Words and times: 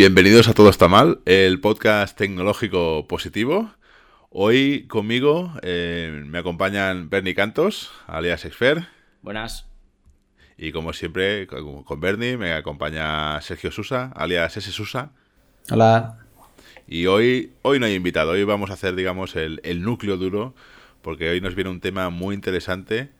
Bienvenidos 0.00 0.48
a 0.48 0.54
Todo 0.54 0.70
está 0.70 0.88
mal, 0.88 1.20
el 1.26 1.60
podcast 1.60 2.16
tecnológico 2.16 3.06
positivo. 3.06 3.70
Hoy 4.30 4.86
conmigo 4.86 5.52
eh, 5.60 6.22
me 6.24 6.38
acompañan 6.38 7.10
Bernie 7.10 7.34
Cantos, 7.34 7.90
alias 8.06 8.46
Exfer. 8.46 8.86
Buenas. 9.20 9.66
Y 10.56 10.72
como 10.72 10.94
siempre, 10.94 11.46
con, 11.46 12.00
Bernie 12.00 12.38
me 12.38 12.54
acompaña 12.54 13.42
Sergio 13.42 13.70
Susa, 13.70 14.10
alias 14.14 14.56
S. 14.56 14.72
Susa. 14.72 15.10
Hola. 15.70 16.19
Y 16.90 17.06
hoy, 17.06 17.52
hoy 17.62 17.78
no 17.78 17.86
hay 17.86 17.94
invitado, 17.94 18.32
hoy 18.32 18.42
vamos 18.42 18.70
a 18.70 18.74
hacer, 18.74 18.96
digamos, 18.96 19.36
el, 19.36 19.60
el 19.62 19.82
núcleo 19.82 20.16
duro, 20.16 20.54
porque 21.02 21.30
hoy 21.30 21.40
nos 21.40 21.54
viene 21.54 21.70
un 21.70 21.80
tema 21.80 22.10
muy 22.10 22.34
interesante 22.34 23.10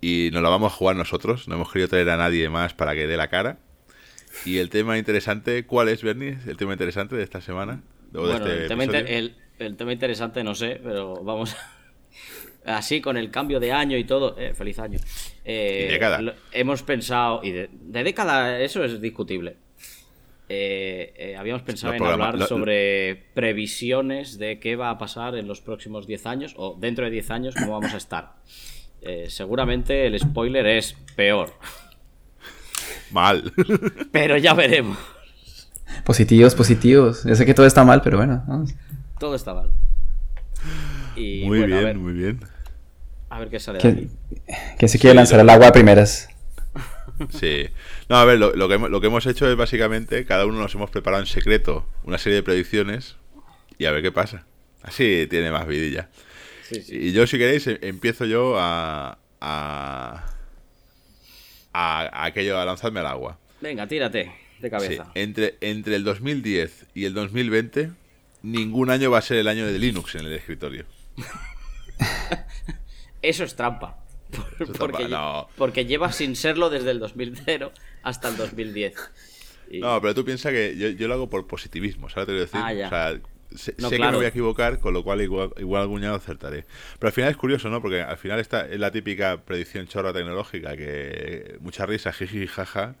y 0.00 0.30
nos 0.32 0.42
lo 0.42 0.50
vamos 0.50 0.72
a 0.72 0.76
jugar 0.76 0.96
nosotros. 0.96 1.48
No 1.48 1.54
hemos 1.56 1.70
querido 1.70 1.88
traer 1.88 2.08
a 2.08 2.16
nadie 2.16 2.48
más 2.48 2.72
para 2.72 2.94
que 2.94 3.06
dé 3.06 3.18
la 3.18 3.28
cara. 3.28 3.58
Y 4.46 4.56
el 4.56 4.70
tema 4.70 4.96
interesante, 4.98 5.66
¿cuál 5.66 5.88
es, 5.88 6.02
Bernie? 6.02 6.38
¿El 6.46 6.56
tema 6.56 6.72
interesante 6.72 7.14
de 7.14 7.22
esta 7.22 7.40
semana? 7.40 7.82
bueno, 8.10 8.34
este 8.34 8.64
el, 9.58 9.76
tema 9.76 9.92
interesante 9.92 10.42
no 10.42 10.54
sé, 10.54 10.80
pero 10.82 11.22
vamos. 11.22 11.54
Así, 12.64 13.00
con 13.00 13.16
el 13.16 13.30
cambio 13.30 13.60
de 13.60 13.72
año 13.72 13.96
y 13.96 14.04
todo. 14.04 14.36
Eh, 14.38 14.54
feliz 14.54 14.78
año. 14.78 14.98
Eh, 15.44 15.88
década. 15.90 16.34
hemos 16.52 16.82
pensado. 16.82 17.40
Y 17.42 17.52
de, 17.52 17.68
década, 17.82 18.60
eso 18.60 18.82
es 18.82 19.00
discutible. 19.00 19.56
Eh, 20.54 21.34
habíamos 21.38 21.62
pensado 21.62 21.94
en 21.94 22.02
hablar 22.02 22.46
sobre 22.46 23.24
previsiones 23.34 24.38
de 24.38 24.60
qué 24.60 24.76
va 24.76 24.90
a 24.90 24.98
pasar 24.98 25.34
en 25.36 25.48
los 25.48 25.60
próximos 25.60 26.06
10 26.06 26.26
años 26.26 26.54
o 26.56 26.76
dentro 26.78 27.04
de 27.06 27.10
10 27.10 27.30
años, 27.30 27.54
cómo 27.54 27.72
vamos 27.72 27.94
a 27.94 27.96
estar. 27.96 28.34
seguramente 29.28 30.06
el 30.06 30.18
spoiler 30.18 30.66
es 30.66 30.94
peor. 31.16 31.52
Mal. 33.10 33.52
Pero 34.12 34.36
ya 34.36 34.54
veremos. 34.54 34.98
Positivos, 36.04 36.54
positivos. 36.54 37.24
Yo 37.24 37.34
sé 37.34 37.46
que 37.46 37.54
todo 37.54 37.66
está 37.66 37.84
mal, 37.84 38.02
pero 38.02 38.16
bueno. 38.16 38.42
Todo 39.18 39.34
está 39.34 39.54
mal. 39.54 39.70
muy 41.16 41.62
bien, 41.64 42.02
muy 42.02 42.12
bien. 42.12 42.40
A 43.30 43.38
ver 43.38 43.48
qué 43.48 43.58
sale 43.60 43.78
de 43.78 43.88
aquí. 43.88 44.08
¿Quién 44.78 44.88
se 44.88 44.98
quiere 44.98 45.14
lanzar 45.14 45.40
al 45.40 45.48
agua 45.48 45.68
a 45.68 45.72
primeras? 45.72 46.28
Sí. 47.30 47.68
No, 48.08 48.16
a 48.16 48.24
ver, 48.24 48.38
lo, 48.38 48.68
que, 48.68 48.78
lo 48.78 49.00
que 49.00 49.06
hemos 49.06 49.26
hecho 49.26 49.50
es 49.50 49.56
básicamente, 49.56 50.24
cada 50.24 50.46
uno 50.46 50.58
nos 50.58 50.74
hemos 50.74 50.90
preparado 50.90 51.22
en 51.22 51.26
secreto 51.26 51.86
una 52.04 52.18
serie 52.18 52.36
de 52.36 52.42
predicciones 52.42 53.16
y 53.78 53.86
a 53.86 53.92
ver 53.92 54.02
qué 54.02 54.12
pasa. 54.12 54.46
Así 54.82 55.26
tiene 55.30 55.50
más 55.50 55.66
vidilla. 55.66 56.10
Y 56.88 57.12
yo, 57.12 57.26
si 57.26 57.38
queréis, 57.38 57.66
em, 57.66 57.78
empiezo 57.82 58.24
yo 58.24 58.56
a, 58.58 59.18
a, 59.40 60.24
aquello, 62.24 62.58
a 62.58 62.64
lanzarme 62.64 63.00
al 63.00 63.06
agua. 63.06 63.38
Venga, 63.60 63.86
tírate 63.86 64.32
de 64.58 64.70
cabeza. 64.70 65.10
Entre, 65.14 65.56
entre 65.60 65.96
el 65.96 66.04
2010 66.04 66.86
y 66.94 67.04
el 67.04 67.14
2020, 67.14 67.90
ningún 68.42 68.90
año 68.90 69.10
va 69.10 69.18
a 69.18 69.22
ser 69.22 69.38
el 69.38 69.48
año 69.48 69.66
de 69.66 69.78
Linux 69.78 70.14
en 70.14 70.26
el 70.26 70.32
escritorio. 70.32 70.84
Eso 73.22 73.44
es 73.44 73.54
trampa. 73.54 73.98
porque, 74.78 75.08
porque 75.56 75.84
lleva 75.84 76.10
sin 76.12 76.36
serlo 76.36 76.70
desde 76.70 76.90
el 76.90 76.98
2000 76.98 77.44
hasta 78.02 78.28
el 78.28 78.36
2010. 78.36 78.94
No, 79.80 80.00
pero 80.00 80.14
tú 80.14 80.24
piensas 80.24 80.52
que 80.52 80.76
yo, 80.98 81.08
lo 81.08 81.14
hago 81.14 81.30
por 81.30 81.46
positivismo, 81.46 82.08
¿sabes? 82.08 82.26
Te 82.26 82.32
decir, 82.32 82.60
ah, 82.62 82.72
o 82.72 82.88
sea, 82.88 83.20
sé, 83.56 83.74
que 83.74 83.98
me 83.98 84.16
voy 84.16 84.24
a 84.24 84.28
equivocar, 84.28 84.78
con 84.78 84.94
lo 84.94 85.02
cual 85.02 85.22
igual, 85.22 85.50
igual 85.58 85.82
algún 85.82 86.04
año 86.04 86.14
acertaré. 86.14 86.64
Pero 86.98 87.08
al 87.08 87.12
final 87.12 87.30
es 87.30 87.36
curioso, 87.36 87.70
¿no? 87.70 87.80
Porque 87.80 88.02
al 88.02 88.16
final 88.16 88.38
esta 88.40 88.66
es 88.66 88.78
la 88.78 88.90
típica 88.90 89.42
predicción 89.42 89.86
chorra 89.86 90.12
tecnológica 90.12 90.76
que 90.76 91.56
mucha 91.60 91.86
risa, 91.86 92.12
jiji, 92.12 92.46
jaja, 92.46 92.94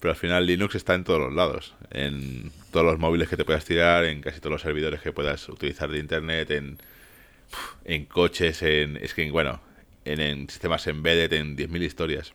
pero 0.00 0.12
al 0.12 0.16
final 0.16 0.46
Linux 0.46 0.74
está 0.74 0.94
en 0.94 1.04
todos 1.04 1.20
los 1.20 1.32
lados, 1.32 1.74
en 1.90 2.50
todos 2.72 2.86
los 2.86 2.98
móviles 2.98 3.28
que 3.28 3.36
te 3.36 3.44
puedas 3.44 3.64
tirar, 3.64 4.04
en 4.04 4.20
casi 4.20 4.40
todos 4.40 4.52
los 4.52 4.62
servidores 4.62 5.00
que 5.00 5.12
puedas 5.12 5.48
utilizar 5.48 5.90
de 5.90 5.98
internet, 5.98 6.50
en, 6.50 6.78
en 7.84 8.04
coches, 8.06 8.62
en 8.62 8.96
es 8.96 9.14
que 9.14 9.30
bueno, 9.30 9.60
en, 10.04 10.20
en 10.20 10.48
sistemas 10.48 10.86
embedded, 10.86 11.32
en 11.32 11.56
10.000 11.56 11.82
historias. 11.82 12.32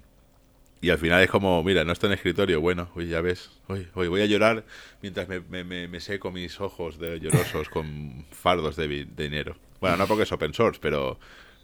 Y 0.84 0.90
al 0.90 0.98
final 0.98 1.24
es 1.24 1.30
como, 1.30 1.64
mira, 1.64 1.86
no 1.86 1.94
está 1.94 2.08
en 2.08 2.14
escritorio, 2.14 2.60
bueno, 2.60 2.90
uy, 2.94 3.08
ya 3.08 3.22
ves, 3.22 3.50
hoy, 3.70 3.88
voy 3.96 4.20
a 4.20 4.26
llorar 4.26 4.66
mientras 5.02 5.30
me, 5.30 5.64
me, 5.64 6.00
seco 6.02 6.30
mis 6.30 6.60
ojos 6.60 7.00
de 7.00 7.22
llorosos 7.22 7.70
con 7.70 8.26
fardos 8.32 8.76
de, 8.76 9.06
dinero. 9.06 9.56
Bueno, 9.80 9.96
no 9.96 10.08
porque 10.08 10.24
es 10.24 10.32
open 10.34 10.54
source, 10.54 10.82
pero, 10.84 11.18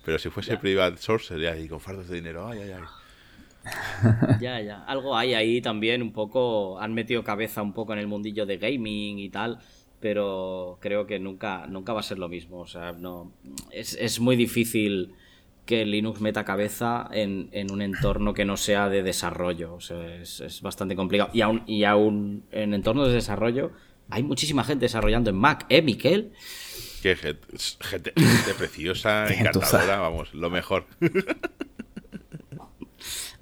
pero 0.06 0.20
si 0.20 0.30
fuese 0.30 0.56
private 0.56 0.96
source 1.00 1.28
sería 1.28 1.52
ahí 1.52 1.68
con 1.68 1.82
fardos 1.82 2.08
de 2.08 2.16
dinero, 2.16 2.48
ay, 2.48 2.60
ay, 2.60 2.72
ay. 2.72 4.40
Ya, 4.40 4.62
ya. 4.62 4.86
Algo 4.86 5.18
hay 5.18 5.34
ahí 5.34 5.60
también, 5.60 6.02
un 6.02 6.14
poco. 6.14 6.80
Han 6.80 6.94
metido 6.94 7.22
cabeza 7.22 7.62
un 7.62 7.74
poco 7.74 7.92
en 7.92 8.00
el 8.00 8.08
mundillo 8.08 8.46
de 8.46 8.58
gaming 8.58 9.20
y 9.20 9.28
tal, 9.28 9.60
pero 10.00 10.78
creo 10.80 11.08
que 11.08 11.20
nunca, 11.20 11.68
nunca 11.68 11.92
va 11.92 12.00
a 12.00 12.04
ser 12.04 12.20
lo 12.20 12.30
mismo. 12.30 12.62
O 12.62 12.68
sea, 12.68 12.94
no. 12.94 13.34
Es, 13.70 13.98
es 14.00 14.22
muy 14.22 14.38
difícil 14.38 15.14
que 15.70 15.86
Linux 15.86 16.20
meta 16.20 16.46
cabeza 16.46 17.08
en, 17.12 17.52
un 17.72 17.84
entorno 17.84 18.34
que 18.34 18.44
no 18.44 18.58
sea 18.58 18.90
de 18.90 19.04
desarrollo. 19.04 19.76
O 19.76 19.80
sea, 19.80 20.16
es, 20.16 20.62
bastante 20.64 20.96
complicado. 20.96 21.30
Y 21.32 21.42
aún, 21.42 21.62
y 21.68 21.84
aún 21.84 22.44
en 22.52 22.74
entornos 22.74 23.10
de 23.10 23.14
desarrollo 23.14 23.70
hay 24.10 24.24
muchísima 24.24 24.64
gente 24.64 24.86
desarrollando 24.86 25.30
en 25.30 25.36
Mac, 25.36 25.68
¿eh, 25.70 25.84
Miquel? 25.84 26.32
Que 27.04 27.16
gente, 27.16 28.14
preciosa, 28.58 29.28
encantadora, 29.32 30.00
vamos, 30.00 30.34
lo 30.34 30.50
mejor. 30.50 30.88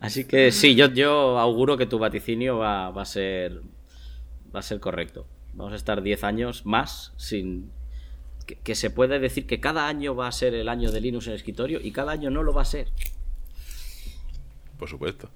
Así 0.01 0.25
que 0.25 0.51
sí, 0.51 0.75
yo, 0.75 0.87
yo 0.91 1.39
auguro 1.39 1.77
que 1.77 1.85
tu 1.85 1.97
vaticinio 1.97 2.57
va, 2.57 2.89
va, 2.89 3.03
a 3.03 3.05
ser 3.05 3.61
va 4.53 4.59
a 4.59 4.63
ser 4.63 4.81
correcto. 4.81 5.27
Vamos 5.53 5.71
a 5.71 5.77
estar 5.77 6.01
10 6.01 6.25
años 6.25 6.65
más 6.65 7.13
sin, 7.15 7.71
que, 8.55 8.75
se 8.75 8.89
puede 8.89 9.19
decir 9.19 9.45
que 9.45 9.59
cada 9.59 9.87
año 9.87 10.15
va 10.15 10.27
a 10.27 10.31
ser 10.31 10.53
el 10.53 10.69
año 10.69 10.91
de 10.91 11.01
Linux 11.01 11.27
en 11.27 11.33
el 11.33 11.37
escritorio 11.37 11.79
y 11.81 11.91
cada 11.91 12.13
año 12.13 12.29
no 12.29 12.43
lo 12.43 12.53
va 12.53 12.61
a 12.61 12.65
ser. 12.65 12.87
Por 14.79 14.89
supuesto. 14.89 15.29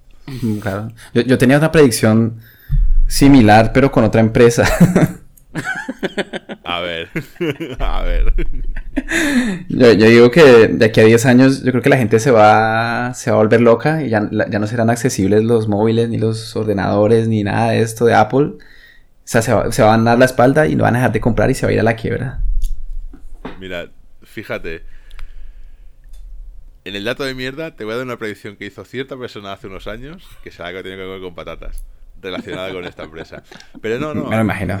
Claro. 0.60 0.92
Yo, 1.14 1.36
tenía 1.36 1.58
una 1.58 1.72
predicción 1.72 2.40
similar, 3.08 3.72
pero 3.72 3.90
con 3.90 4.04
otra 4.04 4.20
empresa. 4.20 4.64
a 6.64 6.80
ver, 6.80 7.08
a 7.80 8.02
ver. 8.02 8.32
Yo, 9.68 9.94
digo 9.94 10.30
que 10.30 10.68
de 10.68 10.84
aquí 10.86 11.00
a 11.00 11.04
10 11.04 11.26
años 11.26 11.62
yo 11.62 11.72
creo 11.72 11.82
que 11.82 11.90
la 11.90 11.96
gente 11.96 12.20
se 12.20 12.30
va, 12.30 13.12
se 13.14 13.30
va 13.30 13.36
a 13.36 13.40
volver 13.40 13.60
loca 13.60 14.02
y 14.02 14.08
ya, 14.08 14.28
ya, 14.30 14.58
no 14.58 14.66
serán 14.66 14.90
accesibles 14.90 15.44
los 15.44 15.68
móviles, 15.68 16.08
ni 16.08 16.18
los 16.18 16.54
ordenadores, 16.56 17.28
ni 17.28 17.42
nada 17.42 17.72
de 17.72 17.82
esto 17.82 18.04
de 18.04 18.14
Apple. 18.14 18.44
O 18.44 18.58
sea, 19.24 19.42
se, 19.42 19.52
va, 19.52 19.70
se 19.72 19.82
van 19.82 20.02
a 20.02 20.10
dar 20.10 20.18
la 20.18 20.24
espalda 20.24 20.66
y 20.66 20.76
no 20.76 20.84
van 20.84 20.94
a 20.94 20.98
dejar 20.98 21.12
de 21.12 21.20
comprar 21.20 21.50
y 21.50 21.54
se 21.54 21.66
va 21.66 21.70
a 21.70 21.72
ir 21.74 21.80
a 21.80 21.84
la 21.84 21.96
quiebra. 21.96 22.40
Mira, 23.62 23.90
fíjate. 24.24 24.82
En 26.84 26.96
el 26.96 27.04
dato 27.04 27.22
de 27.22 27.32
mierda 27.32 27.76
te 27.76 27.84
voy 27.84 27.92
a 27.94 27.98
dar 27.98 28.04
una 28.04 28.18
predicción 28.18 28.56
que 28.56 28.66
hizo 28.66 28.84
cierta 28.84 29.16
persona 29.16 29.52
hace 29.52 29.68
unos 29.68 29.86
años 29.86 30.26
que 30.42 30.50
se 30.50 30.64
ha 30.64 30.66
tenido 30.66 30.96
que 30.96 31.06
ver 31.06 31.20
con 31.20 31.36
patatas 31.36 31.86
relacionada 32.20 32.72
con 32.72 32.84
esta 32.84 33.04
empresa. 33.04 33.44
Pero 33.80 34.00
no, 34.00 34.14
no. 34.14 34.28
Me 34.28 34.34
lo 34.34 34.42
imagino. 34.42 34.80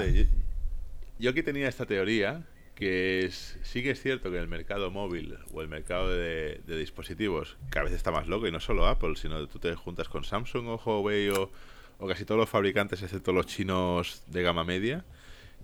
Yo, 1.20 1.30
aquí 1.30 1.44
tenía 1.44 1.68
esta 1.68 1.86
teoría 1.86 2.42
que 2.74 3.24
es, 3.24 3.56
sí 3.62 3.84
que 3.84 3.92
es 3.92 4.02
cierto 4.02 4.32
que 4.32 4.38
el 4.38 4.48
mercado 4.48 4.90
móvil 4.90 5.38
o 5.54 5.62
el 5.62 5.68
mercado 5.68 6.10
de, 6.10 6.60
dispositivos 6.66 7.56
cada 7.70 7.84
vez 7.84 7.92
está 7.92 8.10
más 8.10 8.26
loco 8.26 8.48
y 8.48 8.50
no 8.50 8.58
solo 8.58 8.88
Apple, 8.88 9.14
sino 9.14 9.46
tú 9.46 9.60
te 9.60 9.72
juntas 9.76 10.08
con 10.08 10.24
Samsung 10.24 10.66
o 10.66 10.82
Huawei 10.84 11.28
o, 11.28 11.52
o 12.00 12.08
casi 12.08 12.24
todos 12.24 12.40
los 12.40 12.50
fabricantes 12.50 13.00
excepto 13.00 13.32
los 13.32 13.46
chinos 13.46 14.24
de 14.26 14.42
gama 14.42 14.64
media 14.64 15.04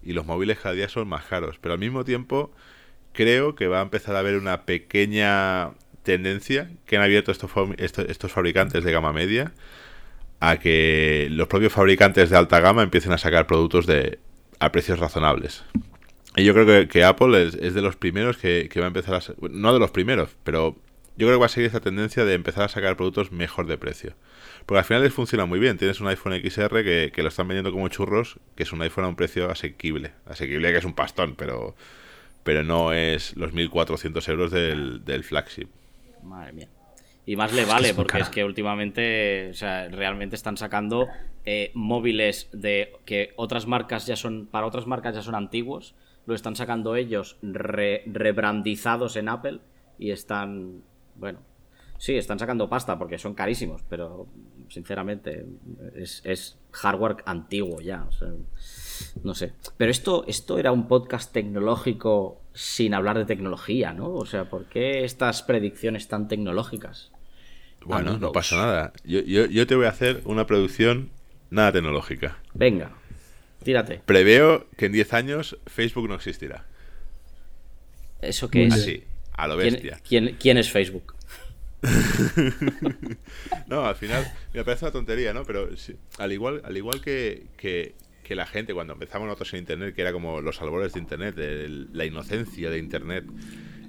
y 0.05 0.13
los 0.13 0.25
móviles 0.25 0.61
cada 0.61 0.77
día 0.77 0.89
son 0.89 1.09
más 1.09 1.25
caros. 1.25 1.59
Pero 1.61 1.75
al 1.75 1.81
mismo 1.81 2.05
tiempo 2.05 2.53
creo 3.19 3.57
que 3.57 3.67
va 3.67 3.81
a 3.81 3.83
empezar 3.83 4.15
a 4.15 4.21
haber 4.21 4.37
una 4.37 4.63
pequeña 4.63 5.73
tendencia 6.05 6.71
que 6.87 6.97
han 6.97 7.03
abierto 7.03 7.33
estos, 7.33 7.51
estos, 7.79 8.31
fabricantes 8.31 8.85
de 8.85 8.93
gama 8.93 9.13
media 9.13 9.53
a 10.39 10.59
que 10.61 11.27
los 11.29 11.49
propios 11.49 11.73
fabricantes 11.73 12.31
de 12.31 12.37
alta 12.37 12.61
gama 12.61 12.85
empiecen 12.85 13.11
a 13.11 13.19
sacar 13.19 13.49
productos 13.49 13.87
de 13.87 14.21
a 14.61 14.71
precios 14.71 15.01
razonables. 15.01 15.65
Y 16.37 16.45
yo 16.45 16.55
creo 16.55 16.87
que, 16.87 17.03
Apple 17.03 17.43
es, 17.43 17.75
de 17.75 17.83
los 17.83 17.97
primeros 17.97 18.37
que, 18.37 18.71
va 18.77 18.85
a 18.85 18.87
empezar 18.87 19.17
a... 19.17 19.21
No 19.51 19.73
de 19.73 19.81
los 19.81 19.91
primeros, 19.91 20.37
pero 20.45 20.77
yo 21.17 21.27
creo 21.27 21.39
que 21.39 21.41
va 21.41 21.47
a 21.47 21.49
seguir 21.49 21.67
esta 21.67 21.81
tendencia 21.81 22.25
de 22.25 22.35
empezar 22.35 22.63
a 22.63 22.69
sacar 22.69 22.97
productos 22.97 23.33
mejor 23.33 23.67
de 23.67 23.79
precio. 23.79 24.15
Porque 24.65 24.79
al 24.79 24.85
final 24.85 25.03
les 25.03 25.13
funciona 25.13 25.45
muy 25.45 25.59
bien. 25.59 25.77
Tienes 25.77 26.01
un 26.01 26.07
iPhone 26.07 26.41
XR 26.41 26.85
que, 26.85 27.11
que 27.13 27.23
lo 27.25 27.31
están 27.31 27.49
vendiendo 27.49 27.73
como 27.73 27.89
churros, 27.89 28.39
que 28.55 28.63
es 28.63 28.73
un 28.73 28.81
iPhone 28.83 29.07
a 29.07 29.09
un 29.09 29.17
precio 29.17 29.51
asequible. 29.51 30.13
Asequible 30.25 30.71
que 30.71 30.79
es 30.79 30.85
un 30.85 30.95
pastón, 30.95 31.35
pero 31.35 31.75
pero 32.49 32.65
no 32.65 32.95
es 32.95 33.37
los 33.37 33.53
1.400 33.53 34.27
euros 34.31 34.51
del, 34.51 35.05
del 35.05 35.23
flagship. 35.23 35.69
Madre 36.23 36.55
mía. 36.55 36.69
Y 37.27 37.37
más 37.37 37.53
le 37.53 37.67
vale, 37.67 37.93
porque 37.93 38.21
es 38.21 38.31
que 38.31 38.43
últimamente, 38.43 39.51
o 39.51 39.53
sea, 39.53 39.87
realmente 39.89 40.35
están 40.35 40.57
sacando 40.57 41.09
eh, 41.45 41.71
móviles 41.75 42.49
de 42.53 42.95
que 43.05 43.35
otras 43.37 43.67
marcas 43.67 44.07
ya 44.07 44.17
son, 44.17 44.47
para 44.47 44.67
otras 44.67 44.87
marcas 44.87 45.15
ya 45.15 45.21
son 45.21 45.35
antiguos, 45.35 45.95
lo 46.25 46.35
están 46.35 46.57
sacando 46.57 46.97
ellos 46.97 47.37
rebrandizados 47.43 49.17
en 49.17 49.29
Apple 49.29 49.61
y 49.99 50.11
están, 50.11 50.81
bueno, 51.17 51.41
sí, 51.99 52.17
están 52.17 52.39
sacando 52.39 52.71
pasta 52.71 52.99
porque 52.99 53.19
son 53.19 53.35
carísimos, 53.35 53.85
pero 53.91 54.27
sinceramente 54.71 55.45
es, 55.95 56.57
hardware 56.71 57.17
antiguo 57.27 57.83
ya. 57.83 58.07
No 59.23 59.35
sé. 59.35 59.53
Pero 59.77 59.91
esto, 59.91 60.25
esto 60.27 60.59
era 60.59 60.73
un 60.73 60.89
podcast 60.89 61.33
tecnológico 61.33 62.41
sin 62.55 62.95
hablar 62.95 63.19
de 63.19 63.25
tecnología, 63.25 63.93
¿no? 63.93 64.11
O 64.11 64.27
sea, 64.27 64.49
¿por 64.51 64.67
qué 64.67 65.05
estas 65.05 65.43
predicciones 65.43 66.09
tan 66.09 66.29
tecnológicas? 66.29 67.11
Bueno, 67.85 68.19
no 68.19 68.33
pasa 68.33 68.57
nada. 68.57 68.93
Yo, 69.05 69.21
yo, 69.21 69.67
te 69.67 69.75
voy 69.75 69.87
a 69.87 69.91
hacer 69.91 70.23
una 70.25 70.47
producción 70.47 71.11
nada 71.51 71.73
tecnológica. 71.73 72.39
Venga, 72.55 72.93
tírate. 73.63 74.01
Preveo 74.05 74.67
que 74.77 74.87
en 74.87 74.93
10 74.93 75.15
años 75.15 75.59
Facebook 75.67 76.09
no 76.09 76.15
existirá. 76.15 76.67
¿Eso 78.21 78.51
qué 78.51 78.67
es? 78.67 78.75
Así, 78.75 79.05
a 79.33 79.47
lo 79.47 79.57
bestia. 79.57 80.01
¿Quién, 80.07 80.37
quién, 80.39 80.59
es 80.59 80.71
Facebook? 80.71 81.15
no, 83.69 83.87
al 83.87 83.95
final 83.95 84.27
me 84.53 84.65
parece 84.65 84.85
una 84.85 84.93
tontería, 84.93 85.33
¿no? 85.33 85.45
Pero 85.45 85.69
al 86.19 86.33
igual, 86.33 86.61
al 86.65 86.77
igual 86.77 87.01
que, 87.01 87.47
que, 87.57 87.95
la 88.35 88.47
gente 88.47 88.75
cuando 88.75 88.95
empezamos 88.95 89.27
nosotros 89.27 89.53
en 89.55 89.61
Internet, 89.61 89.95
que 89.95 90.03
era 90.03 90.13
como 90.13 90.41
los 90.41 90.61
albores 90.61 90.93
de 90.93 91.01
Internet, 91.01 91.37
la 91.93 92.05
inocencia 92.05 92.71
de 92.71 92.79
Internet, 92.79 93.25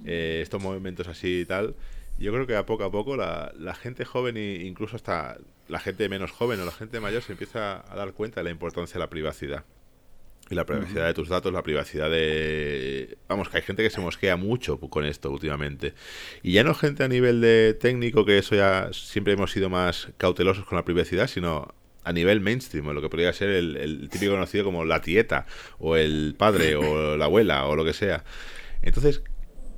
eh, 0.05 0.39
estos 0.41 0.61
movimientos 0.61 1.07
así 1.07 1.41
y 1.41 1.45
tal, 1.45 1.75
yo 2.19 2.33
creo 2.33 2.45
que 2.47 2.55
a 2.55 2.65
poco 2.65 2.83
a 2.83 2.91
poco 2.91 3.15
la, 3.15 3.53
la 3.57 3.75
gente 3.75 4.05
joven 4.05 4.37
e 4.37 4.65
incluso 4.65 4.95
hasta 4.95 5.37
la 5.67 5.79
gente 5.79 6.09
menos 6.09 6.31
joven 6.31 6.59
o 6.59 6.65
la 6.65 6.71
gente 6.71 6.99
mayor 6.99 7.21
se 7.21 7.33
empieza 7.33 7.83
a 7.91 7.95
dar 7.95 8.13
cuenta 8.13 8.41
de 8.41 8.45
la 8.45 8.49
importancia 8.49 8.95
de 8.95 8.99
la 8.99 9.09
privacidad. 9.09 9.63
Y 10.49 10.55
la 10.55 10.65
privacidad 10.65 11.05
de 11.05 11.13
tus 11.13 11.29
datos, 11.29 11.53
la 11.53 11.61
privacidad 11.61 12.09
de... 12.09 13.17
Vamos, 13.27 13.49
que 13.49 13.57
hay 13.57 13.63
gente 13.63 13.83
que 13.83 13.91
se 13.91 14.01
mosquea 14.01 14.35
mucho 14.35 14.79
con 14.79 15.05
esto 15.05 15.29
últimamente. 15.29 15.93
Y 16.41 16.53
ya 16.53 16.63
no 16.63 16.73
gente 16.73 17.03
a 17.03 17.07
nivel 17.07 17.39
de 17.39 17.75
técnico, 17.75 18.25
que 18.25 18.39
eso 18.39 18.55
ya 18.55 18.89
siempre 18.91 19.33
hemos 19.33 19.51
sido 19.51 19.69
más 19.69 20.09
cautelosos 20.17 20.65
con 20.65 20.75
la 20.75 20.85
privacidad, 20.85 21.27
sino 21.27 21.75
a 22.09 22.13
nivel 22.13 22.41
mainstream, 22.41 22.87
o 22.87 22.93
lo 22.93 23.01
que 23.01 23.09
podría 23.09 23.31
ser 23.33 23.49
el, 23.49 23.77
el 23.77 24.09
típico 24.09 24.31
conocido 24.31 24.63
como 24.63 24.83
la 24.83 25.01
tieta, 25.01 25.45
o 25.77 25.95
el 25.95 26.35
padre, 26.37 26.75
o 26.75 27.15
la 27.17 27.25
abuela, 27.25 27.65
o 27.67 27.75
lo 27.75 27.85
que 27.85 27.93
sea. 27.93 28.23
Entonces, 28.81 29.21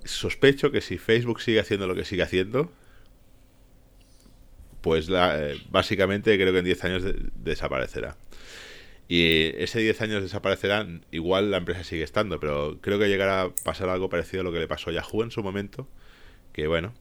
sospecho 0.05 0.71
que 0.71 0.81
si 0.81 0.97
Facebook 0.97 1.41
sigue 1.41 1.59
haciendo 1.59 1.87
lo 1.87 1.95
que 1.95 2.05
sigue 2.05 2.23
haciendo, 2.23 2.71
pues 4.81 5.09
la, 5.09 5.51
eh, 5.51 5.61
básicamente 5.69 6.35
creo 6.37 6.53
que 6.53 6.59
en 6.59 6.65
10 6.65 6.83
años 6.85 7.03
desaparecerá. 7.35 8.17
Y 9.07 9.51
ese 9.61 9.79
10 9.79 10.01
años 10.01 10.23
desaparecerá, 10.23 10.87
igual 11.11 11.51
la 11.51 11.57
empresa 11.57 11.83
sigue 11.83 12.03
estando, 12.03 12.39
pero 12.39 12.79
creo 12.79 12.97
que 12.97 13.09
llegará 13.09 13.41
a 13.41 13.49
pasar 13.49 13.89
algo 13.89 14.09
parecido 14.09 14.39
a 14.39 14.43
lo 14.45 14.53
que 14.53 14.59
le 14.59 14.69
pasó 14.69 14.89
a 14.89 14.93
Yahoo 14.93 15.23
en 15.23 15.31
su 15.31 15.43
momento, 15.43 15.87
que 16.53 16.67
bueno, 16.67 16.93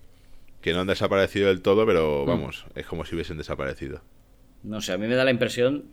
que 0.61 0.73
no 0.73 0.81
han 0.81 0.89
desaparecido 0.89 1.49
del 1.49 1.63
todo, 1.63 1.87
pero 1.87 2.25
mm. 2.25 2.27
vamos, 2.27 2.67
es 2.75 2.87
como 2.87 3.05
si 3.05 3.15
hubiesen 3.15 3.39
desaparecido. 3.39 4.03
No 4.63 4.81
sé, 4.81 4.93
a 4.93 4.99
mí 4.99 5.07
me 5.07 5.15
da 5.15 5.25
la 5.25 5.31
impresión, 5.31 5.87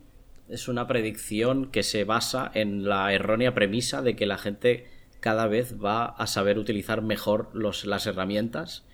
es 0.48 0.68
una 0.68 0.86
predicción 0.86 1.70
que 1.70 1.82
se 1.82 2.04
basa 2.04 2.50
en 2.54 2.88
la 2.88 3.12
errónea 3.12 3.54
premisa 3.54 4.02
de 4.02 4.16
que 4.16 4.26
la 4.26 4.38
gente 4.38 4.86
cada 5.20 5.46
vez 5.46 5.76
va 5.82 6.04
a 6.04 6.26
saber 6.26 6.58
utilizar 6.58 7.02
mejor 7.02 7.50
los, 7.54 7.84
las 7.84 8.06
herramientas. 8.06 8.84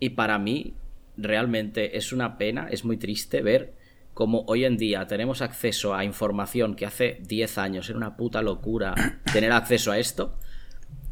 Y 0.00 0.10
para 0.10 0.38
mí, 0.38 0.74
realmente 1.16 1.96
es 1.96 2.12
una 2.12 2.38
pena, 2.38 2.68
es 2.70 2.84
muy 2.84 2.96
triste 2.96 3.42
ver 3.42 3.74
cómo 4.14 4.44
hoy 4.48 4.64
en 4.64 4.76
día 4.76 5.06
tenemos 5.06 5.40
acceso 5.40 5.94
a 5.94 6.04
información 6.04 6.74
que 6.74 6.86
hace 6.86 7.18
10 7.22 7.58
años 7.58 7.88
era 7.88 7.96
una 7.96 8.16
puta 8.16 8.42
locura 8.42 8.94
tener 9.32 9.52
acceso 9.52 9.92
a 9.92 9.98
esto. 9.98 10.36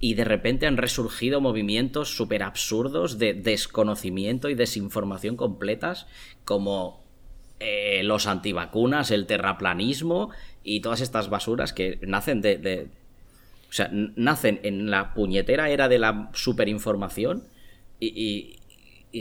Y 0.02 0.14
de 0.14 0.24
repente 0.24 0.66
han 0.66 0.78
resurgido 0.78 1.42
movimientos 1.42 2.16
súper 2.16 2.42
absurdos 2.42 3.18
de 3.18 3.34
desconocimiento 3.34 4.48
y 4.48 4.54
desinformación 4.54 5.36
completas, 5.36 6.06
como 6.44 7.04
eh, 7.62 8.00
los 8.04 8.26
antivacunas, 8.26 9.10
el 9.10 9.26
terraplanismo 9.26 10.30
y 10.64 10.80
todas 10.80 11.02
estas 11.02 11.28
basuras 11.28 11.74
que 11.74 11.98
nacen 12.00 12.40
de, 12.40 12.88
o 13.68 13.72
sea, 13.72 13.90
nacen 13.92 14.60
en 14.62 14.90
la 14.90 15.12
puñetera 15.12 15.68
era 15.68 15.90
de 15.90 15.98
la 15.98 16.30
superinformación 16.32 17.44
y, 18.00 18.56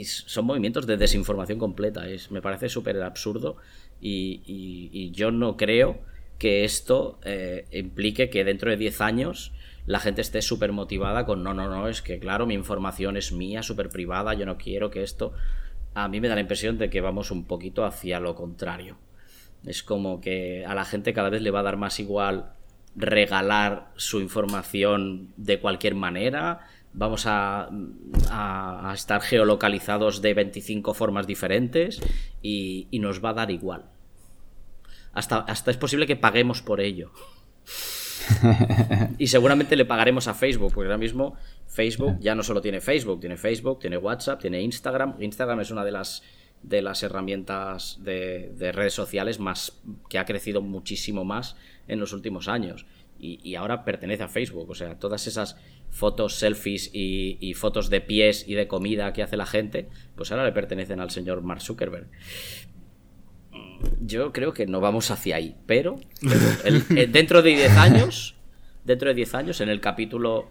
son 0.04 0.46
movimientos 0.46 0.86
de 0.86 0.96
desinformación 0.96 1.58
completa. 1.58 2.08
Es, 2.08 2.30
me 2.30 2.40
parece 2.40 2.70
súper 2.70 3.02
absurdo 3.02 3.56
y, 4.00 5.10
yo 5.12 5.30
no 5.30 5.58
creo 5.58 5.98
que 6.38 6.64
esto 6.64 7.18
eh, 7.24 7.66
implique 7.72 8.30
que 8.30 8.44
dentro 8.44 8.70
de 8.70 8.78
10 8.78 9.02
años 9.02 9.52
la 9.84 10.00
gente 10.00 10.22
esté 10.22 10.40
súper 10.40 10.72
motivada 10.72 11.26
con 11.26 11.42
no, 11.42 11.52
no, 11.52 11.68
no, 11.68 11.88
es 11.88 12.00
que 12.00 12.18
claro, 12.18 12.46
mi 12.46 12.54
información 12.54 13.18
es 13.18 13.32
mía, 13.32 13.62
súper 13.62 13.90
privada, 13.90 14.32
yo 14.32 14.46
no 14.46 14.56
quiero 14.56 14.90
que 14.90 15.02
esto... 15.02 15.34
A 15.94 16.08
mí 16.08 16.20
me 16.20 16.28
da 16.28 16.34
la 16.34 16.40
impresión 16.40 16.78
de 16.78 16.90
que 16.90 17.00
vamos 17.00 17.30
un 17.30 17.44
poquito 17.44 17.84
hacia 17.84 18.20
lo 18.20 18.34
contrario. 18.34 18.98
Es 19.64 19.82
como 19.82 20.20
que 20.20 20.64
a 20.64 20.74
la 20.74 20.84
gente 20.84 21.12
cada 21.12 21.30
vez 21.30 21.42
le 21.42 21.50
va 21.50 21.60
a 21.60 21.64
dar 21.64 21.76
más 21.76 22.00
igual 22.00 22.52
regalar 22.96 23.92
su 23.96 24.20
información 24.20 25.32
de 25.36 25.60
cualquier 25.60 25.94
manera. 25.94 26.60
Vamos 26.92 27.26
a, 27.26 27.68
a, 28.30 28.92
estar 28.94 29.20
geolocalizados 29.20 30.22
de 30.22 30.34
25 30.34 30.94
formas 30.94 31.26
diferentes 31.26 32.00
y, 32.42 32.88
nos 32.92 33.24
va 33.24 33.30
a 33.30 33.34
dar 33.34 33.50
igual. 33.50 33.84
Hasta, 35.12 35.38
hasta 35.38 35.70
es 35.70 35.76
posible 35.76 36.06
que 36.06 36.16
paguemos 36.16 36.62
por 36.62 36.80
ello. 36.80 37.12
y 39.18 39.26
seguramente 39.26 39.76
le 39.76 39.84
pagaremos 39.84 40.28
a 40.28 40.34
Facebook, 40.34 40.72
porque 40.74 40.86
ahora 40.86 40.98
mismo 40.98 41.36
Facebook 41.66 42.18
ya 42.20 42.34
no 42.34 42.42
solo 42.42 42.60
tiene 42.60 42.80
Facebook, 42.80 43.20
tiene 43.20 43.36
Facebook, 43.36 43.80
tiene 43.80 43.96
WhatsApp, 43.96 44.40
tiene 44.40 44.60
Instagram. 44.62 45.16
Instagram 45.20 45.60
es 45.60 45.70
una 45.70 45.84
de 45.84 45.92
las 45.92 46.22
de 46.62 46.82
las 46.82 47.02
herramientas 47.02 47.98
de, 48.02 48.52
de 48.54 48.70
redes 48.72 48.92
sociales 48.92 49.38
más 49.38 49.80
que 50.10 50.18
ha 50.18 50.26
crecido 50.26 50.60
muchísimo 50.60 51.24
más 51.24 51.56
en 51.88 52.00
los 52.00 52.12
últimos 52.12 52.48
años. 52.48 52.86
Y, 53.22 53.54
ahora 53.54 53.84
pertenece 53.84 54.22
a 54.22 54.28
Facebook. 54.28 54.70
O 54.70 54.74
sea, 54.74 54.98
todas 54.98 55.26
esas 55.26 55.56
fotos, 55.90 56.36
selfies 56.36 56.90
y, 56.94 57.52
fotos 57.54 57.90
de 57.90 58.00
pies 58.00 58.48
y 58.48 58.54
de 58.54 58.66
comida 58.66 59.12
que 59.12 59.22
hace 59.22 59.36
la 59.36 59.44
gente, 59.44 59.88
pues 60.16 60.30
ahora 60.30 60.46
le 60.46 60.52
pertenecen 60.52 61.00
al 61.00 61.10
señor 61.10 61.42
Mark 61.42 61.60
Zuckerberg. 61.60 62.08
Yo 64.00 64.32
creo 64.32 64.52
que 64.52 64.66
no 64.66 64.80
vamos 64.80 65.10
hacia 65.10 65.36
ahí, 65.36 65.56
pero, 65.66 65.98
eh, 66.94 67.06
dentro 67.06 67.42
de 67.42 67.50
10 67.50 67.76
años, 67.76 68.34
dentro 68.84 69.08
de 69.08 69.14
10 69.14 69.34
años, 69.34 69.60
en 69.60 69.68
el 69.68 69.80
capítulo 69.80 70.50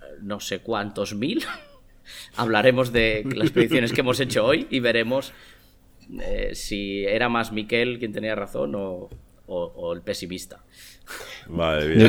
eh, 0.00 0.18
no 0.22 0.40
sé 0.40 0.60
cuántos 0.60 1.14
mil, 1.14 1.44
hablaremos 2.36 2.92
de 2.92 3.24
las 3.34 3.50
predicciones 3.50 3.92
que 3.92 4.00
hemos 4.00 4.20
hecho 4.20 4.44
hoy 4.44 4.66
y 4.70 4.80
veremos 4.80 5.32
eh, 6.20 6.50
si 6.54 7.04
era 7.04 7.28
más 7.28 7.52
Miquel 7.52 7.98
quien 7.98 8.12
tenía 8.12 8.34
razón 8.34 8.74
o, 8.74 9.08
o, 9.46 9.92
el 9.92 10.02
pesimista. 10.02 10.60
Yo, 11.48 12.06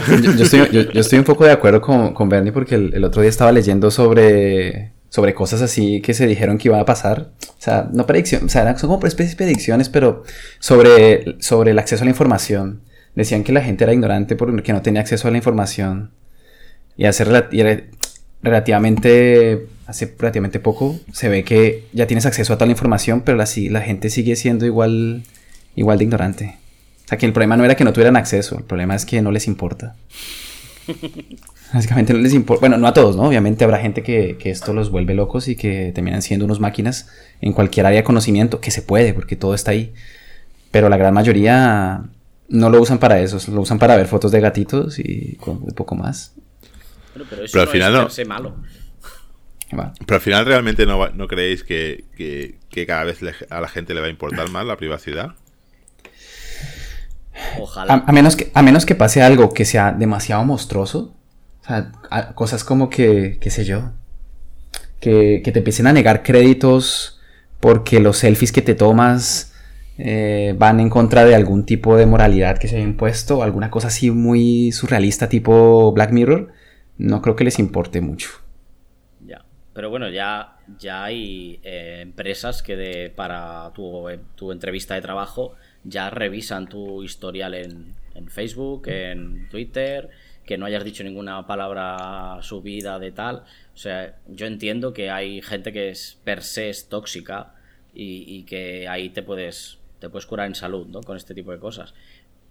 estoy, 1.01 1.19
un 1.19 1.25
poco 1.25 1.45
de 1.45 1.51
acuerdo 1.51 1.81
con, 1.81 2.13
con 2.13 2.29
Bernie 2.29 2.51
porque 2.51 2.75
el, 2.75 3.03
otro 3.03 3.21
día 3.21 3.29
estaba 3.29 3.51
leyendo 3.51 3.89
sobre, 3.89 4.91
sobre 5.11 5.35
cosas 5.35 5.61
así 5.61 6.01
que 6.01 6.15
se 6.15 6.25
dijeron 6.25 6.57
que 6.57 6.69
iban 6.69 6.79
a 6.79 6.85
pasar. 6.85 7.29
O 7.47 7.61
sea, 7.61 7.87
no 7.93 8.07
predicciones, 8.07 8.47
o 8.47 8.49
sea, 8.49 8.75
son 8.79 8.89
como 8.89 9.05
especies 9.05 9.35
predicciones, 9.35 9.89
pero 9.89 10.23
sobre, 10.57 11.35
sobre 11.39 11.71
el 11.71 11.79
acceso 11.79 12.01
a 12.03 12.05
la 12.05 12.11
información. 12.11 12.81
Decían 13.13 13.43
que 13.43 13.51
la 13.51 13.61
gente 13.61 13.83
era 13.83 13.93
ignorante 13.93 14.35
porque 14.35 14.73
no 14.73 14.81
tenía 14.81 15.01
acceso 15.01 15.27
a 15.27 15.31
la 15.31 15.37
información. 15.37 16.09
Y 16.97 17.05
hace 17.05 17.23
relativamente, 18.41 19.67
hace 19.85 20.15
relativamente 20.17 20.59
poco, 20.59 20.99
se 21.13 21.29
ve 21.29 21.43
que 21.43 21.85
ya 21.93 22.07
tienes 22.07 22.25
acceso 22.25 22.53
a 22.53 22.55
toda 22.57 22.65
la 22.65 22.71
información, 22.71 23.21
pero 23.21 23.37
la, 23.37 23.45
la 23.69 23.81
gente 23.81 24.09
sigue 24.09 24.35
siendo 24.35 24.65
igual, 24.65 25.23
igual 25.75 25.99
de 25.99 26.03
ignorante 26.05 26.61
sea, 27.11 27.17
que 27.17 27.25
el 27.25 27.33
problema 27.33 27.57
no 27.57 27.65
era 27.65 27.75
que 27.75 27.83
no 27.83 27.91
tuvieran 27.93 28.15
acceso, 28.15 28.57
el 28.57 28.63
problema 28.63 28.95
es 28.95 29.05
que 29.05 29.21
no 29.21 29.31
les 29.31 29.47
importa. 29.47 29.95
Básicamente 31.73 32.13
no 32.13 32.19
les 32.19 32.33
importa. 32.33 32.59
Bueno, 32.61 32.77
no 32.77 32.87
a 32.87 32.93
todos, 32.93 33.15
¿no? 33.15 33.23
Obviamente 33.23 33.63
habrá 33.63 33.79
gente 33.79 34.03
que, 34.03 34.37
esto 34.43 34.73
los 34.73 34.89
vuelve 34.91 35.13
locos 35.13 35.47
y 35.47 35.55
que 35.55 35.91
terminan 35.93 36.21
siendo 36.21 36.45
unos 36.45 36.59
máquinas 36.59 37.09
en 37.39 37.53
cualquier 37.53 37.85
área 37.85 37.99
de 37.99 38.03
conocimiento, 38.03 38.59
que 38.59 38.71
se 38.71 38.81
puede, 38.81 39.13
porque 39.13 39.35
todo 39.35 39.53
está 39.53 39.71
ahí. 39.71 39.93
Pero 40.71 40.89
la 40.89 40.97
gran 40.97 41.13
mayoría 41.13 42.03
no 42.49 42.69
lo 42.69 42.81
usan 42.81 42.99
para 42.99 43.19
eso, 43.19 43.39
lo 43.51 43.61
usan 43.61 43.79
para 43.79 43.95
ver 43.95 44.07
fotos 44.07 44.31
de 44.31 44.41
gatitos 44.41 44.99
y 44.99 45.37
un 45.45 45.73
poco 45.73 45.95
más. 45.95 46.33
pero, 47.29 47.43
eso 47.43 47.61
al 47.61 47.67
final 47.67 47.93
no. 47.93 48.25
Malo. 48.25 48.55
Pero 49.69 50.15
al 50.15 50.21
final 50.21 50.45
realmente 50.45 50.85
no, 50.85 51.07
no 51.09 51.27
creéis 51.27 51.63
que, 51.63 52.03
que, 52.17 52.85
cada 52.85 53.05
vez 53.05 53.19
a 53.49 53.61
la 53.61 53.67
gente 53.69 53.93
le 53.93 54.01
va 54.01 54.07
a 54.07 54.09
importar 54.09 54.49
más 54.49 54.65
la 54.65 54.75
privacidad. 54.75 55.35
Ojalá. 57.57 58.03
A, 58.05 58.11
menos 58.11 58.35
que, 58.35 58.51
a 58.53 58.61
menos 58.61 58.85
que 58.85 58.95
pase 58.95 59.21
algo 59.21 59.53
que 59.53 59.63
sea 59.63 59.93
demasiado 59.93 60.43
monstruoso. 60.43 61.15
Cosas 62.35 62.63
como 62.63 62.89
que, 62.89 63.37
qué 63.39 63.49
sé 63.49 63.63
yo, 63.65 63.91
que, 65.01 65.41
te 65.43 65.59
empiecen 65.59 65.87
a 65.87 65.93
negar 65.93 66.23
créditos 66.23 67.19
porque 67.59 67.99
los 67.99 68.17
selfies 68.17 68.51
que 68.51 68.61
te 68.61 68.75
tomas 68.75 69.53
eh, 69.97 70.55
van 70.57 70.79
en 70.79 70.89
contra 70.89 71.25
de 71.25 71.35
algún 71.35 71.65
tipo 71.65 71.97
de 71.97 72.05
moralidad 72.05 72.57
que 72.57 72.67
se 72.67 72.77
haya 72.77 72.85
impuesto, 72.85 73.43
alguna 73.43 73.69
cosa 73.69 73.87
así 73.87 74.11
muy 74.11 74.71
surrealista 74.71 75.27
tipo 75.27 75.91
Black 75.91 76.11
Mirror, 76.11 76.51
no 76.97 77.21
creo 77.21 77.35
que 77.35 77.43
les 77.43 77.59
importe 77.59 77.99
mucho. 77.99 78.29
Ya, 79.25 79.43
pero 79.73 79.89
bueno, 79.89 80.09
ya, 80.09 80.57
ya 80.79 81.03
hay 81.03 81.59
eh, 81.63 81.99
empresas 82.01 82.63
que 82.63 82.75
de, 82.75 83.09
para 83.09 83.71
tu, 83.73 84.05
tu, 84.35 84.51
entrevista 84.51 84.95
de 84.95 85.01
trabajo 85.01 85.53
ya 85.83 86.09
revisan 86.09 86.67
tu 86.67 87.03
historial 87.03 87.53
en, 87.55 87.93
en 88.15 88.27
Facebook, 88.29 88.87
en 88.87 89.49
Twitter, 89.49 90.09
que 90.51 90.57
no 90.57 90.65
hayas 90.65 90.83
dicho 90.83 91.01
ninguna 91.05 91.47
palabra 91.47 92.39
subida 92.41 92.99
de 92.99 93.13
tal. 93.13 93.45
O 93.73 93.77
sea, 93.77 94.19
yo 94.27 94.47
entiendo 94.47 94.91
que 94.91 95.09
hay 95.09 95.41
gente 95.41 95.71
que 95.71 95.87
es 95.87 96.19
per 96.25 96.43
se 96.43 96.69
es 96.69 96.89
tóxica 96.89 97.55
y, 97.93 98.25
y 98.27 98.43
que 98.43 98.85
ahí 98.89 99.11
te 99.11 99.23
puedes 99.23 99.79
te 100.01 100.09
puedes 100.09 100.25
curar 100.25 100.47
en 100.47 100.55
salud, 100.55 100.87
¿no? 100.87 100.99
Con 100.99 101.15
este 101.15 101.33
tipo 101.33 101.53
de 101.53 101.59
cosas. 101.59 101.93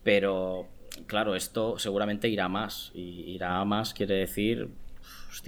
Pero, 0.02 0.69
claro, 1.07 1.37
esto 1.37 1.78
seguramente 1.78 2.28
irá 2.28 2.49
más. 2.49 2.90
Y 2.95 3.33
irá 3.35 3.62
más 3.66 3.92
quiere 3.92 4.14
decir, 4.14 4.71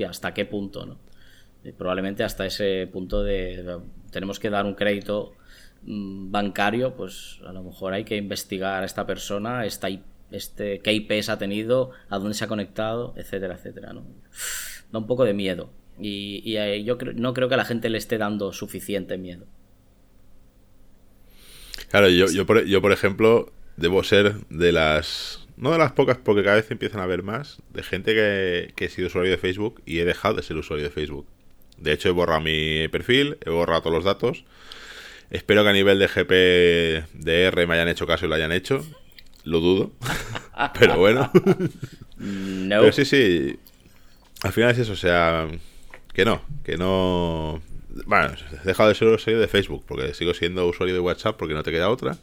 ¿hasta 0.06 0.34
qué 0.34 0.44
punto, 0.44 0.84
no? 0.84 0.98
probablemente 1.78 2.24
hasta 2.24 2.44
ese 2.44 2.88
punto 2.92 3.22
de, 3.22 3.78
tenemos 4.10 4.40
que 4.40 4.50
dar 4.50 4.66
un 4.66 4.74
crédito 4.74 5.36
mm, 5.84 6.30
bancario, 6.30 6.96
pues 6.96 7.38
a 7.46 7.52
lo 7.52 7.62
mejor 7.62 7.94
hay 7.94 8.02
que 8.04 8.16
investigar 8.16 8.82
a 8.82 8.86
esta 8.86 9.06
persona, 9.06 9.64
esta, 9.64 9.88
este, 10.32 10.80
qué 10.80 10.92
IPs 10.92 11.28
ha 11.28 11.38
tenido, 11.38 11.90
a 12.08 12.18
dónde 12.18 12.34
se 12.34 12.44
ha 12.44 12.48
conectado, 12.48 13.14
etcétera, 13.16 13.54
etcétera, 13.54 13.92
¿no? 13.92 14.04
Da 14.90 14.98
un 14.98 15.06
poco 15.06 15.24
de 15.24 15.34
miedo. 15.34 15.70
Y, 16.00 16.56
eh, 16.56 16.82
yo 16.84 16.96
no 17.14 17.34
creo 17.34 17.48
que 17.48 17.54
a 17.54 17.58
la 17.58 17.64
gente 17.64 17.90
le 17.90 17.98
esté 17.98 18.18
dando 18.18 18.52
suficiente 18.52 19.18
miedo. 19.18 19.46
Claro, 21.90 22.08
yo, 22.08 22.46
por, 22.46 22.64
yo, 22.64 22.80
por 22.80 22.92
ejemplo, 22.92 23.52
debo 23.76 24.02
ser 24.02 24.46
de 24.48 24.72
las. 24.72 25.46
No 25.56 25.70
de 25.70 25.78
las 25.78 25.92
pocas, 25.92 26.16
porque 26.16 26.42
cada 26.42 26.56
vez 26.56 26.70
empiezan 26.70 27.00
a 27.00 27.04
haber 27.04 27.22
más, 27.22 27.62
de 27.70 27.82
gente 27.82 28.14
que, 28.14 28.72
que 28.74 28.86
he 28.86 28.88
sido 28.88 29.08
usuario 29.08 29.30
de 29.30 29.38
Facebook 29.38 29.82
y 29.84 29.98
he 29.98 30.04
dejado 30.04 30.36
de 30.36 30.42
ser 30.42 30.56
usuario 30.56 30.84
de 30.84 30.90
Facebook. 30.90 31.26
De 31.76 31.92
hecho, 31.92 32.08
he 32.08 32.12
borrado 32.12 32.40
mi 32.40 32.88
perfil, 32.88 33.38
he 33.44 33.50
borrado 33.50 33.82
todos 33.82 33.94
los 33.94 34.04
datos. 34.04 34.44
Espero 35.30 35.62
que 35.62 35.70
a 35.70 35.72
nivel 35.72 35.98
de 35.98 36.08
GPDR 36.08 37.66
me 37.66 37.74
hayan 37.74 37.88
hecho 37.88 38.06
caso 38.06 38.26
y 38.26 38.28
lo 38.28 38.34
hayan 38.34 38.52
hecho. 38.52 38.84
Lo 39.44 39.60
dudo. 39.60 39.92
Pero 40.78 40.98
bueno. 40.98 41.30
No. 42.16 42.80
Pero 42.80 42.92
sí, 42.92 43.04
sí. 43.04 43.58
Al 44.42 44.52
final 44.52 44.70
es 44.70 44.78
eso, 44.78 44.92
o 44.92 44.96
sea. 44.96 45.48
Que 46.12 46.24
no, 46.24 46.42
que 46.64 46.76
no. 46.76 47.62
Bueno, 48.06 48.34
he 48.62 48.66
dejado 48.66 48.88
de 48.88 48.94
ser 48.94 49.08
usuario 49.08 49.40
de 49.40 49.48
Facebook 49.48 49.84
porque 49.86 50.14
sigo 50.14 50.34
siendo 50.34 50.66
usuario 50.66 50.94
de 50.94 51.00
WhatsApp 51.00 51.36
porque 51.36 51.54
no 51.54 51.62
te 51.62 51.70
queda 51.70 51.88
otra. 51.88 52.16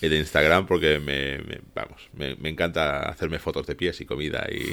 Y 0.00 0.08
de 0.08 0.18
Instagram 0.18 0.66
porque 0.66 1.00
me, 1.00 1.60
vamos, 1.74 2.08
me, 2.12 2.48
encanta 2.48 3.00
hacerme 3.08 3.40
fotos 3.40 3.66
de 3.66 3.74
pies 3.74 4.00
y 4.00 4.06
comida 4.06 4.46
y, 4.48 4.72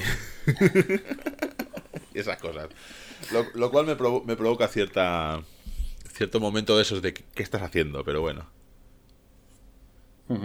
esas 2.13 2.38
cosas. 2.38 2.70
Lo, 3.55 3.72
cual 3.72 3.88
me, 3.88 3.96
me, 3.96 4.36
provoca 4.36 4.67
cierta 4.67 5.41
cierto 6.13 6.39
momento 6.39 6.75
de 6.75 6.84
esos 6.84 7.01
de 7.01 7.13
qué 7.15 7.44
estás 7.44 7.63
haciendo, 7.63 8.03
pero 8.03 8.22
bueno. 8.22 8.46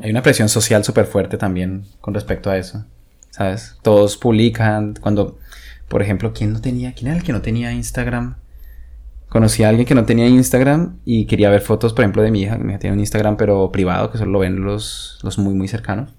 Hay 0.02 0.10
una 0.10 0.22
presión 0.22 0.48
social 0.48 0.84
súper 0.84 1.06
fuerte 1.06 1.38
también 1.38 1.84
con 2.00 2.14
respecto 2.14 2.50
a 2.50 2.58
eso. 2.58 2.84
¿Sabes? 3.30 3.76
Todos 3.82 4.16
publican 4.16 4.94
cuando, 5.00 5.38
por 5.88 6.02
ejemplo, 6.02 6.32
¿quién 6.32 6.52
no 6.52 6.60
tenía? 6.60 6.92
¿Quién 6.92 7.08
era 7.08 7.16
el 7.16 7.24
que 7.24 7.32
no 7.32 7.40
tenía 7.40 7.72
Instagram? 7.72 8.36
conocí 9.30 9.62
a 9.62 9.68
alguien 9.68 9.86
que 9.86 9.94
no 9.94 10.04
tenía 10.04 10.26
Instagram 10.26 10.98
y 11.06 11.24
quería 11.24 11.48
ver 11.50 11.62
fotos, 11.62 11.94
por 11.94 12.04
ejemplo, 12.04 12.22
de 12.22 12.30
mi 12.30 12.42
hija. 12.42 12.58
Mi 12.58 12.72
hija 12.72 12.80
tiene 12.80 12.94
un 12.94 13.00
Instagram, 13.00 13.36
pero 13.38 13.72
privado, 13.72 14.10
que 14.10 14.18
solo 14.18 14.32
lo 14.32 14.38
ven 14.40 14.62
los, 14.62 15.18
los 15.22 15.38
muy, 15.38 15.54
muy 15.54 15.68
cercanos. 15.68 16.10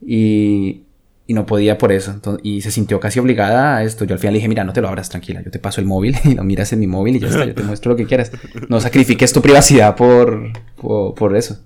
Y, 0.00 0.84
y 1.26 1.34
no 1.34 1.44
podía 1.44 1.76
por 1.76 1.92
eso. 1.92 2.20
y 2.42 2.62
se 2.62 2.70
sintió 2.70 3.00
casi 3.00 3.18
obligada 3.18 3.76
a 3.76 3.82
esto. 3.82 4.04
Yo 4.04 4.14
al 4.14 4.20
final 4.20 4.34
le 4.34 4.38
dije, 4.38 4.48
mira, 4.48 4.64
no 4.64 4.72
te 4.72 4.80
lo 4.80 4.88
abras, 4.88 5.08
tranquila. 5.08 5.42
Yo 5.42 5.50
te 5.50 5.58
paso 5.58 5.80
el 5.80 5.86
móvil 5.86 6.16
y 6.24 6.34
lo 6.34 6.44
miras 6.44 6.72
en 6.72 6.78
mi 6.78 6.86
móvil 6.86 7.16
y 7.16 7.20
ya 7.20 7.28
está. 7.28 7.44
Yo 7.44 7.54
te 7.54 7.64
muestro 7.64 7.90
lo 7.90 7.96
que 7.96 8.06
quieras. 8.06 8.30
No 8.68 8.80
sacrifiques 8.80 9.32
tu 9.32 9.42
privacidad 9.42 9.96
por, 9.96 10.52
por, 10.76 11.36
eso. 11.36 11.58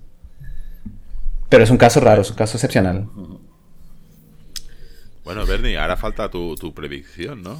Pero 1.51 1.65
es 1.65 1.69
un 1.69 1.77
caso 1.77 1.99
raro, 1.99 2.21
es 2.21 2.29
un 2.29 2.37
caso 2.37 2.55
excepcional. 2.55 3.09
Bueno, 5.25 5.45
Bernie, 5.45 5.77
ahora 5.77 5.97
falta 5.97 6.31
tu, 6.31 6.55
tu 6.55 6.73
predicción, 6.73 7.41
¿no? 7.41 7.59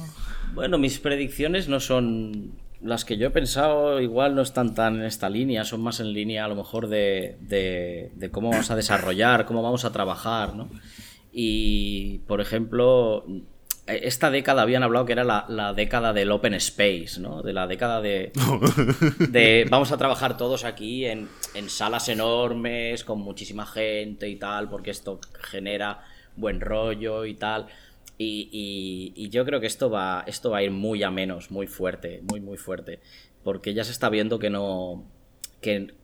Bueno, 0.54 0.78
mis 0.78 0.98
predicciones 0.98 1.68
no 1.68 1.78
son 1.78 2.54
las 2.80 3.04
que 3.04 3.18
yo 3.18 3.26
he 3.26 3.30
pensado 3.30 4.00
igual 4.00 4.34
no 4.34 4.40
están 4.40 4.74
tan 4.74 4.94
en 4.94 5.02
esta 5.02 5.28
línea, 5.28 5.64
son 5.64 5.82
más 5.82 6.00
en 6.00 6.14
línea 6.14 6.46
a 6.46 6.48
lo 6.48 6.56
mejor 6.56 6.88
de, 6.88 7.36
de, 7.42 8.30
cómo 8.30 8.48
vamos 8.48 8.70
a 8.70 8.76
desarrollar, 8.76 9.44
cómo 9.44 9.62
vamos 9.62 9.84
a 9.84 9.92
trabajar, 9.92 10.54
¿no? 10.56 10.70
Y, 11.30 12.20
por 12.26 12.40
ejemplo, 12.40 13.26
esta 13.86 14.30
década 14.30 14.62
habían 14.62 14.82
hablado 14.82 15.04
que 15.06 15.12
era 15.12 15.24
la, 15.24 15.72
década 15.74 16.12
del 16.12 16.30
open 16.30 16.54
space, 16.54 17.20
¿no? 17.20 17.42
De 17.42 17.52
la 17.52 17.66
década 17.66 18.00
de, 18.00 18.32
de 19.28 19.66
vamos 19.68 19.90
a 19.92 19.96
trabajar 19.96 20.36
todos 20.36 20.64
aquí 20.64 21.04
en, 21.06 21.28
en 21.54 21.68
salas 21.68 22.08
enormes, 22.08 23.04
con 23.04 23.20
muchísima 23.20 23.66
gente 23.66 24.28
y 24.28 24.36
tal, 24.36 24.68
porque 24.68 24.90
esto 24.90 25.20
genera 25.40 26.00
buen 26.36 26.60
rollo 26.60 27.24
y 27.24 27.34
tal. 27.34 27.66
Y, 28.18 29.28
yo 29.30 29.44
creo 29.44 29.60
que 29.60 29.66
esto 29.66 29.90
va, 29.90 30.24
esto 30.26 30.50
va 30.50 30.58
a 30.58 30.62
ir 30.62 30.70
muy 30.70 31.02
a 31.02 31.10
menos, 31.10 31.50
muy 31.50 31.66
fuerte, 31.66 32.20
muy, 32.30 32.40
muy 32.40 32.56
fuerte. 32.56 33.00
Porque 33.42 33.74
ya 33.74 33.84
se 33.84 33.92
está 33.92 34.08
viendo 34.08 34.38
que 34.38 34.50
no. 34.50 35.04
que 35.60 35.94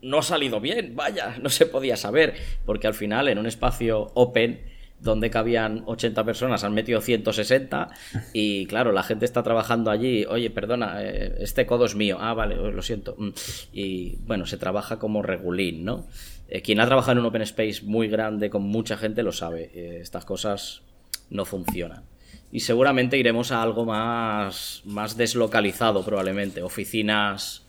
no 0.00 0.18
ha 0.18 0.22
salido 0.22 0.60
bien, 0.60 0.94
vaya, 0.94 1.36
no 1.40 1.48
se 1.48 1.66
podía 1.66 1.96
saber. 1.96 2.34
Porque 2.66 2.86
al 2.86 2.94
final, 2.94 3.28
en 3.28 3.38
un 3.38 3.46
espacio 3.46 4.10
open, 4.14 4.60
donde 5.00 5.30
cabían 5.30 5.82
80 5.86 6.24
personas, 6.24 6.64
han 6.64 6.74
metido 6.74 7.00
160 7.00 7.90
y 8.32 8.66
claro, 8.66 8.92
la 8.92 9.02
gente 9.02 9.24
está 9.24 9.42
trabajando 9.42 9.90
allí, 9.90 10.24
oye, 10.24 10.50
perdona, 10.50 11.02
eh, 11.02 11.36
este 11.40 11.66
codo 11.66 11.84
es 11.84 11.94
mío, 11.94 12.18
ah, 12.20 12.34
vale, 12.34 12.56
lo 12.56 12.82
siento. 12.82 13.14
Mm. 13.18 13.28
Y 13.72 14.16
bueno, 14.26 14.46
se 14.46 14.56
trabaja 14.56 14.98
como 14.98 15.22
regulín, 15.22 15.84
¿no? 15.84 16.06
Eh, 16.48 16.62
quien 16.62 16.80
ha 16.80 16.86
trabajado 16.86 17.12
en 17.12 17.18
un 17.18 17.26
open 17.26 17.42
space 17.42 17.82
muy 17.84 18.08
grande 18.08 18.50
con 18.50 18.62
mucha 18.62 18.96
gente 18.96 19.22
lo 19.22 19.32
sabe. 19.32 19.70
Eh, 19.74 19.98
estas 20.00 20.24
cosas 20.24 20.82
no 21.30 21.44
funciona. 21.44 22.02
Y 22.50 22.60
seguramente 22.60 23.18
iremos 23.18 23.52
a 23.52 23.62
algo 23.62 23.84
más, 23.84 24.82
más 24.86 25.16
deslocalizado 25.16 26.02
probablemente, 26.04 26.62
oficinas 26.62 27.67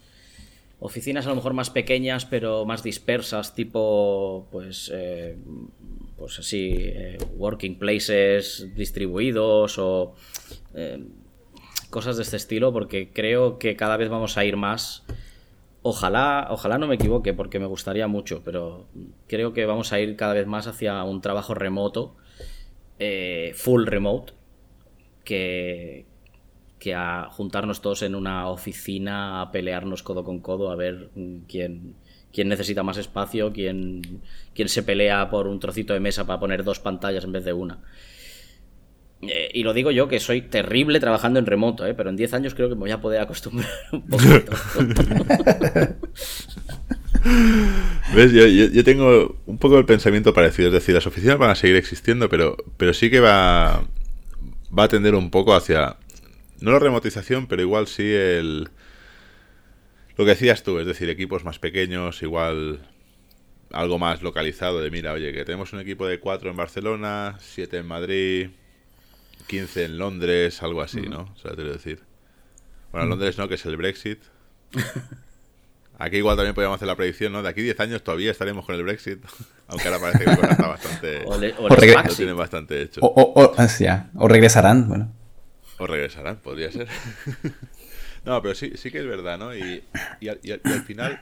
oficinas 0.79 1.25
a 1.25 1.29
lo 1.29 1.35
mejor 1.35 1.53
más 1.53 1.69
pequeñas 1.69 2.25
pero 2.25 2.65
más 2.65 2.83
dispersas, 2.83 3.55
tipo 3.55 4.47
pues 4.51 4.91
eh, 4.93 5.37
pues 6.17 6.39
así 6.39 6.75
eh, 6.77 7.17
working 7.37 7.77
places 7.77 8.67
distribuidos 8.75 9.77
o 9.77 10.15
eh, 10.73 11.03
cosas 11.89 12.17
de 12.17 12.23
este 12.23 12.37
estilo 12.37 12.71
porque 12.73 13.11
creo 13.11 13.59
que 13.59 13.75
cada 13.75 13.97
vez 13.97 14.09
vamos 14.09 14.37
a 14.37 14.45
ir 14.45 14.57
más. 14.57 15.03
Ojalá 15.81 16.47
ojalá 16.51 16.77
no 16.77 16.87
me 16.87 16.95
equivoque 16.95 17.33
porque 17.33 17.57
me 17.57 17.65
gustaría 17.65 18.07
mucho 18.07 18.41
pero 18.43 18.87
creo 19.27 19.53
que 19.53 19.65
vamos 19.65 19.93
a 19.93 19.99
ir 19.99 20.17
cada 20.17 20.33
vez 20.33 20.45
más 20.45 20.67
hacia 20.67 21.01
un 21.03 21.21
trabajo 21.21 21.53
remoto 21.53 22.15
eh, 22.99 23.53
full 23.55 23.85
remote 23.85 24.33
que, 25.23 26.05
que 26.79 26.95
a 26.95 27.27
juntarnos 27.29 27.81
todos 27.81 28.01
en 28.03 28.15
una 28.15 28.47
oficina 28.47 29.41
a 29.41 29.51
pelearnos 29.51 30.01
codo 30.01 30.23
con 30.23 30.39
codo 30.39 30.71
a 30.71 30.75
ver 30.75 31.09
quién, 31.47 31.95
quién 32.33 32.47
necesita 32.47 32.83
más 32.83 32.97
espacio, 32.97 33.51
quién, 33.51 34.21
quién 34.55 34.69
se 34.69 34.83
pelea 34.83 35.29
por 35.29 35.47
un 35.47 35.59
trocito 35.59 35.93
de 35.93 35.99
mesa 35.99 36.25
para 36.25 36.39
poner 36.39 36.63
dos 36.63 36.79
pantallas 36.79 37.23
en 37.23 37.31
vez 37.33 37.43
de 37.43 37.53
una. 37.53 37.79
Eh, 39.21 39.51
y 39.53 39.63
lo 39.63 39.73
digo 39.73 39.91
yo 39.91 40.07
que 40.07 40.21
soy 40.21 40.43
terrible 40.43 41.01
trabajando 41.01 41.39
en 41.39 41.45
remoto, 41.45 41.85
¿eh? 41.85 41.93
pero 41.93 42.09
en 42.09 42.15
10 42.15 42.33
años 42.35 42.55
creo 42.55 42.69
que 42.69 42.75
me 42.75 42.81
voy 42.81 42.91
a 42.91 43.01
poder 43.01 43.19
acostumbrar 43.21 43.69
un 43.91 44.07
poquito. 44.07 44.53
¿Ves? 48.15 48.31
Yo, 48.31 48.83
tengo 48.83 49.35
un 49.45 49.57
poco 49.57 49.77
el 49.77 49.85
pensamiento 49.85 50.33
parecido. 50.33 50.69
Es 50.69 50.73
decir, 50.73 50.95
las 50.95 51.05
oficinas 51.05 51.37
van 51.37 51.49
a 51.49 51.55
seguir 51.55 51.75
existiendo, 51.75 52.29
pero, 52.29 52.55
pero 52.77 52.93
sí 52.93 53.09
que 53.09 53.19
va, 53.19 53.83
va 54.77 54.83
a 54.83 54.87
tender 54.87 55.15
un 55.15 55.29
poco 55.29 55.53
hacia. 55.53 55.97
No 56.61 56.71
la 56.71 56.79
remotización, 56.79 57.47
pero 57.47 57.61
igual 57.61 57.87
sí 57.87 58.03
el. 58.03 58.69
Lo 60.17 60.25
que 60.25 60.31
decías 60.31 60.63
tú, 60.63 60.79
es 60.79 60.85
decir, 60.85 61.09
equipos 61.09 61.45
más 61.45 61.59
pequeños, 61.59 62.21
igual 62.21 62.81
algo 63.71 63.99
más 63.99 64.21
localizado. 64.21 64.81
De 64.81 64.91
mira, 64.91 65.13
oye, 65.13 65.31
que 65.31 65.45
tenemos 65.45 65.71
un 65.73 65.79
equipo 65.79 66.05
de 66.07 66.19
4 66.19 66.49
en 66.49 66.57
Barcelona, 66.57 67.37
7 67.39 67.77
en 67.77 67.87
Madrid, 67.87 68.49
15 69.47 69.85
en 69.85 69.97
Londres, 69.97 70.61
algo 70.61 70.81
así, 70.81 71.01
¿no? 71.01 71.31
O 71.33 71.37
sea, 71.37 71.55
te 71.55 71.63
decir. 71.63 72.01
Bueno, 72.91 73.05
en 73.05 73.09
Londres 73.11 73.37
no, 73.37 73.47
que 73.47 73.55
es 73.55 73.65
el 73.65 73.77
Brexit. 73.77 74.19
Aquí 75.99 76.15
igual 76.17 76.37
también 76.37 76.55
podríamos 76.55 76.77
hacer 76.77 76.87
la 76.87 76.95
predicción, 76.95 77.33
¿no? 77.33 77.43
De 77.43 77.49
aquí 77.49 77.61
10 77.61 77.77
años 77.81 78.03
todavía 78.05 78.31
estaremos 78.31 78.65
con 78.65 78.73
el 78.73 78.83
Brexit, 78.83 79.19
aunque 79.67 79.85
ahora 79.89 79.99
parece 79.99 80.23
que 80.23 80.31
está 80.31 80.67
bastante... 80.69 81.23
o, 81.25 81.37
lo 81.37 82.15
tienen 82.15 82.37
bastante 82.37 82.81
hecho. 82.81 83.01
O, 83.03 83.53
o, 84.15 84.27
regresarán, 84.29 84.87
bueno. 84.87 85.11
O 85.79 85.87
regresarán, 85.87 86.37
podría 86.37 86.71
ser. 86.71 86.87
no, 88.25 88.41
pero 88.41 88.53
sí, 88.53 88.73
sí 88.75 88.91
que 88.91 88.99
es 88.99 89.07
verdad, 89.07 89.39
¿no? 89.39 89.55
Y, 89.55 89.81
al, 90.27 90.83
final 90.85 91.21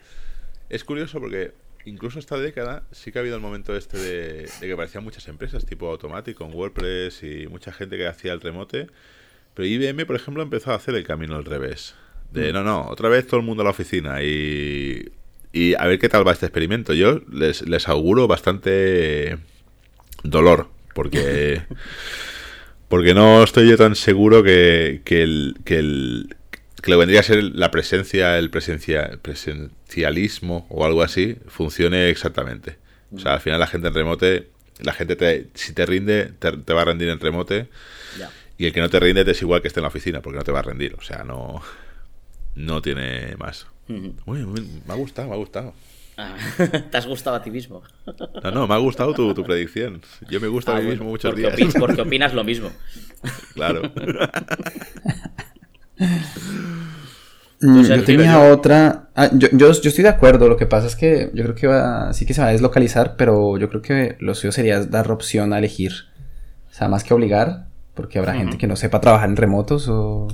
es 0.70 0.84
curioso 0.84 1.20
porque 1.20 1.54
incluso 1.86 2.18
esta 2.20 2.38
década 2.38 2.84
sí 2.92 3.12
que 3.12 3.20
ha 3.20 3.22
habido 3.22 3.36
el 3.36 3.42
momento 3.42 3.78
este 3.78 3.98
de, 3.98 4.50
que 4.60 4.74
aparecían 4.74 5.04
muchas 5.04 5.28
empresas 5.28 5.66
tipo 5.66 5.90
Automatic 5.90 6.36
con 6.36 6.54
WordPress 6.54 7.24
y 7.24 7.48
mucha 7.48 7.72
gente 7.72 7.98
que 7.98 8.08
hacía 8.08 8.34
el 8.34 8.42
remote. 8.42 8.88
Pero 9.54 9.68
IBM, 9.68 10.06
por 10.06 10.16
ejemplo, 10.16 10.42
empezó 10.42 10.72
a 10.72 10.76
hacer 10.76 10.96
el 10.96 11.06
camino 11.06 11.36
al 11.36 11.46
revés. 11.46 11.94
De 12.32 12.52
mm. 12.52 12.54
no, 12.56 12.64
no, 12.64 12.88
otra 12.88 13.10
vez 13.10 13.28
todo 13.28 13.40
el 13.40 13.46
mundo 13.46 13.62
a 13.62 13.66
la 13.66 13.72
oficina 13.72 14.24
y, 14.24 15.12
y 15.54 15.76
a 15.76 15.86
ver 15.86 16.00
qué 16.00 16.10
tal 16.10 16.28
va 16.28 16.32
este 16.32 16.48
experimento. 16.48 16.94
Yo 16.94 17.22
les, 17.32 17.62
les 17.62 17.88
auguro 17.88 18.28
bastante 18.28 19.38
dolor 20.24 20.68
porque 20.96 21.62
porque 22.90 23.14
no 23.14 23.44
estoy 23.44 23.70
yo 23.70 23.78
tan 23.78 23.96
seguro 23.96 24.44
que, 24.44 25.02
que, 25.04 25.24
el, 25.24 25.58
que, 25.66 25.80
el, 25.80 26.36
que 26.82 26.92
lo 26.92 26.98
vendría 26.98 27.20
a 27.20 27.24
ser 27.24 27.44
la 27.44 27.72
presencia, 27.72 28.38
el 28.38 28.50
presencia, 28.50 29.20
presencialismo 29.22 30.66
o 30.70 30.86
algo 30.86 31.02
así, 31.02 31.38
funcione 31.48 32.10
exactamente. 32.10 32.78
O 33.14 33.20
sea, 33.20 33.34
al 33.34 33.42
final 33.42 33.60
la 33.60 33.68
gente 33.68 33.88
en 33.88 33.94
remote, 33.94 34.48
la 34.80 34.94
gente 34.94 35.16
te, 35.16 35.48
si 35.54 35.74
te 35.74 35.86
rinde, 35.86 36.32
te, 36.40 36.74
va 36.74 36.82
a 36.82 36.86
rendir 36.86 37.10
en 37.10 37.20
remote. 37.20 37.68
Y 38.58 38.66
el 38.66 38.74
que 38.74 38.82
no 38.82 38.90
te 38.90 39.00
rinde 39.00 39.24
te 39.24 39.32
es 39.32 39.42
igual 39.42 39.62
que 39.62 39.68
esté 39.68 39.80
en 39.80 39.84
la 39.84 39.90
oficina, 39.90 40.22
porque 40.22 40.38
no 40.38 40.44
te 40.44 40.52
va 40.52 40.60
a 40.60 40.64
rendir. 40.64 40.96
O 40.98 41.02
sea, 41.02 41.24
no, 41.24 41.62
no 42.56 42.82
tiene 42.82 43.36
más. 43.38 43.68
Uy, 43.88 44.46
me 44.46 44.94
ha 44.94 44.96
gustado, 44.96 45.28
me 45.28 45.36
ha 45.36 45.38
gustado. 45.38 45.74
Ah, 46.18 46.36
¿Te 46.92 46.98
has 46.98 47.06
gustado 47.06 47.36
a 47.36 47.42
ti 47.44 47.52
mismo? 47.52 47.84
No, 48.44 48.52
no, 48.52 48.68
me 48.68 48.74
ha 48.74 48.78
gustado 48.78 49.14
tu, 49.14 49.34
tu 49.36 49.44
predicción. 49.44 50.02
Yo 50.30 50.42
me 50.42 50.48
gusta 50.48 50.76
a 50.76 50.80
mí 50.80 50.88
ah, 50.88 50.90
mismo 50.90 51.06
muchos 51.06 51.32
porque 51.32 51.56
días. 51.56 51.74
porque 51.80 52.02
opinas 52.08 52.34
lo 52.34 52.44
mismo. 52.44 52.72
Claro. 53.54 53.84
Mm, 57.62 57.82
yo 57.84 58.04
tenía 58.04 58.52
otra. 58.52 59.10
Ah, 59.16 59.30
yo, 59.32 59.48
yo, 59.52 59.70
estoy 59.70 60.04
de 60.04 60.10
acuerdo. 60.10 60.50
Lo 60.50 60.58
que 60.58 60.66
pasa 60.66 60.88
es 60.88 60.96
que 60.96 61.30
yo 61.36 61.44
creo 61.44 61.56
que 61.56 61.68
va, 61.68 62.14
sí 62.14 62.26
que 62.26 62.34
se 62.34 62.42
va 62.42 62.48
a 62.48 62.52
deslocalizar, 62.52 63.16
pero 63.16 63.58
yo 63.58 63.70
creo 63.70 63.84
que 63.84 64.18
lo 64.20 64.34
suyo 64.34 64.52
sería 64.52 64.84
dar 64.84 65.12
opción 65.12 65.54
a 65.54 65.60
elegir. 65.60 65.92
O 66.72 66.74
sea, 66.74 66.90
más 66.90 67.04
que 67.04 67.14
obligar, 67.14 67.68
porque 67.94 68.18
habrá 68.18 68.34
gente 68.34 68.58
que 68.58 68.68
no 68.68 68.76
sepa 68.76 69.02
trabajar 69.02 69.30
en 69.30 69.38
remotos 69.38 69.88
o. 69.88 70.28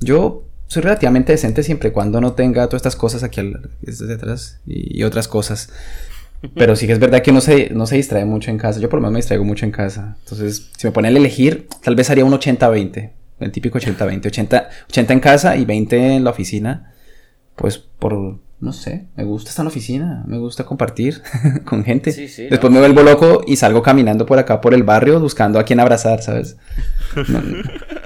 Yo 0.00 0.49
soy 0.70 0.82
relativamente 0.82 1.32
decente 1.32 1.64
siempre 1.64 1.88
y 1.88 1.92
cuando 1.92 2.20
no 2.20 2.32
tenga 2.32 2.66
todas 2.66 2.78
estas 2.78 2.94
cosas 2.94 3.24
aquí 3.24 3.42
detrás 3.82 4.60
y, 4.66 5.02
otras 5.02 5.26
cosas. 5.26 5.70
Pero 6.54 6.76
sí 6.76 6.86
que 6.86 6.94
es 6.94 6.98
verdad 6.98 7.20
que 7.20 7.32
uno 7.32 7.40
se, 7.40 7.68
no 7.70 7.86
se 7.86 7.96
distrae 7.96 8.24
mucho 8.24 8.50
en 8.50 8.56
casa. 8.56 8.80
Yo 8.80 8.88
por 8.88 8.98
lo 8.98 9.02
menos 9.02 9.12
me 9.12 9.18
distraigo 9.18 9.44
mucho 9.44 9.66
en 9.66 9.72
casa. 9.72 10.16
Entonces, 10.20 10.70
si 10.78 10.86
me 10.86 10.92
pone 10.92 11.08
a 11.08 11.10
elegir, 11.10 11.66
tal 11.82 11.96
vez 11.96 12.08
haría 12.08 12.24
un 12.24 12.32
80-20 12.32 13.10
el 13.40 13.52
típico 13.52 13.78
80-20, 13.78 14.26
80, 14.26 14.68
80 14.88 15.12
en 15.12 15.20
casa 15.20 15.56
y 15.56 15.64
20 15.64 16.16
en 16.16 16.24
la 16.24 16.30
oficina, 16.30 16.92
pues 17.56 17.78
por, 17.78 18.38
no 18.60 18.72
sé, 18.72 19.06
me 19.16 19.24
gusta 19.24 19.50
estar 19.50 19.62
en 19.62 19.66
la 19.66 19.70
oficina, 19.70 20.24
me 20.26 20.38
gusta 20.38 20.64
compartir 20.64 21.22
con 21.64 21.84
gente. 21.84 22.12
Después 22.12 22.72
me 22.72 22.78
vuelvo 22.78 23.02
loco 23.02 23.42
y 23.46 23.56
salgo 23.56 23.82
caminando 23.82 24.26
por 24.26 24.38
acá 24.38 24.60
por 24.60 24.74
el 24.74 24.82
barrio 24.82 25.20
buscando 25.20 25.58
a 25.58 25.64
quien 25.64 25.80
abrazar, 25.80 26.22
¿sabes? 26.22 26.56
No, 27.28 27.40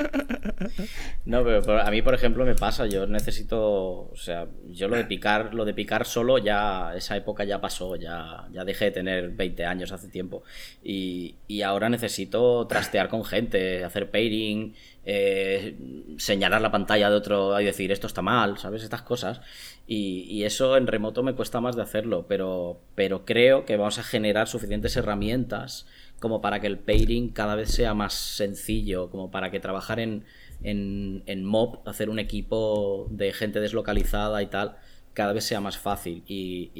pero, 0.56 1.80
a 1.80 1.90
mí, 1.90 2.02
por 2.02 2.14
ejemplo, 2.14 2.44
me 2.44 2.54
pasa, 2.54 2.86
yo 2.86 3.06
necesito, 3.06 4.10
o 4.10 4.16
sea, 4.16 4.46
yo 4.68 4.88
lo 4.88 4.96
de 4.96 5.04
picar, 5.04 5.54
lo 5.54 5.64
de 5.64 5.74
picar 5.74 6.06
solo 6.06 6.38
ya, 6.38 6.94
esa 6.94 7.16
época 7.16 7.44
ya 7.44 7.60
pasó, 7.60 7.96
ya, 7.96 8.46
ya 8.52 8.64
dejé 8.64 8.86
de 8.86 8.90
tener 8.92 9.30
20 9.30 9.64
años 9.64 9.92
hace 9.92 10.08
tiempo. 10.08 10.42
Y, 10.82 11.36
y 11.48 11.62
ahora 11.62 11.88
necesito 11.88 12.66
trastear 12.66 13.08
con 13.08 13.24
gente, 13.24 13.84
hacer 13.84 14.10
pairing, 14.10 14.74
eh, 15.06 15.76
señalar 16.16 16.62
la 16.62 16.70
pantalla 16.70 17.10
de 17.10 17.16
otro 17.16 17.60
y 17.60 17.64
decir 17.64 17.92
esto 17.92 18.06
está 18.06 18.22
mal, 18.22 18.56
¿sabes? 18.56 18.82
Estas 18.82 19.02
cosas. 19.02 19.40
Y, 19.86 20.44
eso 20.44 20.76
en 20.76 20.86
remoto 20.86 21.22
me 21.22 21.34
cuesta 21.34 21.60
más 21.60 21.76
de 21.76 21.82
hacerlo, 21.82 22.26
pero, 22.26 22.80
pero 22.94 23.24
creo 23.24 23.64
que 23.66 23.76
vamos 23.76 23.98
a 23.98 24.02
generar 24.02 24.48
suficientes 24.48 24.96
herramientas 24.96 25.86
como 26.20 26.40
para 26.40 26.60
que 26.60 26.66
el 26.66 26.78
pairing 26.78 27.30
cada 27.30 27.54
vez 27.54 27.70
sea 27.70 27.92
más 27.92 28.14
sencillo, 28.14 29.10
como 29.10 29.30
para 29.30 29.50
que 29.50 29.60
trabajar 29.60 30.00
en, 30.00 30.24
en, 30.64 31.22
en 31.26 31.44
mob, 31.44 31.80
hacer 31.86 32.10
un 32.10 32.18
equipo 32.18 33.06
de 33.10 33.32
gente 33.32 33.60
deslocalizada 33.60 34.42
y 34.42 34.46
tal, 34.46 34.76
cada 35.12 35.32
vez 35.32 35.44
sea 35.44 35.60
más 35.60 35.78
fácil. 35.78 36.24
Y, 36.26 36.70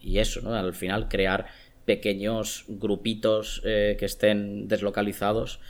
y, 0.00 0.18
eso, 0.18 0.40
¿no? 0.40 0.54
Al 0.54 0.74
final 0.74 1.08
crear 1.08 1.46
pequeños 1.84 2.64
grupitos 2.68 3.62
eh, 3.64 3.96
que 3.98 4.04
estén 4.04 4.66
deslocalizados 4.66 5.60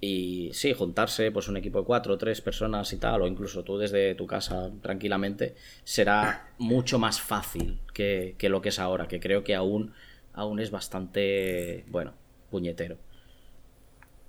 y 0.00 0.50
sí, 0.52 0.72
juntarse, 0.74 1.32
pues 1.32 1.48
un 1.48 1.56
equipo 1.56 1.80
de 1.80 1.84
cuatro 1.84 2.14
o 2.14 2.18
tres 2.18 2.40
personas 2.40 2.92
y 2.92 2.98
tal, 2.98 3.22
o 3.22 3.26
incluso 3.26 3.64
tú 3.64 3.78
desde 3.78 4.14
tu 4.14 4.26
casa 4.26 4.70
tranquilamente, 4.80 5.56
será 5.84 6.50
mucho 6.58 6.98
más 6.98 7.20
fácil 7.20 7.80
que, 7.92 8.36
lo 8.42 8.60
que 8.60 8.68
es 8.68 8.78
ahora, 8.78 9.08
que 9.08 9.18
creo 9.18 9.42
que 9.42 9.54
aún, 9.54 9.92
aún 10.32 10.60
es 10.60 10.70
bastante, 10.70 11.84
bueno, 11.88 12.14
puñetero. 12.50 12.96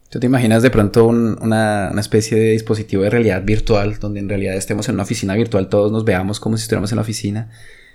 ¿Tú 0.10 0.20
te 0.20 0.26
imaginas 0.26 0.64
de 0.64 0.72
pronto 0.72 1.06
una, 1.06 1.92
una, 1.92 2.02
especie 2.02 2.36
de 2.36 2.52
dispositivo 2.52 3.04
de 3.04 3.12
realidad 3.12 3.44
virtual, 3.44 4.00
donde 4.00 4.20
en 4.20 4.28
realidad 4.28 4.56
estemos 4.56 4.90
en 4.90 4.96
una 4.96 5.04
oficina 5.04 5.36
virtual, 5.36 5.70
todos 5.70 5.92
nos 5.92 6.04
veamos 6.04 6.40
como 6.40 6.58
si 6.58 6.64
estuviéramos 6.64 6.92
en 6.92 6.96
la 6.96 7.04
oficina 7.04 7.52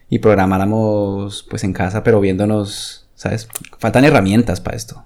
y 0.08 0.20
programáramos 0.20 1.44
pues 1.50 1.64
en 1.64 1.72
casa, 1.72 2.04
pero 2.04 2.20
viéndonos, 2.20 3.08
¿sabes? 3.16 3.48
Faltan 3.78 4.04
herramientas 4.04 4.60
para 4.60 4.76
esto. 4.76 5.04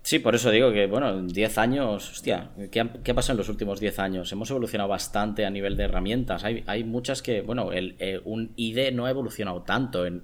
Sí, 0.00 0.20
por 0.20 0.34
eso 0.34 0.50
digo 0.50 0.72
que, 0.72 0.86
bueno, 0.86 1.10
en 1.10 1.28
10 1.28 1.58
años, 1.58 2.10
hostia, 2.10 2.52
¿qué 2.70 2.80
ha, 2.80 2.90
¿qué 3.04 3.12
pasado 3.12 3.34
en 3.34 3.38
los 3.38 3.50
últimos 3.50 3.78
10 3.78 3.98
años? 3.98 4.32
Hemos 4.32 4.48
evolucionado 4.48 4.88
bastante 4.88 5.44
a 5.44 5.50
nivel 5.50 5.76
de 5.76 5.84
herramientas. 5.84 6.44
Hay, 6.44 6.64
hay 6.66 6.84
muchas 6.84 7.20
que, 7.20 7.42
bueno, 7.42 7.68
eh, 7.74 8.18
un 8.24 8.52
IDE 8.56 8.90
no 8.92 9.04
ha 9.04 9.10
evolucionado 9.10 9.60
tanto 9.60 10.06
en, 10.06 10.22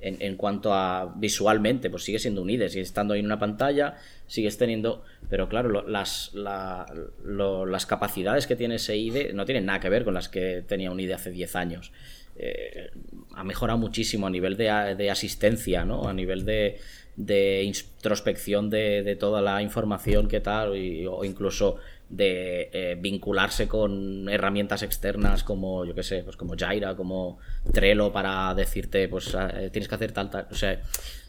en, 0.00 0.36
cuanto 0.36 0.72
a 0.72 1.14
visualmente, 1.16 1.90
pues 1.90 2.04
sigue 2.04 2.18
siendo 2.18 2.42
un 2.42 2.50
IDE, 2.50 2.68
sigue 2.68 2.82
estando 2.82 3.14
ahí 3.14 3.20
en 3.20 3.26
una 3.26 3.38
pantalla, 3.38 3.96
sigues 4.26 4.58
teniendo, 4.58 5.04
pero 5.28 5.48
claro, 5.48 5.82
las, 5.88 6.32
las 6.34 7.86
capacidades 7.86 8.46
que 8.46 8.56
tiene 8.56 8.76
ese 8.76 8.96
IDE 8.96 9.32
no 9.32 9.44
tienen 9.44 9.66
nada 9.66 9.80
que 9.80 9.88
ver 9.88 10.04
con 10.04 10.14
las 10.14 10.28
que 10.28 10.62
tenía 10.66 10.90
un 10.90 11.00
IDE 11.00 11.14
hace 11.14 11.30
10 11.30 11.56
años. 11.56 11.92
Eh, 12.38 12.90
ha 13.34 13.44
mejorado 13.44 13.78
muchísimo 13.78 14.26
a 14.26 14.30
nivel 14.30 14.56
de, 14.56 14.94
de 14.96 15.10
asistencia, 15.10 15.84
¿no? 15.84 16.06
A 16.06 16.12
nivel 16.12 16.44
de, 16.44 16.78
de 17.16 17.62
introspección 17.62 18.68
de, 18.68 19.16
toda 19.18 19.40
la 19.40 19.62
información 19.62 20.28
que 20.28 20.40
tal, 20.40 20.72
o 21.08 21.24
incluso 21.24 21.76
de 22.08 22.70
eh, 22.72 22.96
vincularse 23.00 23.66
con 23.66 24.28
herramientas 24.28 24.82
externas 24.82 25.42
como, 25.42 25.84
yo 25.84 25.94
que 25.94 26.02
sé, 26.02 26.22
pues 26.22 26.36
como 26.36 26.54
Jaira, 26.56 26.94
como 26.94 27.38
Trello 27.72 28.12
para 28.12 28.54
decirte, 28.54 29.08
pues 29.08 29.34
ah, 29.34 29.50
eh, 29.54 29.70
tienes 29.70 29.88
que 29.88 29.94
hacer 29.94 30.12
tal, 30.12 30.30
tal. 30.30 30.46
O 30.50 30.54
sea, 30.54 30.80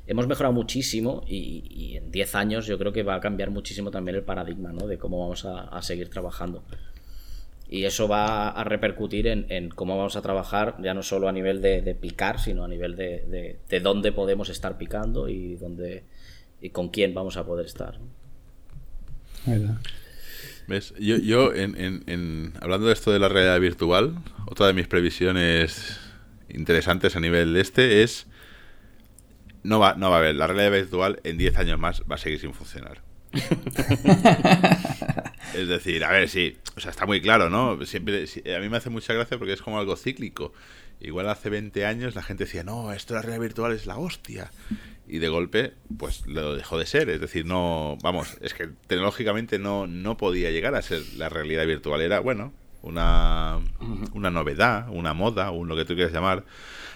hemos 0.06 0.28
mejorado 0.28 0.54
muchísimo 0.54 1.24
y, 1.28 1.98
en 1.98 2.12
10 2.12 2.36
años 2.36 2.68
yo 2.68 2.78
creo 2.78 2.94
que 2.94 3.04
va 3.04 3.16
a 3.16 3.20
cambiar 3.20 3.50
muchísimo 3.50 3.92
también 3.92 4.16
el 4.16 4.24
paradigma, 4.24 4.72
¿no? 4.72 4.88
De 4.88 4.98
cómo 4.98 5.20
vamos 5.20 5.46
a 5.46 5.82
seguir 5.82 6.10
trabajando. 6.10 6.64
Y 7.70 7.84
eso 7.84 8.08
va 8.08 8.50
a 8.50 8.64
repercutir 8.64 9.28
en, 9.28 9.70
cómo 9.70 9.98
vamos 9.98 10.16
a 10.16 10.22
trabajar, 10.22 10.76
ya 10.82 10.94
no 10.94 11.04
solo 11.04 11.28
a 11.28 11.34
nivel 11.34 11.62
de, 11.62 11.98
picar, 12.00 12.40
sino 12.40 12.64
a 12.64 12.68
nivel 12.68 12.96
de, 12.96 13.58
de, 13.68 13.80
dónde 13.82 14.14
podemos 14.14 14.50
estar 14.50 14.78
picando 14.78 15.28
y, 15.28 15.56
dónde, 15.56 16.04
y 16.62 16.70
con 16.70 16.88
quién 16.90 17.14
vamos 17.14 17.36
a 17.36 17.46
poder 17.46 17.66
estar. 17.66 18.00
¿Ves? 20.68 20.94
Yo, 21.00 21.18
yo 21.18 21.54
en, 21.54 22.54
hablando 22.62 22.88
de 22.88 22.94
esto 22.94 23.12
de 23.12 23.20
la 23.20 23.30
realidad 23.30 23.60
virtual, 23.60 24.22
otra 24.48 24.68
de 24.68 24.74
mis 24.74 24.88
previsiones 24.88 25.98
interesantes 26.50 27.16
a 27.16 27.22
nivel 27.22 27.54
de 27.54 27.62
este 27.62 28.04
es 28.04 28.28
no 29.64 29.80
va, 29.80 29.96
no 29.96 30.10
va 30.10 30.18
a 30.18 30.20
haber, 30.20 30.36
la 30.36 30.48
realidad 30.48 30.72
virtual 30.72 31.22
en 31.24 31.38
10 31.38 31.58
años 31.58 31.80
más 31.80 32.04
va 32.10 32.16
a 32.16 32.18
seguir 32.18 32.40
sin 32.40 32.54
funcionar. 32.54 33.02
es 35.54 35.68
decir, 35.68 36.04
a 36.04 36.12
ver, 36.12 36.28
sí, 36.30 36.58
o 36.76 36.80
sea, 36.80 36.92
está 36.92 37.06
muy 37.06 37.22
claro, 37.22 37.50
¿no? 37.50 37.86
Siempre, 37.86 38.26
a 38.56 38.60
mí 38.60 38.70
me 38.70 38.78
hace 38.78 38.90
mucha 38.90 39.14
gracia 39.14 39.38
porque 39.38 39.54
es 39.54 39.62
como 39.62 39.80
algo 39.80 39.96
cíclico. 39.96 40.54
Igual 41.00 41.30
hace 41.30 41.50
20 41.50 41.86
años 41.86 42.16
la 42.16 42.24
gente 42.24 42.46
decía, 42.46 42.64
no, 42.64 42.92
esto 42.92 43.14
de 43.14 43.20
la 43.20 43.22
realidad 43.22 43.42
virtual 43.42 43.72
es 43.74 43.86
la 43.86 43.98
hostia. 43.98 44.52
Y 45.08 45.20
de 45.20 45.30
golpe, 45.30 45.74
pues 45.98 46.28
lo 46.28 46.56
dejó 46.56 46.78
de 46.78 46.86
ser. 46.86 47.10
Es 47.10 47.22
decir, 47.22 47.46
no, 47.46 47.98
vamos, 48.04 48.38
es 48.42 48.54
que 48.54 48.70
tecnológicamente 48.88 49.58
no, 49.58 49.88
no 49.88 50.18
podía 50.18 50.52
llegar 50.52 50.76
a 50.76 50.82
ser 50.82 51.02
la 51.16 51.30
realidad 51.30 51.66
virtual. 51.66 52.02
Era, 52.02 52.20
bueno, 52.20 52.54
una, 52.82 53.60
una 54.14 54.30
novedad, 54.32 54.88
una 54.90 55.14
moda, 55.14 55.52
un 55.52 55.68
lo 55.68 55.76
que 55.76 55.86
tú 55.86 55.96
quieras 55.96 56.14
llamar. 56.14 56.44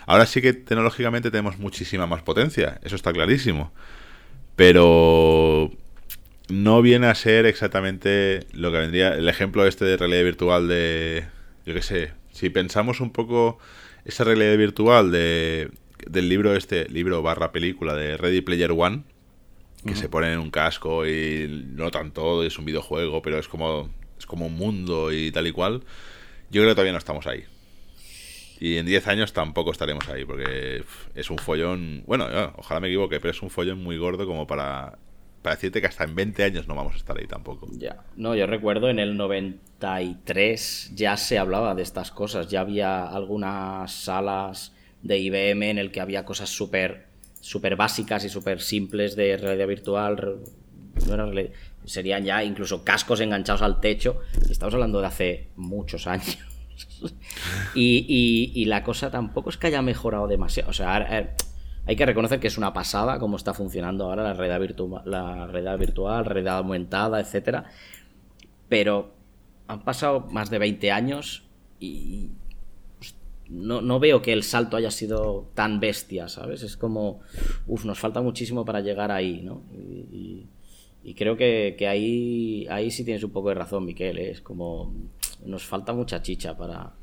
Ahora 0.06 0.26
sí 0.26 0.41
que 0.41 0.54
tecnológicamente 0.54 1.32
tenemos 1.32 1.58
muchísima 1.58 2.08
más 2.08 2.21
potencia, 2.21 2.80
eso 2.84 2.95
está 2.95 3.13
clarísimo. 3.13 3.71
Pero 4.56 5.71
no 6.50 6.82
viene 6.82 7.08
a 7.08 7.15
ser 7.15 7.45
exactamente 7.45 8.45
lo 8.52 8.71
que 8.71 8.80
vendría 8.80 9.15
el 9.15 9.30
ejemplo 9.30 9.65
este 9.65 9.86
de 9.86 9.97
realidad 9.97 10.24
virtual 10.24 10.67
de 10.67 11.26
yo 11.65 11.74
qué 11.74 11.82
sé 11.82 12.12
si 12.34 12.50
pensamos 12.50 13.00
un 13.00 13.12
poco 13.12 13.58
esa 14.04 14.24
realidad 14.24 14.58
virtual 14.58 15.12
de 15.12 15.71
del 16.09 16.29
libro 16.29 16.55
este 16.55 16.87
libro 16.89 17.21
barra 17.21 17.51
película 17.51 17.95
de 17.95 18.17
Ready 18.17 18.41
Player 18.41 18.71
One 18.71 19.03
que 19.85 19.95
se 19.95 20.09
ponen 20.09 20.33
en 20.33 20.39
un 20.39 20.51
casco 20.51 21.07
y 21.07 21.65
notan 21.73 22.11
todo 22.11 22.43
es 22.43 22.59
un 22.59 22.65
videojuego 22.65 23.21
pero 23.21 23.39
es 23.39 23.47
como 23.47 23.89
es 24.17 24.25
como 24.27 24.45
un 24.45 24.55
mundo 24.55 25.11
y 25.11 25.31
tal 25.31 25.47
y 25.47 25.51
cual 25.51 25.83
yo 26.51 26.61
creo 26.61 26.69
que 26.69 26.75
todavía 26.75 26.91
no 26.91 26.97
estamos 26.99 27.25
ahí 27.27 27.45
Y 28.59 28.77
en 28.77 28.85
10 28.85 29.07
años 29.07 29.33
tampoco 29.33 29.71
estaremos 29.71 30.07
ahí, 30.09 30.23
porque 30.23 30.83
es 31.15 31.29
un 31.31 31.39
follón. 31.39 32.03
Bueno, 32.05 32.27
ojalá 32.57 32.79
me 32.79 32.89
equivoque, 32.89 33.19
pero 33.19 33.31
es 33.31 33.41
un 33.41 33.49
follón 33.49 33.81
muy 33.81 33.97
gordo 33.97 34.27
como 34.27 34.45
para, 34.45 34.99
para 35.41 35.55
decirte 35.55 35.81
que 35.81 35.87
hasta 35.87 36.03
en 36.03 36.13
20 36.13 36.43
años 36.43 36.67
no 36.67 36.75
vamos 36.75 36.93
a 36.93 36.97
estar 36.97 37.17
ahí 37.17 37.25
tampoco. 37.25 37.67
Ya, 37.71 38.03
no, 38.15 38.35
yo 38.35 38.45
recuerdo 38.45 38.89
en 38.89 38.99
el 38.99 39.17
93 39.17 40.91
ya 40.93 41.17
se 41.17 41.39
hablaba 41.39 41.73
de 41.73 41.81
estas 41.81 42.11
cosas, 42.11 42.49
ya 42.49 42.61
había 42.61 43.07
algunas 43.07 43.91
salas 43.91 44.75
de 45.03 45.17
IBM 45.19 45.69
en 45.69 45.77
el 45.77 45.91
que 45.91 46.01
había 46.01 46.25
cosas 46.25 46.49
súper 46.49 47.11
super 47.41 47.75
básicas 47.75 48.23
y 48.23 48.29
súper 48.29 48.61
simples 48.61 49.15
de 49.15 49.35
realidad 49.35 49.67
virtual. 49.67 50.39
serían 51.85 52.23
ya 52.23 52.43
incluso 52.43 52.83
cascos 52.83 53.19
enganchados 53.19 53.61
al 53.61 53.79
techo. 53.79 54.19
Estamos 54.49 54.73
hablando 54.75 55.01
de 55.01 55.07
hace 55.07 55.49
muchos 55.55 56.07
años. 56.07 56.37
y, 57.75 58.65
la 58.65 58.83
cosa 58.83 59.11
tampoco 59.11 59.49
es 59.49 59.57
que 59.57 59.67
haya 59.67 59.81
mejorado 59.81 60.27
demasiado. 60.27 60.69
O 60.69 60.73
sea, 60.73 61.35
hay 61.87 61.95
que 61.95 62.05
reconocer 62.05 62.39
que 62.39 62.47
es 62.47 62.57
una 62.57 62.73
pasada 62.73 63.19
cómo 63.19 63.37
está 63.37 63.53
funcionando 63.53 64.05
ahora 64.05 64.23
la 64.23 64.33
realidad, 64.33 64.59
virtual, 64.59 65.01
la 65.05 65.47
realidad 65.47 65.77
virtual, 65.79 66.25
realidad 66.25 66.57
aumentada, 66.57 67.19
etcétera. 67.19 67.65
Pero 68.69 69.13
han 69.67 69.83
pasado 69.83 70.27
más 70.31 70.49
de 70.49 70.59
20 70.59 70.91
años 70.91 71.43
y 71.79 72.29
pues, 73.51 73.83
no, 73.83 73.99
veo 73.99 74.21
que 74.21 74.33
el 74.33 74.43
salto 74.43 74.77
haya 74.77 74.91
sido 74.91 75.49
tan 75.53 75.79
bestia, 75.79 76.27
¿sabes? 76.27 76.63
Es 76.63 76.77
como, 76.77 77.19
uff, 77.67 77.85
nos 77.85 77.99
falta 77.99 78.21
muchísimo 78.21 78.65
para 78.65 78.81
llegar 78.81 79.11
ahí, 79.11 79.41
¿no? 79.41 79.63
Y, 79.73 80.47
creo 81.15 81.35
que, 81.35 81.75
ahí, 81.87 82.65
ahí 82.69 82.91
sí 82.91 83.03
tienes 83.03 83.23
un 83.23 83.31
poco 83.31 83.49
de 83.49 83.55
razón, 83.55 83.85
Miquel, 83.85 84.17
¿eh? 84.17 84.31
es 84.31 84.41
como, 84.41 84.93
nos 85.45 85.65
falta 85.65 85.93
mucha 85.93 86.21
chicha 86.21 86.55
para, 86.55 86.93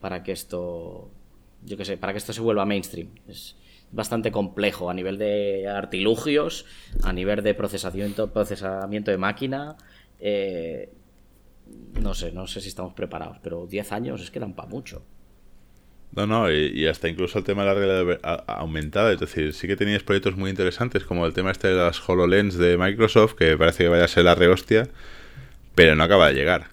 para 0.00 0.22
que 0.22 0.32
esto, 0.32 1.10
yo 1.64 1.76
qué 1.76 1.84
sé, 1.84 1.96
para 1.96 2.12
que 2.12 2.18
esto 2.18 2.32
se 2.32 2.40
vuelva 2.40 2.64
mainstream. 2.64 3.08
Es 3.28 3.56
bastante 3.92 4.32
complejo 4.32 4.90
a 4.90 4.94
nivel 4.94 5.18
de 5.18 5.68
artilugios, 5.68 6.64
a 7.02 7.12
nivel 7.12 7.42
de 7.42 7.54
procesamiento, 7.54 8.32
procesamiento 8.32 9.10
de 9.10 9.18
máquina. 9.18 9.76
Eh, 10.20 10.92
no 12.00 12.14
sé, 12.14 12.32
no 12.32 12.46
sé 12.46 12.60
si 12.60 12.68
estamos 12.68 12.94
preparados, 12.94 13.38
pero 13.42 13.66
10 13.66 13.92
años 13.92 14.20
es 14.20 14.30
que 14.30 14.40
dan 14.40 14.54
para 14.54 14.68
mucho. 14.68 15.02
No, 16.16 16.28
no, 16.28 16.52
y, 16.52 16.86
hasta 16.86 17.08
incluso 17.08 17.38
el 17.38 17.44
tema 17.44 17.64
de 17.64 17.68
la 17.68 17.74
realidad 17.74 18.20
aumentada, 18.46 19.12
es 19.12 19.18
decir, 19.18 19.52
sí 19.52 19.66
que 19.66 19.74
tenías 19.74 20.04
proyectos 20.04 20.36
muy 20.36 20.48
interesantes, 20.48 21.02
como 21.02 21.26
el 21.26 21.32
tema 21.32 21.50
este 21.50 21.68
de 21.68 21.74
las 21.74 22.08
HoloLens 22.08 22.56
de 22.56 22.78
Microsoft, 22.78 23.34
que 23.34 23.56
parece 23.56 23.84
que 23.84 23.88
vaya 23.88 24.04
a 24.04 24.08
ser 24.08 24.24
la 24.24 24.36
rehostia, 24.36 24.88
pero 25.74 25.96
no 25.96 26.04
acaba 26.04 26.28
de 26.28 26.34
llegar. 26.34 26.68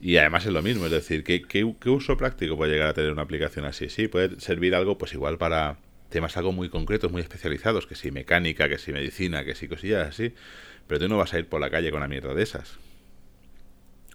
Y 0.00 0.18
además 0.18 0.46
es 0.46 0.52
lo 0.52 0.62
mismo, 0.62 0.86
es 0.86 0.92
decir, 0.92 1.24
¿qué, 1.24 1.42
qué, 1.42 1.64
uso 1.64 2.16
práctico 2.16 2.56
puede 2.56 2.72
llegar 2.72 2.88
a 2.88 2.94
tener 2.94 3.10
una 3.10 3.22
aplicación 3.22 3.64
así? 3.64 3.90
Sí, 3.90 4.06
puede 4.06 4.38
servir 4.40 4.76
algo 4.76 4.96
pues 4.96 5.12
igual 5.14 5.36
para 5.36 5.76
temas 6.08 6.36
algo 6.36 6.52
muy 6.52 6.68
concretos, 6.68 7.10
muy 7.10 7.22
especializados, 7.22 7.88
que 7.88 7.96
si 7.96 8.12
mecánica, 8.12 8.68
que 8.68 8.78
si 8.78 8.92
medicina, 8.92 9.44
que 9.44 9.56
si 9.56 9.66
cosillas 9.66 10.08
así, 10.08 10.32
pero 10.86 11.00
tú 11.00 11.08
no 11.08 11.18
vas 11.18 11.34
a 11.34 11.40
ir 11.40 11.46
por 11.48 11.60
la 11.60 11.70
calle 11.70 11.90
con 11.90 12.00
la 12.00 12.08
mierda 12.08 12.34
de 12.34 12.42
esas. 12.42 12.78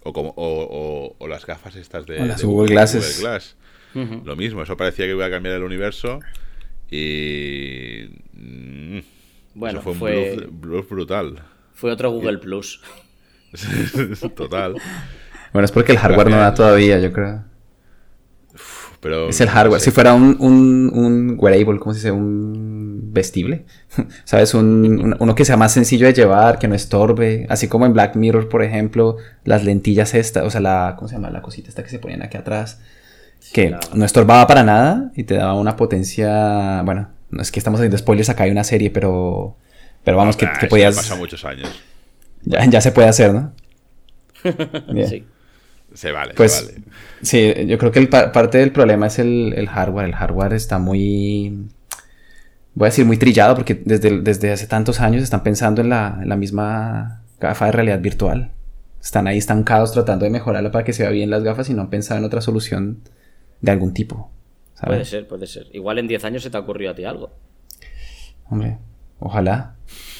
O, 0.02 0.12
como, 0.12 0.32
o, 0.36 1.14
o, 1.18 1.28
las 1.28 1.44
gafas 1.44 1.76
estas 1.76 2.06
de, 2.06 2.24
las 2.24 2.42
Google, 2.42 2.72
Glasses. 2.72 3.20
Glass. 3.20 3.56
Lo 4.24 4.36
mismo, 4.36 4.62
eso 4.62 4.76
parecía 4.76 5.06
que 5.06 5.12
iba 5.12 5.24
a 5.24 5.30
cambiar 5.30 5.56
el 5.56 5.62
universo 5.62 6.20
y... 6.90 8.10
Mm, 8.34 8.98
bueno, 9.54 9.80
fue, 9.80 9.92
un 9.94 10.60
bluff, 10.60 10.90
brutal. 10.90 11.42
Fue 11.72 11.90
otro 11.90 12.10
Google 12.10 12.38
Plus. 12.38 12.82
Total. 14.36 14.74
Bueno, 15.52 15.64
es 15.64 15.72
porque 15.72 15.92
el 15.92 15.98
hardware 15.98 16.28
no 16.28 16.36
da 16.36 16.52
todavía, 16.52 16.98
yo 16.98 17.10
creo. 17.10 17.42
pero, 19.00 19.30
es 19.30 19.40
el 19.40 19.48
hardware. 19.48 19.80
Si 19.80 19.90
fuera 19.90 20.12
un, 20.12 20.36
un, 20.40 20.90
un 20.92 21.36
wearable, 21.38 21.78
¿cómo 21.78 21.94
se 21.94 22.00
dice? 22.00 22.10
Un 22.10 23.14
vestible. 23.14 23.64
¿Sabes? 24.24 24.52
Un, 24.52 25.16
uno 25.18 25.34
que 25.34 25.46
sea 25.46 25.56
más 25.56 25.72
sencillo 25.72 26.06
de 26.06 26.12
llevar, 26.12 26.58
que 26.58 26.68
no 26.68 26.74
estorbe. 26.74 27.46
Así 27.48 27.66
como 27.66 27.86
en 27.86 27.94
Black 27.94 28.14
Mirror, 28.14 28.50
por 28.50 28.62
ejemplo, 28.62 29.16
las 29.44 29.64
lentillas 29.64 30.14
estas, 30.14 30.44
o 30.44 30.50
sea, 30.50 30.60
la, 30.60 30.94
¿cómo 30.96 31.08
se 31.08 31.14
llama? 31.14 31.30
La 31.30 31.40
cosita 31.40 31.70
esta 31.70 31.82
que 31.82 31.88
se 31.88 31.98
ponían 31.98 32.22
aquí 32.22 32.36
atrás. 32.36 32.80
Que 33.52 33.76
no 33.94 34.04
estorbaba 34.04 34.46
para 34.46 34.62
nada 34.62 35.10
y 35.16 35.24
te 35.24 35.34
daba 35.34 35.54
una 35.54 35.76
potencia. 35.76 36.82
Bueno, 36.82 37.08
no 37.30 37.42
es 37.42 37.50
que 37.50 37.60
estamos 37.60 37.80
haciendo 37.80 37.98
spoilers 37.98 38.28
acá 38.28 38.44
hay 38.44 38.50
una 38.50 38.64
serie, 38.64 38.90
pero. 38.90 39.56
Pero 40.04 40.16
vamos, 40.16 40.36
que, 40.36 40.48
que 40.60 40.66
podías. 40.66 40.96
Pasa 40.96 41.16
muchos 41.16 41.44
años. 41.44 41.68
Ya, 42.44 42.64
ya 42.64 42.80
se 42.80 42.92
puede 42.92 43.08
hacer, 43.08 43.34
¿no? 43.34 43.52
Sí. 45.08 45.24
Se 45.94 46.12
vale, 46.12 46.34
pues, 46.34 46.52
se 46.52 46.66
vale. 46.66 46.84
Sí, 47.22 47.66
yo 47.66 47.78
creo 47.78 47.90
que 47.90 47.98
el, 47.98 48.08
parte 48.08 48.58
del 48.58 48.70
problema 48.70 49.06
es 49.06 49.18
el, 49.18 49.68
hardware. 49.68 50.06
El 50.06 50.14
hardware 50.14 50.52
está 50.52 50.78
muy, 50.78 51.68
voy 52.74 52.86
a 52.86 52.90
decir 52.90 53.06
muy 53.06 53.16
trillado 53.16 53.54
porque 53.54 53.80
desde, 53.84 54.20
desde 54.20 54.52
hace 54.52 54.66
tantos 54.66 55.00
años 55.00 55.22
están 55.22 55.42
pensando 55.42 55.80
en 55.80 55.88
la, 55.88 56.36
misma 56.36 57.22
gafa 57.40 57.66
de 57.66 57.72
realidad 57.72 58.00
virtual. 58.00 58.50
Están 59.00 59.26
ahí 59.26 59.38
estancados 59.38 59.92
tratando 59.92 60.24
de 60.24 60.30
mejorarla 60.30 60.70
para 60.70 60.84
que 60.84 60.92
se 60.92 61.02
vea 61.04 61.12
bien 61.12 61.30
las 61.30 61.42
gafas 61.42 61.70
y 61.70 61.74
no 61.74 61.82
han 61.82 61.90
pensado 61.90 62.18
en 62.18 62.24
otra 62.24 62.40
solución 62.40 62.98
de 63.60 63.70
algún 63.70 63.92
tipo. 63.92 64.30
Puede 64.84 65.04
ser, 65.04 65.26
puede 65.26 65.46
ser. 65.46 65.66
Igual 65.72 65.98
en 65.98 66.08
10 66.08 66.24
años 66.24 66.42
se 66.42 66.50
te 66.50 66.56
ha 66.56 66.60
ocurrido 66.60 66.90
a 66.90 66.94
ti 66.94 67.04
algo. 67.04 67.30
Hombre, 68.48 68.78
ojalá. 69.18 69.74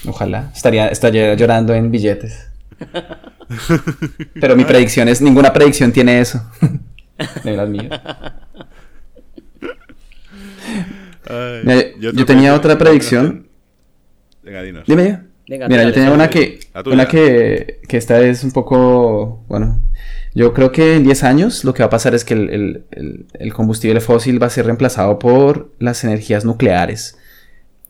Ojalá. 0.07 0.51
Estaría, 0.55 0.89
estaría 0.89 1.35
llorando 1.35 1.75
en 1.75 1.91
billetes. 1.91 2.51
Pero 4.41 4.57
mi 4.57 4.65
predicción 4.65 5.09
es, 5.09 5.21
ninguna 5.21 5.53
predicción 5.53 5.93
tiene 5.93 6.21
eso. 6.21 6.51
de 7.45 7.57
las 7.57 7.69
mías. 7.69 8.01
yo, 11.99 12.27
tenía 12.27 12.55
otra 12.55 12.79
predicción. 12.79 13.49
Venga, 14.43 14.63
dinos. 14.63 14.85
Dime 14.87 15.27
Mira, 15.49 15.85
yo 15.85 15.93
tenía 15.93 16.11
una 16.11 16.29
que, 16.29 16.59
una 16.87 17.07
que, 17.07 17.81
que 17.87 17.97
esta 17.97 18.21
es 18.21 18.43
un 18.43 18.51
poco, 18.51 19.45
bueno, 19.47 19.81
yo 20.37 20.53
creo 20.53 20.71
que 20.71 20.97
en 20.97 21.03
10 21.03 21.25
años 21.25 21.65
lo 21.65 21.73
que 21.73 21.83
va 21.83 21.87
a 21.87 21.91
pasar 21.91 22.15
es 22.15 22.23
que 22.23 22.35
el, 22.35 23.53
combustible 23.55 24.03
fósil 24.03 24.41
va 24.41 24.49
a 24.49 24.51
ser 24.51 24.67
reemplazado 24.67 25.19
por 25.19 25.73
las 25.79 26.05
energías 26.05 26.45
nucleares, 26.45 27.17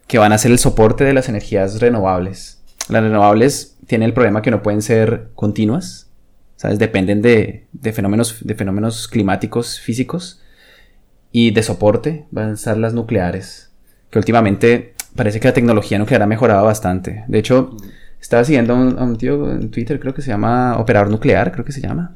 que 0.07 0.19
van 0.19 0.33
a 0.33 0.39
ser 0.39 0.53
el 0.53 0.61
soporte 0.61 1.03
de 1.03 1.13
las 1.13 1.29
energías 1.29 1.81
renovables. 1.81 2.63
Las 2.89 3.03
renovables 3.03 3.77
tiene 3.89 4.05
el 4.05 4.13
problema 4.13 4.43
que 4.43 4.53
no 4.53 4.63
pueden 4.63 4.81
ser 4.81 5.31
continuas, 5.35 6.09
¿sabes? 6.55 6.79
Dependen 6.79 7.21
de, 7.21 7.67
fenómenos, 7.93 8.37
de 8.47 8.55
fenómenos 8.55 9.09
climáticos 9.09 9.81
físicos 9.81 10.41
y 11.33 11.51
de 11.51 11.65
soporte 11.65 12.27
van 12.31 12.51
a 12.51 12.55
estar 12.55 12.79
las 12.79 12.95
nucleares, 12.95 13.73
que 14.09 14.21
últimamente 14.21 14.95
parece 15.17 15.41
que 15.41 15.49
la 15.49 15.55
tecnología 15.55 15.99
nuclear 15.99 16.23
ha 16.23 16.29
mejorado 16.29 16.65
bastante. 16.65 17.25
De 17.27 17.41
hecho, 17.41 17.77
estaba 18.21 18.45
siguiendo 18.45 18.73
a 18.73 18.77
un, 18.77 19.19
tío 19.19 19.51
en 19.51 19.69
Twitter, 19.73 19.99
creo 19.99 20.15
que 20.15 20.23
se 20.23 20.31
llama 20.31 20.79
Operador 20.79 21.11
Nuclear, 21.11 21.51
creo 21.51 21.65
que 21.65 21.73
se 21.73 21.81
llama. 21.81 22.15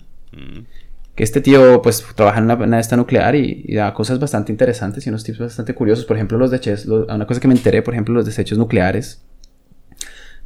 Que 1.14 1.24
este 1.24 1.40
tío, 1.40 1.82
pues, 1.82 2.04
trabaja 2.14 2.38
en 2.38 2.50
una, 2.50 2.80
esta 2.80 2.96
nuclear 2.96 3.34
y, 3.34 3.74
da 3.74 3.92
cosas 3.94 4.18
bastante 4.18 4.52
interesantes 4.52 5.06
y 5.06 5.10
unos 5.10 5.24
tips 5.24 5.38
bastante 5.38 5.74
curiosos. 5.74 6.04
Por 6.04 6.16
ejemplo, 6.16 6.38
los 6.38 6.50
desechos, 6.50 6.86
una 6.86 7.26
cosa 7.26 7.40
que 7.40 7.48
me 7.48 7.54
enteré, 7.54 7.82
por 7.82 7.94
ejemplo, 7.94 8.14
los 8.14 8.26
desechos 8.26 8.58
nucleares. 8.58 9.22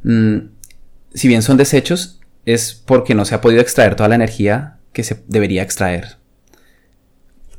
Mm, 0.03 0.37
si 1.13 1.27
bien 1.27 1.41
son 1.41 1.57
desechos, 1.57 2.19
es 2.45 2.73
porque 2.73 3.15
no 3.15 3.25
se 3.25 3.35
ha 3.35 3.41
podido 3.41 3.61
extraer 3.61 3.95
toda 3.95 4.09
la 4.09 4.15
energía 4.15 4.77
que 4.93 5.03
se 5.03 5.23
debería 5.27 5.63
extraer. 5.63 6.17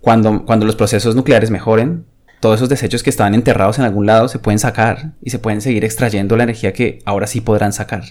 Cuando, 0.01 0.45
cuando 0.45 0.67
los 0.67 0.77
procesos 0.77 1.17
nucleares 1.17 1.51
mejoren, 1.51 2.07
todos 2.41 2.57
esos 2.57 2.69
desechos 2.69 3.03
que 3.03 3.11
estaban 3.11 3.35
enterrados 3.35 3.79
en 3.79 3.85
algún 3.85 4.07
lado 4.07 4.29
se 4.29 4.39
pueden 4.39 4.59
sacar 4.59 5.13
y 5.23 5.31
se 5.31 5.39
pueden 5.39 5.61
seguir 5.61 5.85
extrayendo 5.85 6.37
la 6.37 6.45
energía 6.45 6.73
que 6.73 7.01
ahora 7.05 7.27
sí 7.27 7.41
podrán 7.41 7.73
sacar. 7.73 8.05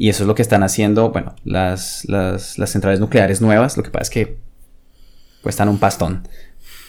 Y 0.00 0.08
eso 0.08 0.22
es 0.22 0.26
lo 0.26 0.34
que 0.34 0.40
están 0.40 0.62
haciendo, 0.62 1.10
bueno, 1.10 1.36
las, 1.44 2.06
las, 2.08 2.56
centrales 2.70 3.00
nucleares 3.00 3.42
nuevas, 3.42 3.76
lo 3.76 3.82
que 3.82 3.90
pasa 3.90 4.04
es 4.04 4.08
que 4.08 4.38
cuestan 5.42 5.68
un 5.68 5.78
pastón, 5.78 6.26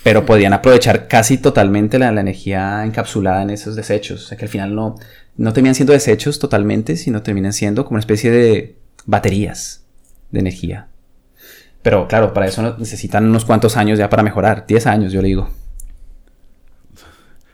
pero 0.02 0.26
podían 0.26 0.54
aprovechar 0.54 1.10
casi 1.10 1.38
totalmente 1.38 2.00
la, 2.00 2.13
la 2.13 2.21
energía 2.21 2.86
encapsulada 2.86 3.41
en 3.41 3.50
esos 3.50 3.76
desechos, 3.76 4.24
o 4.24 4.28
sea 4.28 4.38
que 4.38 4.45
al 4.45 4.50
final 4.50 4.74
no, 4.74 4.95
no 5.36 5.52
terminan 5.52 5.76
siendo 5.76 5.91
desechos 5.91 6.39
totalmente, 6.39 6.95
sino 6.95 7.21
terminan 7.21 7.52
siendo 7.52 7.84
como 7.84 7.95
una 7.95 8.00
especie 8.00 8.32
de 8.32 8.78
baterías 9.06 9.86
de 10.30 10.39
energía. 10.39 10.88
Pero 11.82 12.08
claro, 12.08 12.32
para 12.32 12.45
eso 12.45 12.78
necesitan 12.78 13.26
unos 13.26 13.43
cuantos 13.43 13.76
años 13.76 14.00
ya 14.00 14.10
para 14.10 14.24
mejorar. 14.24 14.65
10 14.65 14.88
años, 14.88 15.12
yo 15.12 15.21
le 15.21 15.28
digo. 15.28 15.50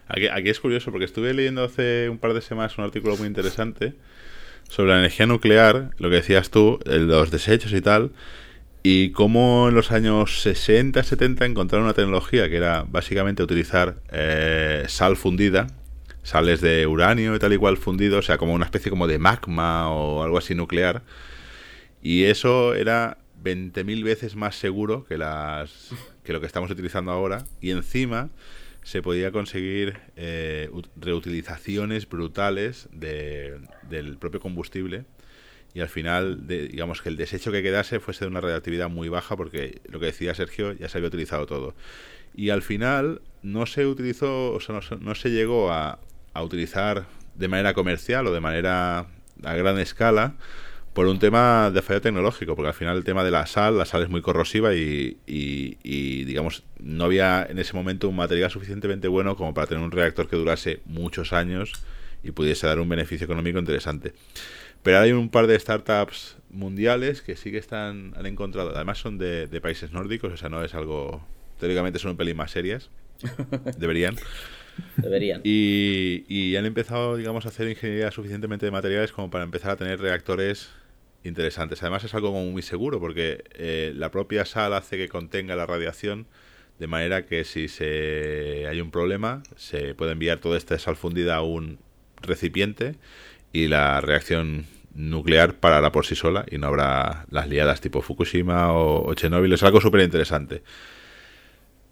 Aquí, 0.08 0.50
es 0.50 0.60
curioso 0.60 0.92
porque 0.92 1.06
estuve 1.06 1.34
leyendo 1.34 1.64
hace 1.64 2.10
un 2.10 2.20
par 2.20 2.36
de 2.36 2.42
semanas 2.42 2.78
un 2.78 2.84
artículo 2.84 3.18
muy 3.18 3.26
interesante 3.26 3.96
sobre 4.70 4.92
la 4.92 5.00
energía 5.00 5.26
nuclear, 5.26 5.92
lo 5.98 6.10
que 6.10 6.18
decías 6.18 6.50
tú, 6.50 6.80
los 6.86 7.32
desechos 7.32 7.74
y 7.74 7.82
tal, 7.82 8.12
y 8.84 9.12
cómo 9.12 9.70
en 9.70 9.76
los 9.76 9.92
años 9.92 10.42
60, 10.42 11.04
70 11.04 11.46
encontraron 11.46 11.86
una 11.86 11.94
tecnología 11.94 12.50
que 12.50 12.58
era 12.58 12.86
básicamente 12.88 13.44
utilizar 13.44 13.98
eh, 14.12 14.86
sal 14.88 15.18
fundida 15.18 15.68
sales 16.28 16.60
de 16.60 16.86
uranio 16.88 17.34
y 17.36 17.40
tal 17.40 17.54
y 17.54 17.58
cual 17.58 17.78
fundido, 17.78 18.20
o 18.20 18.22
sea, 18.22 18.38
como 18.38 18.54
una 18.54 18.66
especie 18.66 18.90
como 18.90 19.08
de 19.08 19.18
magma 19.18 19.90
o 19.90 20.24
algo 20.24 20.38
así 20.38 20.56
nuclear. 20.56 21.02
Y 22.02 22.26
eso 22.26 22.76
era 22.76 23.18
20.000 23.42 24.04
veces 24.04 24.36
más 24.36 24.56
seguro 24.56 25.06
que, 25.06 25.18
las, 25.18 25.92
que 26.26 26.34
lo 26.34 26.42
que 26.42 26.46
estamos 26.46 26.70
utilizando 26.70 27.14
ahora 27.14 27.46
y 27.62 27.72
encima 27.72 28.30
se 28.88 29.02
podía 29.02 29.34
conseguir 29.34 30.00
eh, 30.16 30.72
reutilizaciones 30.96 32.08
brutales 32.08 32.88
del 32.94 34.18
propio 34.18 34.40
combustible 34.40 35.04
y 35.74 35.82
al 35.82 35.90
final, 35.90 36.48
digamos 36.48 37.02
que 37.02 37.10
el 37.10 37.18
desecho 37.18 37.52
que 37.52 37.62
quedase 37.62 38.00
fuese 38.00 38.24
de 38.24 38.32
una 38.32 38.40
radioactividad 38.40 38.90
muy 38.90 39.10
baja 39.10 39.36
porque 39.36 39.82
lo 39.90 40.00
que 40.00 40.06
decía 40.06 40.34
Sergio 40.34 40.72
ya 40.72 40.88
se 40.88 41.00
había 41.00 41.10
utilizado 41.10 41.46
todo. 41.46 41.76
Y 42.34 42.50
al 42.50 42.62
final 42.62 43.22
no 43.44 43.66
se 43.66 43.86
utilizó, 43.86 44.54
o 44.54 44.62
sea, 44.62 44.80
no, 45.02 45.16
se 45.16 45.32
llegó 45.32 45.70
a 45.70 46.00
utilizar 46.42 47.08
de 47.36 47.50
manera 47.50 47.74
comercial 47.74 48.26
o 48.28 48.32
de 48.32 48.40
manera 48.40 49.08
a 49.44 49.54
gran 49.54 49.80
escala 49.80 50.36
por 50.98 51.06
un 51.06 51.20
tema 51.20 51.70
de 51.70 51.84
fallo 51.84 52.02
tecnológico, 52.02 52.56
porque 52.56 52.70
al 52.70 52.74
final 52.74 52.98
el 52.98 53.04
tema 53.04 53.24
de 53.24 53.30
la 53.30 53.46
sal, 53.46 53.78
la 53.78 53.86
sal 53.86 54.02
es 54.02 54.10
muy 54.10 54.24
corrosiva 54.24 54.74
y, 54.74 55.18
y, 55.28 56.24
digamos, 56.24 56.64
no 56.80 57.04
había 57.04 57.46
en 57.48 57.60
ese 57.60 57.76
momento 57.76 58.10
un 58.10 58.16
material 58.16 58.50
suficientemente 58.50 59.08
bueno 59.08 59.36
como 59.36 59.54
para 59.54 59.68
tener 59.68 59.84
un 59.84 59.92
reactor 59.92 60.28
que 60.28 60.36
durase 60.36 60.80
muchos 60.86 61.34
años 61.34 61.74
y 62.24 62.32
pudiese 62.32 62.66
dar 62.66 62.80
un 62.80 62.90
beneficio 62.90 63.26
económico 63.26 63.60
interesante. 63.60 64.14
Pero 64.82 64.98
hay 64.98 65.12
un 65.12 65.30
par 65.30 65.46
de 65.46 65.60
startups 65.60 66.38
mundiales 66.50 67.22
que 67.22 67.36
sí 67.36 67.52
que 67.52 67.60
están, 67.60 68.16
han 68.18 68.26
encontrado, 68.26 68.76
además 68.76 68.98
son 68.98 69.20
de, 69.20 69.48
países 69.62 69.92
nórdicos, 69.92 70.34
o 70.34 70.38
sea, 70.38 70.50
no 70.50 70.64
es 70.64 70.74
algo, 70.74 71.24
teóricamente 71.60 72.00
son 72.00 72.10
un 72.10 72.18
pelín 72.18 72.38
más 72.38 72.50
serias, 72.50 72.90
deberían. 73.78 74.16
Deberían. 74.96 75.42
Y, 75.44 76.26
y, 76.28 76.56
han 76.56 76.66
empezado, 76.66 77.18
digamos, 77.18 77.46
a 77.46 77.50
hacer 77.50 77.70
ingeniería 77.70 78.10
suficientemente 78.10 78.66
de 78.66 78.72
materiales 78.72 79.12
como 79.12 79.30
para 79.30 79.44
empezar 79.44 79.70
a 79.70 79.76
tener 79.76 80.00
reactores 80.00 80.72
interesantes. 81.28 81.82
Además 81.84 82.04
es 82.04 82.14
algo 82.14 82.32
muy 82.32 82.62
seguro 82.62 83.00
porque 83.00 83.44
eh, 83.54 83.94
la 83.96 84.12
propia 84.12 84.46
sal 84.46 84.74
hace 84.74 84.98
que 84.98 85.10
contenga 85.10 85.56
la 85.56 85.66
radiación 85.66 86.28
de 86.80 86.88
manera 86.88 87.26
que 87.26 87.44
si 87.44 87.68
se 87.68 88.66
hay 88.70 88.82
un 88.82 88.92
problema 88.92 89.42
se 89.56 89.96
puede 89.96 90.12
enviar 90.12 90.40
toda 90.40 90.58
esta 90.58 90.78
sal 90.78 90.96
fundida 90.96 91.36
a 91.36 91.42
un 91.42 91.80
recipiente 92.22 92.96
y 93.52 93.68
la 93.68 94.02
reacción 94.02 94.66
nuclear 94.94 95.56
parará 95.56 95.92
por 95.92 96.06
sí 96.06 96.16
sola 96.16 96.46
y 96.50 96.58
no 96.58 96.68
habrá 96.68 97.26
las 97.30 97.48
liadas 97.48 97.82
tipo 97.82 98.02
Fukushima 98.02 98.74
o, 98.74 99.14
Chernobyl. 99.14 99.54
Es 99.54 99.64
algo 99.64 99.80
súper 99.80 100.02
interesante. 100.02 100.64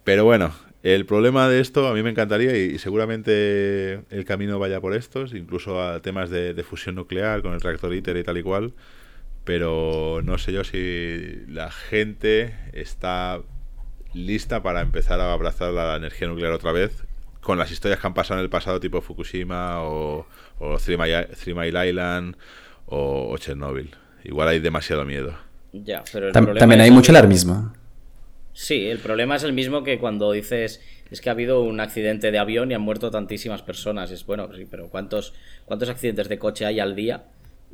Pero 0.04 0.24
bueno, 0.24 0.54
el 0.82 1.06
problema 1.06 1.48
de 1.48 1.60
esto 1.60 1.86
a 1.88 1.94
mí 1.94 2.02
me 2.02 2.10
encantaría 2.10 2.56
y, 2.56 2.78
seguramente 2.78 4.02
el 4.10 4.24
camino 4.24 4.58
vaya 4.58 4.80
por 4.80 4.94
estos, 4.94 5.34
incluso 5.34 5.80
a 5.82 6.00
temas 6.02 6.30
de, 6.30 6.54
de, 6.54 6.62
fusión 6.62 6.96
nuclear 6.96 7.42
con 7.42 7.54
el 7.54 7.60
reactor 7.60 7.94
ITER 7.94 8.16
y 8.18 8.22
tal 8.22 8.38
y 8.38 8.42
cual 8.42 8.72
pero 9.46 10.22
no 10.24 10.38
sé 10.38 10.52
yo 10.52 10.64
si 10.64 11.44
la 11.46 11.70
gente 11.70 12.52
está 12.72 13.40
lista 14.12 14.60
para 14.60 14.80
empezar 14.80 15.20
a 15.20 15.32
abrazar 15.32 15.72
la 15.72 15.94
energía 15.94 16.26
nuclear 16.26 16.52
otra 16.52 16.72
vez 16.72 17.04
con 17.40 17.56
las 17.56 17.70
historias 17.70 18.00
que 18.00 18.06
han 18.08 18.12
pasado 18.12 18.40
en 18.40 18.44
el 18.44 18.50
pasado 18.50 18.80
tipo 18.80 19.00
Fukushima 19.00 19.82
o, 19.82 20.26
o 20.58 20.78
Three, 20.78 20.96
Mile, 20.98 21.88
Island 21.88 22.36
o, 22.86 23.38
Chernobyl. 23.38 23.94
Igual 24.24 24.48
hay 24.48 24.58
demasiado 24.58 25.04
miedo. 25.04 25.38
Ya, 25.72 26.02
pero 26.12 26.32
también 26.32 26.80
hay 26.80 26.90
mucho 26.90 27.12
alarmismo. 27.12 27.72
Sí, 28.52 28.86
el 28.86 28.98
problema 28.98 29.36
es 29.36 29.44
el 29.44 29.52
mismo 29.52 29.84
que 29.84 30.00
cuando 30.00 30.32
dices 30.32 30.80
es 31.10 31.20
que 31.20 31.28
ha 31.28 31.32
habido 31.32 31.62
un 31.62 31.78
accidente 31.78 32.32
de 32.32 32.38
avión 32.38 32.72
y 32.72 32.74
han 32.74 32.80
muerto 32.80 33.12
tantísimas 33.12 33.62
personas. 33.62 34.10
Es 34.10 34.26
bueno, 34.26 34.48
sí, 34.56 34.66
pero 34.68 34.88
¿cuántos, 34.88 35.34
cuántos 35.66 35.88
accidentes 35.88 36.28
de 36.28 36.38
coche 36.40 36.66
hay 36.66 36.80
al 36.80 36.96
día? 36.96 37.26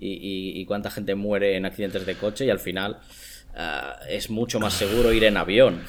Y, 0.02 0.64
cuánta 0.66 0.90
gente 0.90 1.14
muere 1.14 1.56
en 1.56 1.66
accidentes 1.66 2.04
de 2.06 2.14
coche 2.16 2.44
y 2.44 2.50
al 2.50 2.58
final 2.58 2.98
ah, 3.54 3.96
es 4.08 4.30
mucho 4.30 4.58
más 4.60 4.74
seguro 4.74 5.12
ir 5.12 5.24
en 5.24 5.36
avión. 5.36 5.80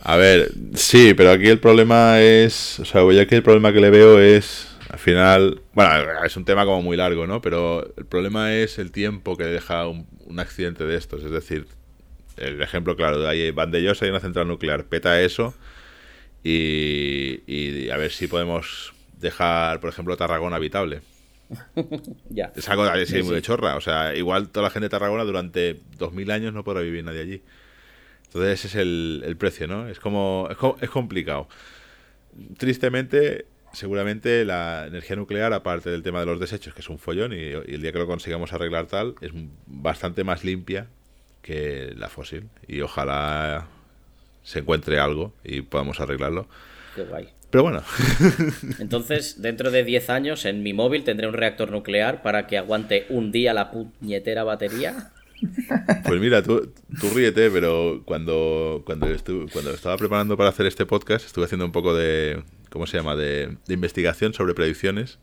A 0.00 0.16
ver, 0.16 0.50
sí, 0.74 1.14
pero 1.14 1.30
aquí 1.30 1.48
el 1.48 1.60
problema 1.60 2.20
es, 2.20 2.78
o 2.80 2.84
sea, 2.84 3.00
yo 3.00 3.20
aquí 3.20 3.34
el 3.34 3.42
problema 3.42 3.72
que 3.72 3.80
le 3.80 3.90
veo 3.90 4.18
es, 4.18 4.68
al 4.90 4.98
final, 4.98 5.62
bueno, 5.72 6.24
es 6.24 6.36
un 6.36 6.44
tema 6.44 6.64
como 6.64 6.82
muy 6.82 6.96
largo, 6.96 7.26
¿no? 7.26 7.40
Pero 7.40 7.94
el 7.96 8.04
problema 8.04 8.54
es 8.54 8.78
el 8.78 8.90
tiempo 8.90 9.36
que 9.36 9.44
deja 9.44 9.86
un, 9.86 10.06
accidente 10.38 10.84
de 10.84 10.96
estos, 10.96 11.22
es 11.22 11.30
decir, 11.30 11.66
el 12.36 12.60
ejemplo 12.60 12.96
claro, 12.96 13.20
de 13.20 13.28
ahí 13.28 13.50
Bandellosa 13.52 14.04
hay 14.04 14.10
una 14.10 14.18
central 14.18 14.48
nuclear, 14.48 14.84
peta 14.84 15.20
eso 15.22 15.54
y, 16.42 17.40
y 17.46 17.88
a 17.90 17.96
ver 17.96 18.10
si 18.10 18.26
podemos 18.26 18.92
dejar, 19.20 19.80
por 19.80 19.90
ejemplo, 19.90 20.16
Tarragona 20.16 20.56
habitable. 20.56 21.02
ya. 22.28 22.52
Es 22.54 22.68
algo 22.68 22.82
así 22.84 23.22
muy 23.22 23.34
de 23.34 23.42
chorra. 23.42 23.76
O 23.76 23.80
sea, 23.80 24.14
igual 24.14 24.48
toda 24.48 24.64
la 24.64 24.70
gente 24.70 24.84
de 24.86 24.90
Tarragona 24.90 25.24
durante 25.24 25.80
2000 25.98 26.30
años 26.30 26.54
no 26.54 26.64
podrá 26.64 26.80
vivir 26.80 27.04
nadie 27.04 27.20
allí. 27.20 27.42
Entonces 28.26 28.64
ese 28.64 28.68
es 28.68 28.74
el, 28.74 29.36
precio, 29.38 29.68
¿no? 29.68 29.88
Es 29.88 30.00
como 30.00 30.48
es, 30.80 30.90
complicado. 30.90 31.48
Tristemente, 32.58 33.46
seguramente 33.72 34.44
la 34.44 34.86
energía 34.88 35.14
nuclear, 35.14 35.52
aparte 35.52 35.90
del 35.90 36.02
tema 36.02 36.20
de 36.20 36.26
los 36.26 36.40
desechos, 36.40 36.74
que 36.74 36.80
es 36.80 36.88
un 36.88 36.98
follón, 36.98 37.32
y, 37.32 37.36
y, 37.36 37.74
el 37.74 37.82
día 37.82 37.92
que 37.92 37.98
lo 37.98 38.06
consigamos 38.06 38.52
arreglar 38.52 38.86
tal, 38.86 39.14
es 39.20 39.30
bastante 39.66 40.24
más 40.24 40.42
limpia 40.42 40.88
que 41.42 41.92
la 41.96 42.08
fósil. 42.08 42.48
Y 42.66 42.80
ojalá 42.80 43.68
se 44.42 44.60
encuentre 44.60 44.98
algo 44.98 45.32
y 45.44 45.62
podamos 45.62 46.00
arreglarlo. 46.00 46.46
Qué 46.94 47.02
guay. 47.02 47.28
Pero 47.54 47.62
bueno. 47.62 47.84
Entonces, 48.80 49.40
dentro 49.40 49.70
de 49.70 49.84
10 49.84 50.10
años, 50.10 50.44
en 50.44 50.64
mi 50.64 50.72
móvil 50.72 51.04
tendré 51.04 51.28
un 51.28 51.34
reactor 51.34 51.70
nuclear 51.70 52.20
para 52.20 52.48
que 52.48 52.58
aguante 52.58 53.06
un 53.10 53.30
día 53.30 53.54
la 53.54 53.70
puñetera 53.70 54.42
batería. 54.42 55.12
Pues 56.04 56.20
mira, 56.20 56.42
tú, 56.42 56.72
tú 57.00 57.10
ríete, 57.10 57.52
pero 57.52 58.02
cuando, 58.04 58.82
cuando, 58.84 59.06
cuando 59.52 59.70
estaba 59.70 59.96
preparando 59.96 60.36
para 60.36 60.48
hacer 60.48 60.66
este 60.66 60.84
podcast, 60.84 61.26
estuve 61.26 61.44
haciendo 61.44 61.64
un 61.64 61.70
poco 61.70 61.94
de, 61.94 62.42
¿cómo 62.70 62.88
se 62.88 62.96
llama?, 62.96 63.14
de, 63.14 63.56
investigación 63.68 64.34
sobre 64.34 64.54
predicciones. 64.54 65.20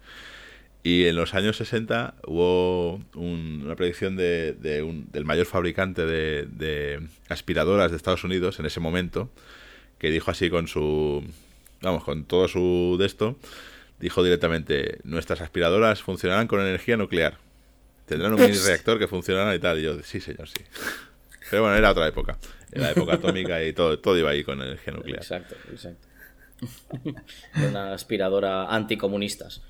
Y 0.84 1.08
en 1.08 1.18
los 1.18 1.34
años 1.34 1.58
60 1.58 2.16
hubo 2.28 3.02
una 3.14 3.76
predicción 3.76 4.16
de, 4.16 4.54
del 4.54 5.26
mayor 5.26 5.48
fabricante 5.48 6.06
de, 6.06 6.48
de 6.50 7.02
aspiradoras 7.28 7.92
de 7.92 7.98
Estados 7.98 8.24
Unidos 8.24 8.58
en 8.62 8.68
ese 8.68 8.80
momento, 8.80 9.30
que 9.98 10.12
dijo 10.12 10.32
así 10.32 10.50
con 10.50 10.70
su 10.70 11.26
vamos, 11.82 12.04
con 12.04 12.26
todo 12.26 12.48
su 12.48 12.96
de 13.00 13.06
esto, 13.06 13.38
dijo 14.00 14.24
directamente, 14.24 15.00
nuestras 15.04 15.42
aspiradoras 15.42 16.02
funcionarán 16.02 16.48
con 16.48 16.62
energía 16.62 16.98
nuclear. 16.98 17.38
Tendrán 18.06 18.34
un 18.34 18.42
mini 18.42 18.58
reactor 18.58 19.00
que 19.00 19.08
funcionará 19.08 19.56
y 19.56 19.60
tal. 19.60 19.80
Y 19.80 19.84
yo, 19.84 20.02
sí, 20.04 20.20
señor, 20.20 20.50
sí. 20.50 20.64
Pero 21.50 21.64
bueno, 21.64 21.78
era 21.78 21.92
otra 21.92 22.08
época. 22.08 22.38
Era 22.72 22.86
la 22.86 22.92
época 22.92 23.14
atómica 23.16 23.64
y 23.64 23.74
todo, 23.74 24.00
todo 24.00 24.18
iba 24.18 24.30
ahí 24.32 24.44
con 24.44 24.62
energía 24.62 24.94
nuclear. 24.94 25.20
Exacto, 25.20 25.56
exacto. 25.70 26.08
Una 27.68 27.94
aspiradora 27.94 28.66
anticomunistas. 28.68 29.62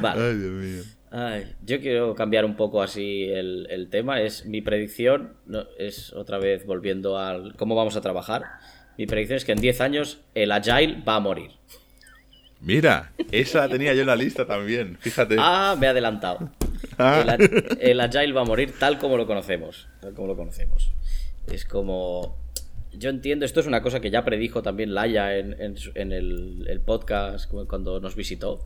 vale. 0.00 0.22
Ay, 0.22 0.36
Dios 0.36 0.52
mío 0.52 0.97
yo 1.64 1.80
quiero 1.80 2.14
cambiar 2.14 2.44
un 2.44 2.56
poco 2.56 2.82
así 2.82 3.24
el, 3.24 3.88
tema. 3.90 4.20
Es 4.20 4.46
mi 4.46 4.60
predicción, 4.60 5.34
es 5.78 6.12
otra 6.12 6.38
vez 6.38 6.66
volviendo 6.66 7.18
al 7.18 7.54
cómo 7.56 7.74
vamos 7.74 7.96
a 7.96 8.00
trabajar. 8.00 8.44
Mi 8.96 9.06
predicción 9.06 9.36
es 9.36 9.44
que 9.44 9.52
en 9.52 9.60
10 9.60 9.80
años 9.80 10.20
el 10.34 10.50
Agile 10.52 11.02
va 11.06 11.16
a 11.16 11.20
morir. 11.20 11.52
Mira, 12.60 13.12
esa 13.30 13.60
la 13.60 13.68
tenía 13.68 13.94
yo 13.94 14.00
en 14.00 14.08
la 14.08 14.16
lista 14.16 14.44
también, 14.46 14.96
fíjate. 15.00 15.36
Ah, 15.38 15.76
me 15.78 15.86
he 15.86 15.90
adelantado. 15.90 16.50
Ah. 16.98 17.36
El, 17.80 18.00
Agile 18.00 18.32
va 18.32 18.40
a 18.40 18.44
morir 18.44 18.74
tal 18.78 18.98
como 18.98 19.16
lo 19.16 19.26
conocemos. 19.26 19.88
Tal 20.00 20.14
como 20.14 20.28
lo 20.28 20.36
conocemos. 20.36 20.90
Es 21.46 21.64
como. 21.64 22.36
Yo 22.98 23.10
entiendo, 23.10 23.44
esto 23.44 23.60
es 23.60 23.66
una 23.66 23.82
cosa 23.82 24.00
que 24.00 24.10
ya 24.10 24.24
predijo 24.24 24.62
también 24.62 24.94
Laia 24.94 25.36
en, 25.36 25.54
el, 25.94 26.66
el, 26.68 26.80
podcast 26.80 27.50
cuando 27.50 28.00
nos 28.00 28.16
visitó 28.16 28.64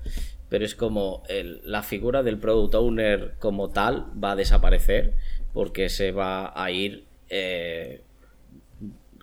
pero 0.53 0.67
es 0.67 0.75
como 0.75 1.23
la 1.65 1.83
figura 1.83 2.23
del 2.23 2.37
product 2.37 2.75
owner 2.75 3.33
como 3.39 3.71
tal 3.71 4.13
va 4.23 4.33
a 4.33 4.37
desaparecer 4.37 5.15
porque 5.55 5.89
se 5.89 6.13
va 6.13 6.53
a 6.55 6.71
ir 6.71 7.05
eh, 7.31 8.03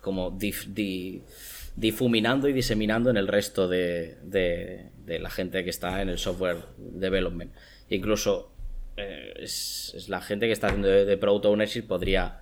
como 0.02 0.36
difuminando 1.76 2.48
y 2.48 2.54
diseminando 2.54 3.12
en 3.12 3.18
el 3.18 3.28
resto 3.28 3.68
de, 3.68 4.18
la 5.06 5.30
gente 5.30 5.64
que 5.64 5.70
está 5.70 6.02
en 6.02 6.10
el 6.10 6.18
software 6.18 6.64
development. 6.80 7.54
incluso 7.92 8.52
eh, 8.98 9.36
es, 9.38 10.08
la 10.10 10.22
gente 10.22 10.48
que 10.48 10.54
está 10.54 10.70
haciendo 10.70 10.88
de, 10.88 11.16
product 11.18 11.46
ownership 11.46 11.84
podría 11.84 12.40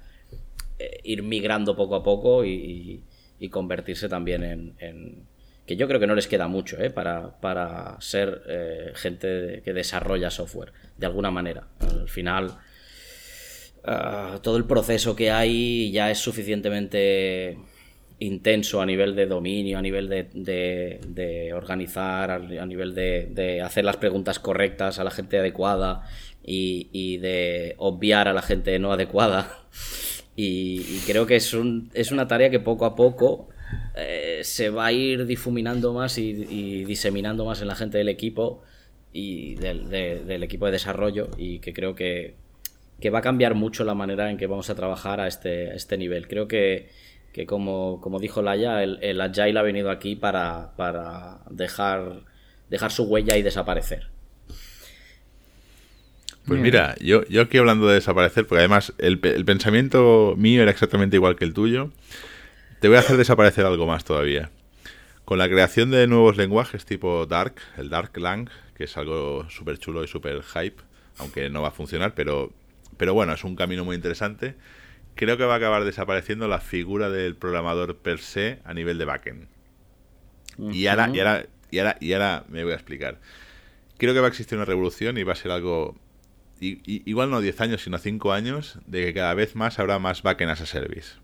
ir 1.03 1.23
migrando 1.23 1.75
poco 1.75 1.95
a 1.95 2.03
poco 2.03 2.45
y, 2.45 3.03
convertirse 3.51 4.09
también 4.09 4.43
en 4.79 5.27
que 5.67 5.75
yo 5.75 5.87
creo 5.87 5.99
que 5.99 6.07
no 6.07 6.15
les 6.15 6.27
queda 6.27 6.47
mucho 6.47 6.79
¿eh? 6.79 6.89
para, 6.89 7.97
ser 7.99 8.41
eh, 8.47 8.91
gente 8.95 9.61
que 9.63 9.73
desarrolla 9.73 10.31
software, 10.31 10.71
de 10.97 11.05
alguna 11.05 11.29
manera. 11.29 11.67
Al 11.81 12.07
final, 12.07 12.57
ah, 13.83 14.39
todo 14.41 14.55
el 14.55 14.63
proceso 14.63 15.15
que 15.15 15.29
hay 15.29 15.91
ya 15.91 16.09
es 16.09 16.19
suficientemente 16.19 17.57
intenso 18.19 18.81
a 18.81 18.85
nivel 18.85 19.13
de 19.13 19.25
dominio, 19.25 19.77
a 19.77 19.81
nivel 19.81 20.07
de, 20.07 21.51
organizar, 21.53 22.31
a 22.31 22.65
nivel 22.65 22.95
de, 22.95 23.61
hacer 23.61 23.83
las 23.83 23.97
preguntas 23.97 24.39
correctas 24.39 24.99
a 24.99 25.03
la 25.03 25.11
gente 25.11 25.37
adecuada 25.37 26.07
y, 26.43 27.17
de 27.17 27.75
obviar 27.77 28.29
a 28.29 28.33
la 28.33 28.41
gente 28.41 28.79
no 28.79 28.93
adecuada. 28.93 29.65
Y, 30.39 30.99
creo 31.07 31.25
que 31.25 31.35
es, 31.35 31.55
un, 31.55 31.89
es 31.95 32.11
una 32.11 32.27
tarea 32.27 32.51
que 32.51 32.59
poco 32.59 32.85
a 32.85 32.95
poco 32.95 33.49
eh, 33.95 34.41
se 34.43 34.69
va 34.69 34.85
a 34.85 34.91
ir 34.91 35.25
difuminando 35.25 35.93
más 35.93 36.19
y, 36.19 36.85
diseminando 36.85 37.43
más 37.43 37.59
en 37.63 37.67
la 37.67 37.75
gente 37.75 37.97
del 37.97 38.07
equipo 38.07 38.61
y 39.11 39.55
del, 39.55 40.43
equipo 40.43 40.67
de 40.67 40.73
desarrollo 40.73 41.31
y 41.39 41.57
que 41.57 41.73
creo 41.73 41.95
que, 41.95 42.35
va 43.11 43.17
a 43.17 43.21
cambiar 43.23 43.55
mucho 43.55 43.83
la 43.83 43.95
manera 43.95 44.29
en 44.29 44.37
que 44.37 44.45
vamos 44.45 44.69
a 44.69 44.75
trabajar 44.75 45.19
a 45.21 45.27
este, 45.27 45.75
este 45.75 45.97
nivel. 45.97 46.27
Creo 46.27 46.47
que, 46.47 46.91
como, 47.47 47.99
como, 47.99 48.19
dijo 48.19 48.43
Laia, 48.43 48.83
el, 48.83 48.99
el, 49.01 49.19
Agile 49.21 49.57
ha 49.57 49.63
venido 49.63 49.89
aquí 49.89 50.15
para, 50.15 50.75
para 50.77 51.39
dejar, 51.49 52.25
dejar 52.69 52.91
su 52.91 53.05
huella 53.05 53.37
y 53.37 53.41
desaparecer. 53.41 54.11
Pues 56.47 56.61
mira, 56.61 56.95
yo, 57.01 57.25
yo 57.25 57.41
aquí 57.41 57.57
hablando 57.57 57.87
de 57.87 57.95
desaparecer, 57.95 58.47
porque 58.47 58.59
además 58.59 58.93
el, 58.99 59.19
pensamiento 59.19 60.33
mío 60.37 60.61
era 60.61 60.71
exactamente 60.71 61.17
igual 61.17 61.35
que 61.35 61.43
el 61.43 61.53
tuyo, 61.53 61.91
te 62.79 62.87
voy 62.87 62.95
a 62.95 63.01
hacer 63.01 63.17
desaparecer 63.17 63.65
algo 63.65 63.85
más 63.85 64.05
todavía. 64.05 64.49
Con 65.25 65.39
la 65.39 65.49
creación 65.49 65.91
de 65.91 66.07
nuevos 66.07 66.37
lenguajes 66.37 66.85
tipo 66.85 67.25
Dark, 67.25 67.55
el 67.75 67.89
Dark 67.89 68.17
Lang, 68.17 68.49
que 68.75 68.85
es 68.85 68.95
algo 68.95 69.49
súper 69.49 69.77
chulo 69.77 70.05
y 70.05 70.07
súper 70.07 70.41
hype, 70.41 70.81
aunque 71.17 71.49
no 71.49 71.61
va 71.61 71.67
a 71.67 71.71
funcionar, 71.71 72.13
pero, 72.15 72.53
pero 72.95 73.13
bueno, 73.13 73.33
es 73.33 73.43
un 73.43 73.57
camino 73.57 73.83
muy 73.83 73.97
interesante. 73.97 74.55
Creo 75.15 75.35
que 75.35 75.43
va 75.43 75.55
a 75.55 75.57
acabar 75.57 75.83
desapareciendo 75.83 76.47
la 76.47 76.61
figura 76.61 77.09
del 77.09 77.35
programador 77.35 77.97
per 77.97 78.19
se 78.19 78.59
a 78.63 78.73
nivel 78.73 78.97
de 78.97 79.03
backend. 79.03 79.47
y, 80.57 80.87
ahora, 80.87 81.09
y, 81.13 81.19
ahora, 81.19 81.45
y, 81.71 81.79
ahora, 81.79 81.97
y 81.99 82.13
ahora 82.13 82.45
me 82.47 82.63
voy 82.63 82.71
a 82.71 82.75
explicar. 82.75 83.19
Creo 83.97 84.13
que 84.13 84.21
va 84.21 84.27
a 84.27 84.29
existir 84.29 84.57
una 84.57 84.63
revolución 84.63 85.17
y 85.17 85.23
va 85.23 85.33
a 85.33 85.35
ser 85.35 85.51
algo 85.51 85.97
igual 86.59 87.29
no 87.29 87.41
10 87.41 87.61
años, 87.61 87.83
sino 87.83 87.97
5 87.97 88.33
años, 88.33 88.79
de 88.85 89.05
que 89.05 89.13
cada 89.13 89.33
vez 89.33 89.55
más 89.55 89.79
habrá 89.79 89.99
más 89.99 90.23
backend 90.23 90.51
as 90.51 90.61
a 90.61 90.65
service. 90.65 91.15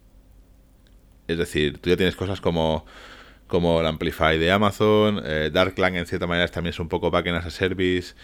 Es 1.28 1.38
decir, 1.38 1.78
tú 1.80 1.90
ya 1.90 1.98
tienes 1.98 2.16
cosas 2.16 2.42
como, 2.42 2.86
como 3.48 3.80
el 3.82 3.88
Amplify 3.88 4.38
de 4.38 4.52
Amazon, 4.52 5.22
eh, 5.26 5.50
Darklang 5.52 5.96
en 5.96 6.06
cierta 6.06 6.28
manera 6.28 6.48
también 6.50 6.72
es 6.72 6.80
un 6.80 6.90
poco 6.90 7.12
backend 7.12 7.38
as 7.38 7.46
a 7.46 7.52
service. 7.52 8.16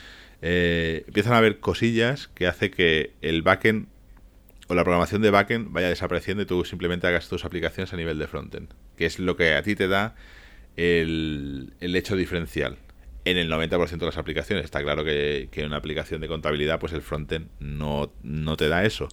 Eh, 0.41 1.03
empiezan 1.07 1.33
a 1.33 1.37
haber 1.37 1.59
cosillas 1.59 2.29
que 2.29 2.47
hace 2.47 2.71
que 2.71 3.13
el 3.21 3.41
backend 3.41 3.87
o 4.67 4.75
la 4.75 4.83
programación 4.83 5.21
de 5.21 5.31
backend 5.31 5.71
vaya 5.71 5.89
desapareciendo 5.89 6.43
y 6.43 6.45
tú 6.45 6.63
simplemente 6.63 7.07
hagas 7.07 7.27
tus 7.27 7.43
aplicaciones 7.45 7.93
a 7.93 7.97
nivel 7.97 8.19
de 8.19 8.27
frontend, 8.27 8.69
que 8.97 9.05
es 9.05 9.19
lo 9.19 9.35
que 9.35 9.55
a 9.55 9.63
ti 9.63 9.75
te 9.75 9.87
da 9.87 10.15
el, 10.75 11.73
el 11.79 11.95
hecho 11.95 12.15
diferencial 12.15 12.77
en 13.25 13.37
el 13.37 13.51
90% 13.51 13.97
de 13.97 14.05
las 14.05 14.17
aplicaciones. 14.17 14.65
Está 14.65 14.81
claro 14.81 15.03
que, 15.03 15.49
en 15.51 15.65
una 15.65 15.77
aplicación 15.77 16.21
de 16.21 16.27
contabilidad, 16.27 16.79
pues 16.79 16.93
el 16.93 17.01
frontend 17.01 17.49
no, 17.59 18.11
no 18.23 18.57
te 18.57 18.69
da 18.69 18.83
eso. 18.85 19.07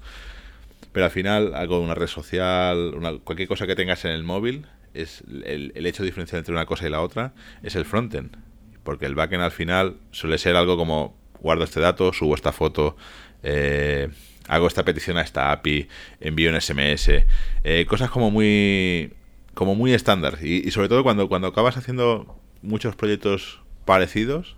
Pero 0.92 1.07
al 1.07 1.12
final, 1.12 1.55
algo 1.55 1.79
de 1.79 1.85
una 1.85 1.95
red 1.95 2.07
social, 2.07 3.21
cualquier 3.25 3.49
cosa 3.49 3.66
que 3.66 3.77
tengas 3.77 4.05
en 4.05 4.12
el 4.12 4.25
móvil, 4.25 4.66
es 4.95 5.23
el, 5.45 5.73
hecho 5.87 6.03
diferencial 6.03 6.38
entre 6.38 6.55
una 6.55 6.66
cosa 6.66 6.87
y 6.87 6.90
la 6.90 7.03
otra 7.03 7.35
es 7.62 7.77
el 7.77 7.85
frontend. 7.85 8.37
Porque 8.83 9.07
el 9.07 9.14
backend 9.14 9.42
al 9.42 9.51
final 9.51 9.97
suele 10.11 10.38
ser 10.38 10.57
algo 10.57 10.77
como 10.77 11.16
guardo 11.40 11.64
este 11.64 11.81
dato, 11.81 12.12
subo 12.12 12.35
esta 12.35 12.53
foto, 12.53 12.97
eh, 13.42 14.09
hago 14.49 14.66
esta 14.66 14.85
petición 14.85 15.19
a 15.19 15.23
esta 15.23 15.53
API, 15.53 15.88
envío 16.21 16.51
un 16.51 16.61
SMS, 16.61 17.25
eh, 17.64 17.87
cosas 17.87 18.11
como 18.11 18.31
muy 18.31 19.12
como 19.55 19.75
muy 19.75 19.95
estándar 19.95 20.38
y, 20.42 20.69
y, 20.69 20.71
sobre 20.71 20.88
todo 20.88 21.03
cuando, 21.03 21.29
cuando 21.29 21.49
acabas 21.49 21.79
haciendo 21.79 22.38
muchos 22.61 22.95
proyectos 22.95 23.62
parecidos 23.87 24.57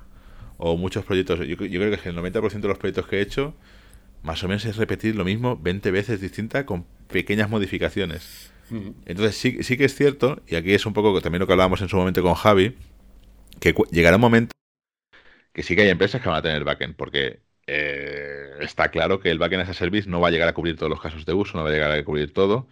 o 0.56 0.76
muchos 0.76 1.04
proyectos. 1.04 1.38
Yo, 1.46 1.56
creo 1.56 1.68
que 1.68 2.08
el 2.08 2.16
90% 2.16 2.60
de 2.60 2.68
los 2.68 2.78
proyectos 2.78 3.06
que 3.06 3.18
he 3.18 3.20
hecho, 3.20 3.54
más 4.22 4.42
o 4.42 4.48
menos 4.48 4.64
es 4.64 4.76
repetir 4.76 5.14
lo 5.14 5.24
mismo 5.24 5.56
20 5.56 5.92
veces 5.92 6.20
distinta 6.20 6.66
con 6.66 6.84
pequeñas 7.06 7.48
modificaciones. 7.48 8.52
Entonces 9.06 9.36
sí, 9.36 9.62
sí 9.62 9.78
que 9.78 9.86
es 9.86 9.94
cierto, 9.94 10.42
y 10.46 10.56
aquí 10.56 10.74
es 10.74 10.84
un 10.84 10.92
poco 10.92 11.22
también 11.22 11.40
lo 11.40 11.46
que 11.46 11.52
hablábamos 11.54 11.80
en 11.80 11.88
su 11.88 11.96
momento 11.96 12.22
con 12.22 12.34
Javi, 12.34 12.76
que 13.60 13.74
llegará 13.90 14.16
un 14.16 14.20
momento 14.20 14.52
que 15.54 15.62
sí 15.62 15.74
que 15.74 15.82
hay 15.82 15.88
empresas 15.88 16.20
que 16.20 16.28
van 16.28 16.38
a 16.38 16.42
tener 16.42 16.64
backend, 16.64 16.94
porque 16.94 17.40
eh, 17.66 18.50
está 18.60 18.90
claro 18.90 19.20
que 19.20 19.30
el 19.30 19.38
backend 19.38 19.62
as 19.62 19.70
a 19.70 19.74
service 19.74 20.08
no 20.08 20.20
va 20.20 20.28
a 20.28 20.30
llegar 20.30 20.48
a 20.48 20.52
cubrir 20.54 20.76
todos 20.76 20.90
los 20.90 21.00
casos 21.00 21.24
de 21.24 21.32
uso, 21.32 21.56
no 21.56 21.64
va 21.64 21.70
a 21.70 21.72
llegar 21.72 21.90
a 21.90 22.04
cubrir 22.04 22.32
todo, 22.32 22.68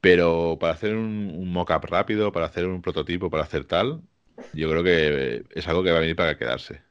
pero 0.00 0.58
para 0.60 0.74
hacer 0.74 0.94
un, 0.96 1.32
un 1.34 1.52
mock-up 1.52 1.86
rápido, 1.86 2.32
para 2.32 2.46
hacer 2.46 2.66
un 2.66 2.82
prototipo, 2.82 3.30
para 3.30 3.44
hacer 3.44 3.64
tal, 3.64 4.02
yo 4.52 4.70
creo 4.70 4.82
que 4.82 5.44
es 5.54 5.68
algo 5.68 5.82
que 5.82 5.90
va 5.90 5.98
a 5.98 6.00
venir 6.00 6.16
para 6.16 6.36
quedarse. 6.36 6.82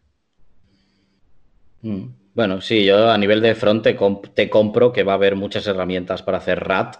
Mm. 1.82 2.06
Bueno, 2.34 2.62
sí, 2.62 2.86
yo 2.86 3.12
a 3.12 3.18
nivel 3.18 3.42
de 3.42 3.56
front 3.56 3.84
te, 3.84 4.50
compro 4.50 4.94
que 4.94 5.04
va 5.04 5.14
a 5.14 5.16
haber 5.16 5.36
muchas 5.36 5.68
herramientas 5.68 6.24
para 6.24 6.38
hacer 6.38 6.60
RAT 6.60 6.96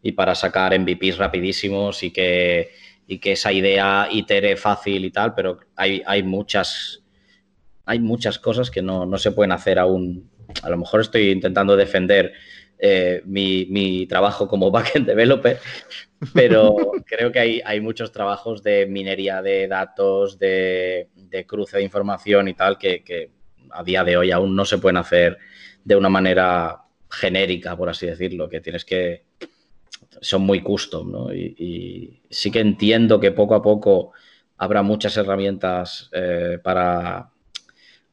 y 0.00 0.12
para 0.12 0.34
sacar 0.34 0.78
MVPs 0.78 1.18
rapidísimos 1.18 2.04
y 2.04 2.12
que, 2.12 2.70
que 3.20 3.32
esa 3.32 3.52
idea 3.52 4.08
itere 4.10 4.56
fácil 4.56 5.04
y 5.04 5.10
tal, 5.10 5.34
pero 5.34 5.58
hay, 5.74 6.02
hay 6.06 6.22
muchas 6.22 7.02
hay 7.84 8.00
muchas 8.00 8.38
cosas 8.38 8.70
que 8.70 8.82
no, 8.82 9.06
no, 9.06 9.16
se 9.16 9.30
pueden 9.30 9.52
hacer 9.52 9.78
aún. 9.78 10.28
A 10.62 10.68
lo 10.68 10.76
mejor 10.76 11.00
estoy 11.00 11.30
intentando 11.30 11.76
defender 11.76 12.32
eh, 12.78 13.22
mi, 13.24 14.06
trabajo 14.06 14.46
como 14.46 14.70
backend 14.70 15.06
developer, 15.06 15.58
pero 16.34 16.76
creo 17.06 17.32
que 17.32 17.62
hay, 17.64 17.80
muchos 17.80 18.12
trabajos 18.12 18.62
de 18.62 18.86
minería 18.86 19.42
de 19.42 19.66
datos, 19.66 20.38
de, 20.38 21.08
cruce 21.46 21.78
de 21.78 21.84
información 21.84 22.48
y 22.48 22.54
tal, 22.54 22.78
que, 22.78 23.30
a 23.70 23.82
día 23.82 24.04
de 24.04 24.16
hoy 24.16 24.30
aún 24.30 24.54
no 24.54 24.64
se 24.64 24.78
pueden 24.78 24.96
hacer 24.96 25.38
de 25.84 25.96
una 25.96 26.08
manera 26.08 26.82
genérica, 27.10 27.76
por 27.76 27.88
así 27.88 28.06
decirlo, 28.06 28.48
que 28.48 28.60
tienes 28.60 28.84
que... 28.84 29.24
son 30.20 30.42
muy 30.42 30.60
custom. 30.60 31.32
Y, 31.32 32.20
sí 32.28 32.50
que 32.50 32.60
entiendo 32.60 33.18
que 33.20 33.32
poco 33.32 33.54
a 33.54 33.62
poco 33.62 34.12
habrá 34.58 34.82
muchas 34.82 35.16
herramientas 35.16 36.10
eh, 36.12 36.58
para, 36.62 37.30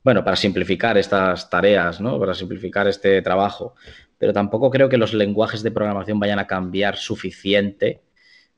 bueno, 0.03 0.23
para 0.23 0.35
simplificar 0.35 0.97
estas 0.97 1.49
tareas, 1.49 2.01
¿no? 2.01 2.19
Para 2.19 2.33
simplificar 2.33 2.87
este 2.87 3.21
trabajo 3.21 3.75
pero 4.23 4.31
tampoco 4.31 4.71
creo 4.71 4.87
que 4.87 4.95
los 4.97 5.13
lenguajes 5.13 5.63
de 5.63 5.71
programación 5.71 6.17
vayan 6.17 6.39
a 6.39 6.47
cambiar 6.47 6.95
suficiente 6.95 7.99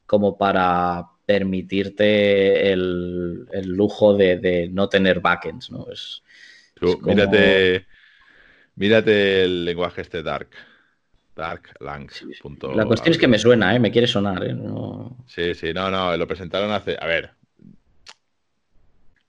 como 0.06 0.38
para 0.38 1.08
permitirte 1.26 2.72
el, 2.72 3.48
lujo 3.64 4.16
de, 4.16 4.70
no 4.72 4.90
tener 4.90 5.22
backends, 5.22 5.72
¿no? 5.72 5.88
Es, 5.92 6.22
mírate, 8.76 9.44
el 9.44 9.66
lenguaje 9.66 10.02
este 10.02 10.22
Dark. 10.22 10.50
Dark 11.36 11.74
Lang. 11.80 12.12
La 12.76 12.86
cuestión 12.86 13.14
es 13.14 13.18
que 13.18 13.28
me 13.28 13.40
suena, 13.40 13.76
¿eh? 13.76 13.80
me 13.80 13.90
quiere 13.90 14.06
sonar. 14.06 14.44
¿eh? 14.46 14.56
Sí, 15.26 15.56
sí, 15.56 15.74
no, 15.74 15.90
no, 15.90 16.16
lo 16.16 16.28
presentaron 16.28 16.72
hace. 16.72 16.96
A 17.02 17.08
ver. 17.08 17.32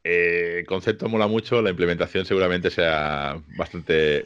Eh, 0.05 0.59
el 0.59 0.66
concepto 0.66 1.09
mola 1.09 1.29
mucho, 1.29 1.62
la 1.62 1.70
implementación 1.70 2.27
seguramente 2.27 2.70
sea 2.70 3.40
bastante. 3.57 4.22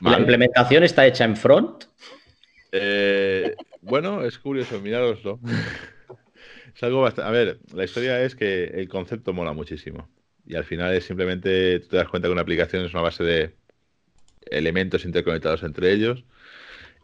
¿La 0.00 0.18
implementación 0.18 0.82
está 0.82 1.06
hecha 1.06 1.24
en 1.24 1.36
front? 1.36 1.84
Eh, 2.72 3.54
bueno, 3.82 4.24
es 4.24 4.38
curioso, 4.38 4.80
mirároslo. 4.80 5.40
es 6.74 6.82
algo 6.82 7.02
bastante. 7.02 7.28
A 7.28 7.32
ver, 7.32 7.58
la 7.74 7.84
historia 7.84 8.22
es 8.22 8.34
que 8.34 8.64
el 8.64 8.88
concepto 8.88 9.32
mola 9.32 9.52
muchísimo. 9.52 10.08
Y 10.46 10.56
al 10.56 10.64
final 10.64 10.94
es 10.94 11.04
simplemente, 11.04 11.80
tú 11.80 11.88
te 11.88 11.96
das 11.96 12.08
cuenta 12.08 12.28
que 12.28 12.32
una 12.32 12.42
aplicación 12.42 12.84
es 12.84 12.92
una 12.92 13.02
base 13.02 13.22
de 13.22 13.54
elementos 14.46 15.04
interconectados 15.04 15.62
entre 15.62 15.92
ellos 15.92 16.24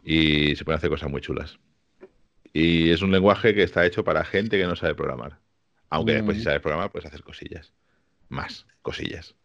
y 0.03 0.55
se 0.55 0.65
pueden 0.65 0.77
hacer 0.77 0.89
cosas 0.89 1.09
muy 1.09 1.21
chulas. 1.21 1.59
Y 2.53 2.89
es 2.91 3.01
un 3.01 3.11
lenguaje 3.11 3.53
que 3.53 3.63
está 3.63 3.85
hecho 3.85 4.03
para 4.03 4.25
gente 4.25 4.57
que 4.57 4.65
no 4.65 4.75
sabe 4.75 4.95
programar. 4.95 5.39
Aunque 5.89 6.13
después 6.13 6.37
si 6.37 6.41
mm. 6.41 6.45
sabes 6.45 6.61
programar 6.61 6.91
puedes 6.91 7.05
hacer 7.05 7.21
cosillas. 7.23 7.73
Más 8.29 8.65
cosillas. 8.81 9.35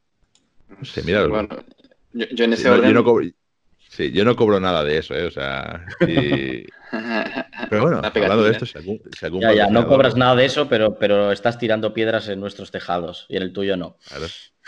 No 0.69 0.85
sé, 0.85 1.03
Bueno, 1.29 1.49
yo, 2.13 2.45
en 2.45 2.53
ese 2.55 2.71
orden... 2.71 3.35
Sí, 3.93 4.11
yo 4.11 4.25
no 4.25 4.37
cobro 4.37 4.59
nada 4.59 4.83
de 4.85 4.97
eso, 4.97 5.15
¿eh? 5.15 5.27
O 5.27 5.31
sea. 5.31 5.85
Pero 6.01 7.83
bueno, 7.83 8.01
hablando 8.03 8.43
de 8.43 8.53
esto, 8.53 8.65
si 8.65 8.79
algún, 8.79 9.01
ya, 9.39 9.53
ya, 9.53 9.67
no 9.69 9.87
cobras 9.87 10.17
nada 10.17 10.35
de 10.35 10.47
eso, 10.47 10.69
pero, 10.69 10.99
pero 10.99 11.33
estás 11.33 11.59
tirando 11.59 11.95
piedras 11.95 12.29
en 12.29 12.39
nuestros 12.39 12.71
tejados 12.71 13.25
y 13.31 13.37
en 13.37 13.43
el 13.43 13.53
tuyo 13.53 13.79
no. 13.79 13.97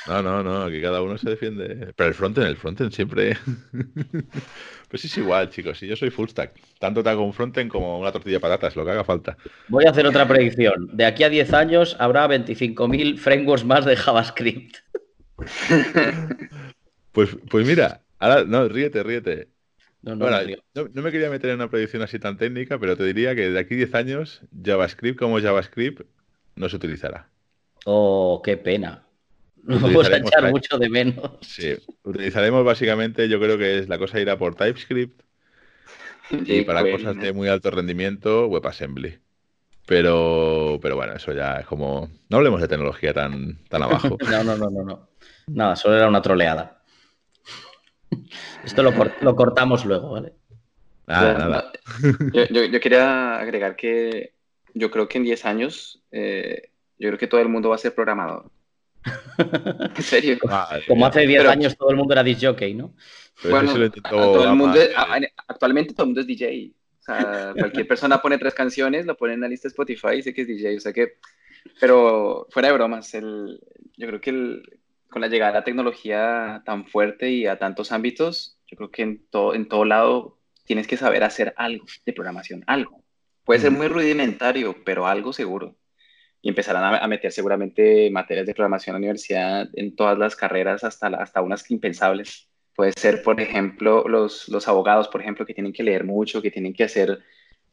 No, 0.07 0.23
no, 0.23 0.43
no, 0.43 0.63
aquí 0.63 0.81
cada 0.81 1.03
uno 1.03 1.19
se 1.19 1.29
defiende. 1.29 1.93
Pero 1.97 2.09
el 2.09 2.15
frontend, 2.15 2.47
el 2.47 2.57
frontend 2.57 2.93
siempre. 2.93 3.37
pues 4.89 5.05
es 5.05 5.19
igual, 5.19 5.51
chicos. 5.51 5.79
Si 5.79 5.87
yo 5.87 5.97
soy 5.97 6.11
full 6.11 6.29
stack, 6.29 6.53
tanto 6.79 7.03
te 7.03 7.11
hago 7.11 7.25
un 7.25 7.35
frontend 7.35 7.71
como 7.71 7.99
una 7.99 8.13
tortilla 8.13 8.37
de 8.37 8.41
patatas, 8.41 8.77
lo 8.77 8.85
que 8.85 8.91
haga 8.91 9.05
falta. 9.05 9.37
Voy 9.69 9.85
a 9.87 9.91
hacer 9.91 10.07
otra 10.07 10.27
predicción. 10.29 10.91
De 10.93 11.05
aquí 11.05 11.25
a 11.25 11.29
10 11.29 11.53
años 11.53 11.97
habrá 11.99 12.27
25.000 12.29 13.19
frameworks 13.19 13.65
más 13.65 13.85
de 13.85 13.97
JavaScript. 13.97 14.77
pues, 17.13 17.37
pues 17.51 17.67
mira, 17.67 18.04
Ahora, 18.25 18.45
no, 18.45 18.67
ríete, 18.69 19.03
ríete. 19.03 19.49
No, 20.01 20.17
no, 20.17 20.27
no, 20.31 21.03
me 21.03 21.13
quería 21.13 21.29
meter 21.29 21.51
en 21.51 21.57
una 21.57 21.69
predicción 21.69 22.01
así 22.01 22.19
tan 22.19 22.39
técnica, 22.39 22.79
pero 22.79 22.97
te 22.97 23.05
diría 23.05 23.35
que 23.35 23.51
de 23.51 23.59
aquí 23.59 23.75
10 23.75 23.95
años, 23.95 24.41
JavaScript 24.65 25.19
como 25.19 25.39
JavaScript 25.41 26.07
no 26.57 26.71
se 26.71 26.77
utilizará. 26.77 27.29
Oh, 27.85 28.41
qué 28.43 28.57
pena. 28.57 29.07
Nos 29.63 29.83
vamos 29.83 30.09
a 30.09 30.17
echar 30.17 30.51
mucho 30.51 30.79
de 30.79 30.89
menos. 30.89 31.33
Sí, 31.43 31.75
utilizaremos 32.03 32.65
básicamente, 32.65 33.29
yo 33.29 33.39
creo 33.39 33.59
que 33.59 33.79
es 33.81 33.91
la 33.91 33.99
cosa 33.99 34.19
irá 34.19 34.39
por 34.39 34.55
TypeScript 34.55 35.21
y 36.31 36.63
para 36.63 36.91
cosas 36.91 37.17
de 37.19 37.35
muy 37.35 37.49
alto 37.49 37.71
rendimiento, 37.71 38.47
WebAssembly. 38.47 39.19
Pero, 39.85 40.79
pero 40.81 40.97
bueno, 40.97 41.13
eso 41.13 41.35
ya 41.35 41.57
es 41.57 41.67
como. 41.67 42.09
No 42.31 42.39
hablemos 42.39 42.63
de 42.63 42.69
tecnología 42.69 43.13
tan, 43.13 43.59
tan 43.69 43.83
abajo. 43.83 44.17
no, 44.31 44.45
no, 44.45 44.57
no, 44.57 44.71
no, 44.71 44.83
no. 44.83 45.09
Nada, 45.49 45.77
solo 45.77 45.97
era 45.97 46.09
una 46.09 46.23
troleada. 46.23 46.84
Esto 48.65 48.83
lo, 48.83 49.37
cortamos 49.37 49.85
luego, 49.85 50.11
¿vale? 50.11 50.33
Nada, 51.07 51.39
nada. 51.39 51.73
Yo, 52.51 52.81
quería 52.81 53.37
agregar 53.39 53.77
que 53.77 54.33
yo 54.73 54.91
creo 54.91 55.09
que 55.09 55.19
en 55.19 55.25
10 55.25 55.45
años, 55.45 56.03
eh, 56.11 56.71
yo 56.99 57.09
creo 57.09 57.19
que 57.19 57.27
todo 57.27 57.41
el 57.41 57.49
mundo 57.49 57.69
va 57.69 57.75
a 57.77 57.79
ser 57.79 57.95
programador. 57.95 58.51
en 59.39 60.03
serio. 60.03 60.39
Como 60.89 61.07
hace 61.07 61.27
10 61.27 61.47
años 61.47 61.77
todo 61.77 61.91
el 61.91 61.97
mundo 61.97 62.15
era 62.15 62.23
disjockey, 62.23 62.75
¿no? 62.75 62.95
bueno, 63.51 63.73
todo 64.09 64.45
el 64.45 64.57
mundo 64.57 64.79
actualmente 65.49 65.93
todo 65.93 66.05
el 66.05 66.09
mundo 66.09 66.21
es 66.21 66.27
DJ. 66.27 66.73
O 67.01 67.03
sea, 67.05 67.53
cualquier 67.59 67.87
persona 67.87 68.23
pone 68.23 68.39
tres 68.39 68.55
canciones, 68.55 69.05
lo 69.05 69.17
pone 69.17 69.35
en 69.35 69.41
la 69.41 69.49
lista 69.49 69.69
Spotify 69.69 70.17
y 70.19 70.23
sé 70.23 70.33
que 70.33 70.43
es 70.43 70.49
DJ. 70.49 70.77
O 70.79 70.81
sea 70.81 70.93
que, 70.93 71.19
pero 71.79 72.47
fuera 72.51 72.69
de 72.69 72.75
bromas, 72.75 73.13
el, 73.15 73.61
yo 73.97 74.07
creo 74.07 74.21
que 74.21 74.31
el, 74.31 74.81
con 75.15 75.23
la 75.23 75.29
llegada 75.29 75.53
de 75.53 75.59
la 75.61 75.65
tecnología 75.65 76.63
tan 76.67 76.87
fuerte 76.87 77.31
y 77.31 77.47
a 77.47 77.57
tantos 77.57 77.93
ámbitos, 77.93 78.59
yo 78.67 78.77
creo 78.77 78.91
que 78.91 79.03
en, 79.03 79.25
todo 79.31 79.55
en 79.55 79.69
todo 79.69 79.85
lado 79.85 80.41
tienes 80.65 80.89
que 80.89 80.97
saber 80.97 81.23
hacer 81.23 81.55
algo 81.57 81.87
de 82.05 82.13
programación, 82.13 82.65
algo. 82.67 83.05
Puede 83.45 83.61
ser 83.61 83.71
muy 83.71 83.87
rudimentario, 83.87 84.83
pero 84.85 85.07
algo 85.07 85.33
seguro. 85.33 85.77
Y 86.43 86.49
empezarán 86.49 87.01
a, 87.01 87.07
meter 87.07 87.31
seguramente 87.31 88.11
materias 88.11 88.45
de 88.45 88.55
programación 88.55 88.97
en 88.97 89.03
la 89.03 89.05
universidad 89.05 89.69
en 89.75 89.95
todas 89.95 90.19
las 90.19 90.35
carreras, 90.35 90.83
hasta, 90.83 91.07
hasta 91.07 91.43
unas 91.43 91.71
impensables. 91.71 92.49
Puede 92.75 92.91
ser, 92.97 93.23
por 93.23 93.41
ejemplo, 93.41 94.09
los, 94.09 94.49
los 94.49 94.67
abogados, 94.67 95.07
por 95.07 95.21
ejemplo, 95.21 95.47
que 95.47 95.55
tienen 95.55 95.73
que 95.73 95.85
leer 95.85 96.03
mucho, 96.03 96.43
que 96.43 96.51
tienen 96.51 96.75
que 96.75 96.83
hacer 96.83 97.21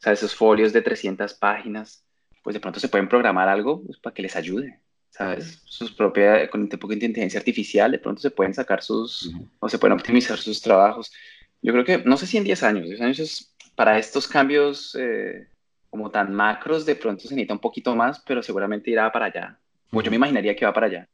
esos 0.04 0.32
folios 0.32 0.72
de 0.72 0.82
300 0.82 1.34
páginas, 1.34 2.06
pues 2.44 2.54
de 2.54 2.60
pronto 2.60 2.78
se 2.78 2.88
pueden 2.88 3.08
programar 3.08 3.48
algo 3.48 3.82
pues, 3.84 3.98
para 3.98 4.14
que 4.14 4.22
les 4.22 4.36
ayude. 4.36 4.81
¿Sabes? 5.12 5.62
Sus 5.66 5.92
propias, 5.92 6.48
con 6.48 6.62
un 6.62 6.68
tipo 6.68 6.88
de 6.88 6.94
inteligencia 6.94 7.38
artificial, 7.38 7.92
de 7.92 7.98
pronto 7.98 8.20
se 8.20 8.30
pueden 8.30 8.54
sacar 8.54 8.82
sus, 8.82 9.30
o 9.60 9.68
se 9.68 9.78
pueden 9.78 9.96
optimizar 9.96 10.38
sus 10.38 10.60
trabajos. 10.60 11.12
Yo 11.60 11.72
creo 11.72 11.84
que, 11.84 11.98
no 11.98 12.16
sé 12.16 12.26
si 12.26 12.38
en 12.38 12.44
10 12.44 12.62
años, 12.62 12.86
10 12.86 13.00
años 13.00 13.18
es, 13.18 13.54
para 13.76 13.98
estos 13.98 14.26
cambios 14.26 14.96
eh, 14.98 15.46
como 15.90 16.10
tan 16.10 16.34
macros, 16.34 16.86
de 16.86 16.96
pronto 16.96 17.22
se 17.22 17.34
necesita 17.34 17.52
un 17.52 17.60
poquito 17.60 17.94
más, 17.94 18.22
pero 18.26 18.42
seguramente 18.42 18.90
irá 18.90 19.12
para 19.12 19.26
allá. 19.26 19.58
Pues 19.90 20.04
yo 20.04 20.10
me 20.10 20.16
imaginaría 20.16 20.56
que 20.56 20.64
va 20.64 20.72
para 20.72 20.86
allá. 20.86 21.08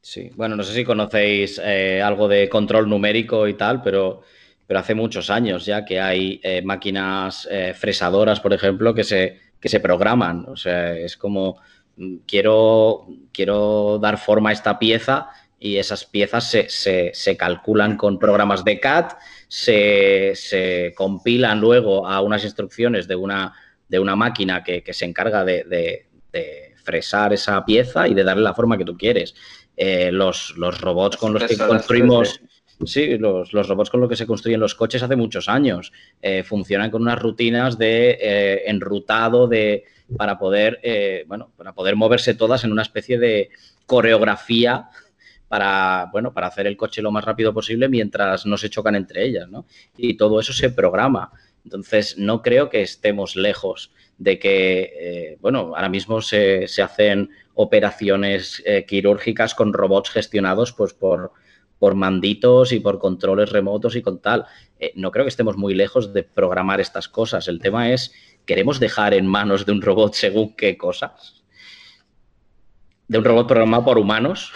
Sí, 0.00 0.30
bueno, 0.34 0.54
no 0.56 0.62
sé 0.62 0.72
si 0.72 0.84
conocéis 0.84 1.60
eh, 1.62 2.00
algo 2.00 2.28
de 2.28 2.48
control 2.48 2.88
numérico 2.88 3.48
y 3.48 3.54
tal, 3.54 3.82
pero, 3.82 4.22
pero 4.66 4.78
hace 4.78 4.94
muchos 4.94 5.30
años 5.30 5.66
ya 5.66 5.84
que 5.84 6.00
hay 6.00 6.40
eh, 6.44 6.62
máquinas 6.62 7.48
eh, 7.50 7.74
fresadoras, 7.74 8.38
por 8.40 8.52
ejemplo, 8.52 8.94
que 8.94 9.04
se, 9.04 9.40
que 9.60 9.68
se 9.68 9.80
programan. 9.80 10.44
O 10.48 10.56
sea, 10.56 10.96
es 10.96 11.16
como 11.16 11.60
quiero, 12.26 13.06
quiero 13.32 13.98
dar 14.00 14.18
forma 14.18 14.50
a 14.50 14.52
esta 14.52 14.78
pieza 14.78 15.28
y 15.58 15.76
esas 15.76 16.04
piezas 16.04 16.50
se, 16.50 16.68
se, 17.14 17.36
calculan 17.36 17.96
con 17.96 18.18
programas 18.18 18.64
de 18.64 18.80
CAD, 18.80 19.12
se, 19.46 20.32
se, 20.34 20.92
compilan 20.96 21.60
luego 21.60 22.06
a 22.06 22.20
unas 22.20 22.42
instrucciones 22.44 23.06
de 23.06 23.14
una, 23.14 23.54
de 23.88 24.00
una 24.00 24.16
máquina 24.16 24.64
que, 24.64 24.82
que 24.82 24.92
se 24.92 25.04
encarga 25.04 25.44
de, 25.44 25.64
de, 25.64 26.06
de, 26.32 26.74
fresar 26.82 27.32
esa 27.32 27.64
pieza 27.64 28.08
y 28.08 28.14
de 28.14 28.24
darle 28.24 28.42
la 28.42 28.54
forma 28.54 28.76
que 28.76 28.84
tú 28.84 28.96
quieres. 28.96 29.36
Eh, 29.76 30.10
los, 30.12 30.54
robots 30.56 31.16
con 31.16 31.32
los 31.32 31.44
que 31.44 31.56
construimos... 31.56 32.40
Sí, 32.84 33.18
los, 33.18 33.52
robots 33.52 33.90
con 33.90 34.00
los 34.00 34.08
que 34.08 34.16
se 34.16 34.26
construyen 34.26 34.60
los 34.60 34.74
coches 34.74 35.02
hace 35.02 35.16
muchos 35.16 35.48
años. 35.48 35.92
Eh, 36.20 36.42
funcionan 36.42 36.90
con 36.90 37.02
unas 37.02 37.18
rutinas 37.18 37.78
de 37.78 38.18
eh, 38.20 38.62
enrutado 38.66 39.46
de, 39.46 39.84
para, 40.16 40.38
poder, 40.38 40.80
bueno, 41.26 41.50
para 41.56 41.72
poder 41.72 41.96
moverse 41.96 42.34
todas 42.34 42.64
en 42.64 42.72
una 42.72 42.82
especie 42.82 43.18
de 43.18 43.50
coreografía 43.86 44.88
para, 45.48 46.08
bueno, 46.12 46.32
para 46.32 46.46
hacer 46.46 46.66
el 46.66 46.76
coche 46.76 47.02
lo 47.02 47.10
más 47.10 47.24
rápido 47.24 47.52
posible 47.52 47.88
mientras 47.88 48.46
no 48.46 48.56
se 48.56 48.70
chocan 48.70 48.94
entre 48.94 49.24
ellas. 49.24 49.48
¿no? 49.48 49.66
Y 49.96 50.16
todo 50.16 50.40
eso 50.40 50.52
se 50.52 50.70
programa. 50.70 51.30
Entonces, 51.64 52.18
no 52.18 52.42
creo 52.42 52.70
que 52.70 52.82
estemos 52.82 53.36
lejos 53.36 53.92
de 54.18 54.38
que, 54.38 55.36
bueno, 55.40 55.72
ahora 55.76 55.88
mismo 55.88 56.20
se, 56.20 56.66
se 56.68 56.82
hacen 56.82 57.30
operaciones 57.54 58.62
eh, 58.64 58.84
quirúrgicas 58.86 59.54
con 59.54 59.72
robots 59.72 60.10
gestionados 60.10 60.72
pues, 60.72 60.94
por, 60.94 61.32
por 61.82 61.96
manditos 61.96 62.70
y 62.70 62.78
por 62.78 63.00
controles 63.00 63.50
remotos 63.50 63.96
y 63.96 64.02
con 64.02 64.20
tal. 64.20 64.46
Eh, 64.78 64.92
no 64.94 65.10
creo 65.10 65.24
que 65.24 65.30
estemos 65.30 65.56
muy 65.56 65.74
lejos 65.74 66.12
de 66.12 66.22
programar 66.22 66.80
estas 66.80 67.08
cosas. 67.08 67.48
El 67.48 67.58
tema 67.58 67.90
es, 67.90 68.14
¿queremos 68.46 68.78
dejar 68.78 69.14
en 69.14 69.26
manos 69.26 69.66
de 69.66 69.72
un 69.72 69.82
robot 69.82 70.14
según 70.14 70.54
qué 70.54 70.76
cosas? 70.76 71.42
¿De 73.08 73.18
un 73.18 73.24
robot 73.24 73.48
programado 73.48 73.84
por 73.84 73.98
humanos? 73.98 74.52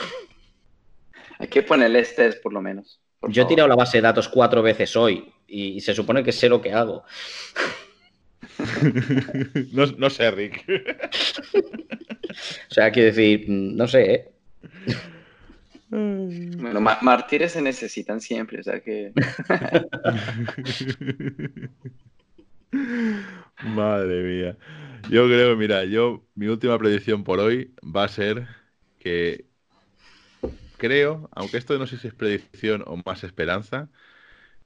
Hay 1.40 1.48
que 1.48 1.64
ponerle 1.64 1.98
este 1.98 2.32
por 2.34 2.52
lo 2.52 2.62
menos. 2.62 3.00
Yo 3.22 3.42
he 3.42 3.46
tirado 3.46 3.68
la 3.68 3.74
base 3.74 3.98
de 3.98 4.02
datos 4.02 4.28
cuatro 4.28 4.62
veces 4.62 4.94
hoy 4.94 5.28
y 5.48 5.80
se 5.80 5.94
supone 5.94 6.22
que 6.22 6.30
sé 6.30 6.48
lo 6.48 6.62
que 6.62 6.72
hago. 6.74 7.02
no, 9.72 10.10
sé, 10.10 10.30
Rick. 10.30 10.64
o 12.70 12.72
sea, 12.72 12.92
quiero 12.92 13.12
decir, 13.12 13.46
no 13.48 13.88
sé, 13.88 14.14
¿eh? 14.14 14.30
Bueno, 15.88 16.80
mártires 16.80 17.52
se 17.52 17.62
necesitan 17.62 18.20
siempre, 18.20 18.60
o 18.60 18.62
sea 18.62 18.80
que. 18.80 19.12
Madre 23.62 24.22
mía. 24.22 24.56
Yo 25.08 25.26
creo, 25.26 25.56
mira, 25.56 25.84
yo, 25.84 26.24
mi 26.34 26.48
última 26.48 26.78
predicción 26.78 27.24
por 27.24 27.38
hoy 27.38 27.74
va 27.82 28.04
a 28.04 28.08
ser 28.08 28.48
que 28.98 29.46
creo, 30.76 31.28
aunque 31.32 31.58
esto 31.58 31.78
no 31.78 31.86
sé 31.86 31.96
si 31.98 32.08
es 32.08 32.14
predicción 32.14 32.82
o 32.86 32.96
más 33.04 33.24
esperanza, 33.24 33.88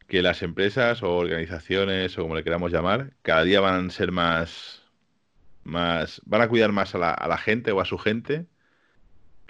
que 0.09 0.23
las 0.23 0.43
empresas 0.43 1.03
o 1.03 1.17
organizaciones 1.17 2.19
o 2.19 2.23
como 2.23 2.35
le 2.35 2.45
queramos 2.45 2.73
llamar, 2.73 3.15
cada 3.23 3.45
día 3.45 3.61
van 3.61 3.89
a 3.89 3.91
ser 3.91 4.13
más, 4.13 4.83
más 5.65 6.21
van 6.27 6.43
a 6.43 6.49
cuidar 6.49 6.73
más 6.73 6.95
a 6.95 6.99
la, 6.99 7.11
a 7.13 7.29
la 7.29 7.39
gente 7.39 7.73
o 7.73 7.81
a 7.81 7.85
su 7.85 7.99
gente 7.99 8.47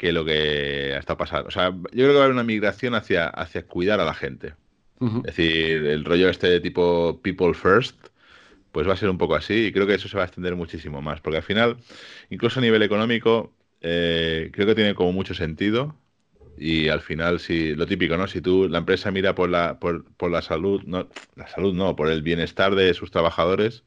que 0.01 0.13
lo 0.13 0.25
que 0.25 0.97
está 0.97 1.19
pasando. 1.19 1.49
O 1.49 1.51
sea, 1.51 1.73
yo 1.73 1.91
creo 1.93 2.09
que 2.09 2.15
va 2.15 2.21
a 2.21 2.25
haber 2.25 2.33
una 2.33 2.43
migración 2.43 2.95
hacia, 2.95 3.29
hacia 3.29 3.67
cuidar 3.67 4.01
a 4.01 4.07
la 4.07 4.15
gente. 4.15 4.55
Es 4.99 5.23
decir, 5.37 5.87
el 5.87 6.07
rollo 6.07 6.31
este 6.31 6.47
de 6.47 6.61
tipo 6.61 7.21
people 7.23 7.53
first, 7.53 7.97
pues 8.73 8.89
va 8.89 8.95
a 8.95 8.97
ser 8.97 9.11
un 9.11 9.19
poco 9.19 9.35
así 9.35 9.67
y 9.67 9.73
creo 9.73 9.87
que 9.87 9.95
eso 9.95 10.09
se 10.09 10.17
va 10.17 10.23
a 10.23 10.27
extender 10.27 10.57
muchísimo 10.57 11.03
más, 11.03 11.21
porque 11.21 11.37
al 11.37 11.43
final, 11.43 11.77
incluso 12.31 12.61
a 12.61 12.63
nivel 12.63 12.83
económico, 12.83 13.53
eh, 13.83 14.51
creo 14.55 14.67
que 14.67 14.75
tiene 14.75 14.95
como 14.95 15.13
mucho 15.13 15.35
sentido 15.35 15.95
y 16.57 16.89
al 16.89 17.03
final, 17.03 17.39
si 17.39 17.75
lo 17.75 17.87
típico, 17.87 18.17
¿no? 18.17 18.27
Si 18.27 18.41
tú, 18.41 18.69
la 18.71 18.79
empresa 18.79 19.11
mira 19.11 19.35
por 19.35 19.51
la, 19.51 19.79
por, 19.79 20.05
por 20.15 20.31
la 20.31 20.41
salud, 20.41 20.83
no, 20.87 21.09
la 21.37 21.47
salud 21.49 21.75
no, 21.75 21.95
por 21.95 22.09
el 22.09 22.23
bienestar 22.23 22.75
de 22.75 22.95
sus 22.95 23.11
trabajadores, 23.11 23.85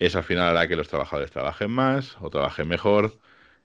eso 0.00 0.18
al 0.18 0.24
final 0.24 0.48
hará 0.48 0.66
que 0.66 0.76
los 0.76 0.88
trabajadores 0.88 1.30
trabajen 1.30 1.70
más 1.70 2.16
o 2.20 2.28
trabajen 2.30 2.66
mejor 2.66 3.18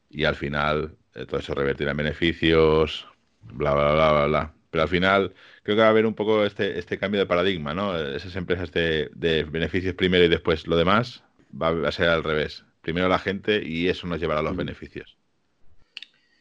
y 0.09 0.25
al 0.25 0.35
final 0.35 0.97
todo 1.25 1.39
eso 1.39 1.53
revertirá 1.53 1.91
en 1.91 1.97
beneficios, 1.97 3.07
bla, 3.41 3.73
bla, 3.73 3.93
bla, 3.93 4.11
bla, 4.11 4.25
bla. 4.27 4.53
Pero 4.69 4.83
al 4.83 4.89
final 4.89 5.33
creo 5.63 5.75
que 5.75 5.81
va 5.81 5.87
a 5.87 5.91
haber 5.91 6.05
un 6.05 6.13
poco 6.13 6.45
este, 6.45 6.77
este 6.77 6.97
cambio 6.97 7.19
de 7.19 7.25
paradigma, 7.25 7.73
¿no? 7.73 7.97
Esas 7.97 8.35
empresas 8.35 8.71
de, 8.71 9.09
de 9.15 9.43
beneficios 9.43 9.95
primero 9.95 10.25
y 10.25 10.29
después 10.29 10.67
lo 10.67 10.77
demás 10.77 11.23
va 11.59 11.87
a 11.87 11.91
ser 11.91 12.09
al 12.09 12.23
revés. 12.23 12.65
Primero 12.81 13.07
la 13.07 13.19
gente 13.19 13.61
y 13.65 13.87
eso 13.87 14.07
nos 14.07 14.19
llevará 14.19 14.41
a 14.41 14.43
los 14.43 14.53
mm. 14.53 14.57
beneficios. 14.57 15.17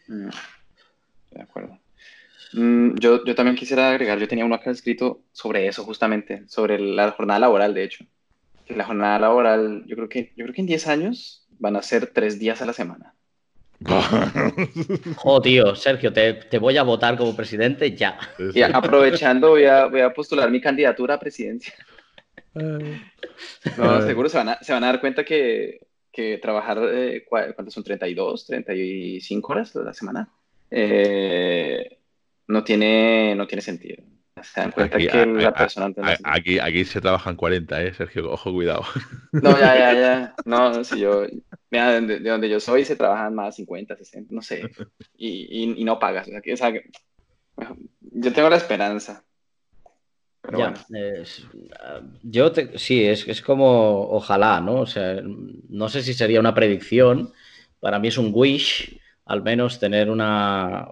Mm 0.08 0.28
de 1.36 1.42
acuerdo. 1.42 1.78
Mm, 2.52 2.96
yo, 2.98 3.24
yo 3.24 3.34
también 3.34 3.56
quisiera 3.56 3.90
agregar, 3.90 4.18
yo 4.18 4.28
tenía 4.28 4.44
uno 4.44 4.54
acá 4.54 4.70
escrito 4.70 5.22
sobre 5.32 5.66
eso 5.66 5.84
justamente, 5.84 6.44
sobre 6.48 6.78
la 6.78 7.12
jornada 7.12 7.40
laboral, 7.40 7.74
de 7.74 7.84
hecho. 7.84 8.04
Que 8.64 8.74
la 8.74 8.84
jornada 8.84 9.18
laboral, 9.18 9.84
yo 9.86 9.96
creo 9.96 10.08
que, 10.08 10.32
yo 10.36 10.44
creo 10.44 10.54
que 10.54 10.60
en 10.60 10.66
10 10.66 10.86
años 10.88 11.46
van 11.58 11.76
a 11.76 11.82
ser 11.82 12.08
tres 12.08 12.38
días 12.38 12.62
a 12.62 12.66
la 12.66 12.72
semana. 12.72 13.14
oh, 15.24 15.40
tío, 15.40 15.74
Sergio, 15.74 16.12
te, 16.12 16.34
te, 16.34 16.58
voy 16.58 16.76
a 16.76 16.82
votar 16.82 17.16
como 17.16 17.36
presidente 17.36 17.94
ya. 17.94 18.18
Y 18.54 18.62
aprovechando, 18.62 19.50
voy 19.50 19.64
a, 19.64 19.86
voy 19.86 20.00
a 20.00 20.12
postular 20.12 20.50
mi 20.50 20.60
candidatura 20.60 21.14
a 21.14 21.20
presidencia. 21.20 21.74
No, 22.54 24.02
seguro 24.02 24.28
se 24.28 24.38
van 24.38 24.48
a, 24.50 24.58
se 24.62 24.72
van 24.72 24.84
a 24.84 24.86
dar 24.86 25.00
cuenta 25.00 25.24
que, 25.24 25.80
que 26.10 26.38
trabajar, 26.38 26.78
eh, 26.90 27.24
¿cuántos 27.28 27.74
son? 27.74 27.84
¿32, 27.84 28.46
35 28.46 29.52
horas 29.52 29.76
a 29.76 29.80
la 29.80 29.92
semana? 29.92 30.30
Eh, 30.70 31.98
no, 32.48 32.64
tiene, 32.64 33.34
no 33.36 33.46
tiene 33.46 33.60
sentido. 33.60 34.02
Se 34.42 34.60
dan 34.60 34.70
cuenta 34.70 34.96
aquí, 34.96 35.08
que 35.08 35.26
la 35.26 35.52
persona 35.52 35.92
aquí, 36.24 36.58
aquí, 36.58 36.84
se 36.84 37.00
trabajan 37.00 37.36
40, 37.36 37.82
¿eh, 37.82 37.94
Sergio? 37.94 38.30
Ojo, 38.30 38.52
cuidado. 38.52 38.84
No, 39.32 39.58
ya, 39.58 39.76
ya, 39.76 39.92
ya. 39.94 40.34
No, 40.44 40.84
si 40.84 41.00
yo. 41.00 41.26
Mira, 41.76 42.00
de, 42.00 42.20
donde 42.20 42.48
yo 42.48 42.58
soy 42.58 42.84
se 42.84 42.96
trabajan 42.96 43.34
más 43.34 43.56
50, 43.56 43.96
60, 43.96 44.34
no 44.34 44.42
sé. 44.42 44.62
Y, 45.18 45.72
y, 45.80 45.84
no 45.84 45.98
pagas. 45.98 46.28
O 46.28 46.56
sea, 46.56 46.72
que, 46.72 46.90
Yo 48.00 48.32
tengo 48.32 48.50
la 48.50 48.56
esperanza. 48.56 49.24
ya, 50.56 50.74
yo 52.22 52.52
sí, 52.76 53.04
es, 53.04 53.26
es 53.26 53.42
como 53.42 54.10
ojalá, 54.10 54.60
¿no? 54.60 54.80
O 54.80 54.86
sea, 54.86 55.20
no 55.22 55.88
sé 55.88 56.02
si 56.02 56.12
sería 56.12 56.40
una 56.40 56.54
predicción, 56.54 57.32
para 57.80 57.98
mí 57.98 58.08
es 58.08 58.18
un 58.18 58.30
wish, 58.32 59.00
al 59.26 59.42
menos 59.42 59.80
tener 59.80 60.08
una, 60.08 60.88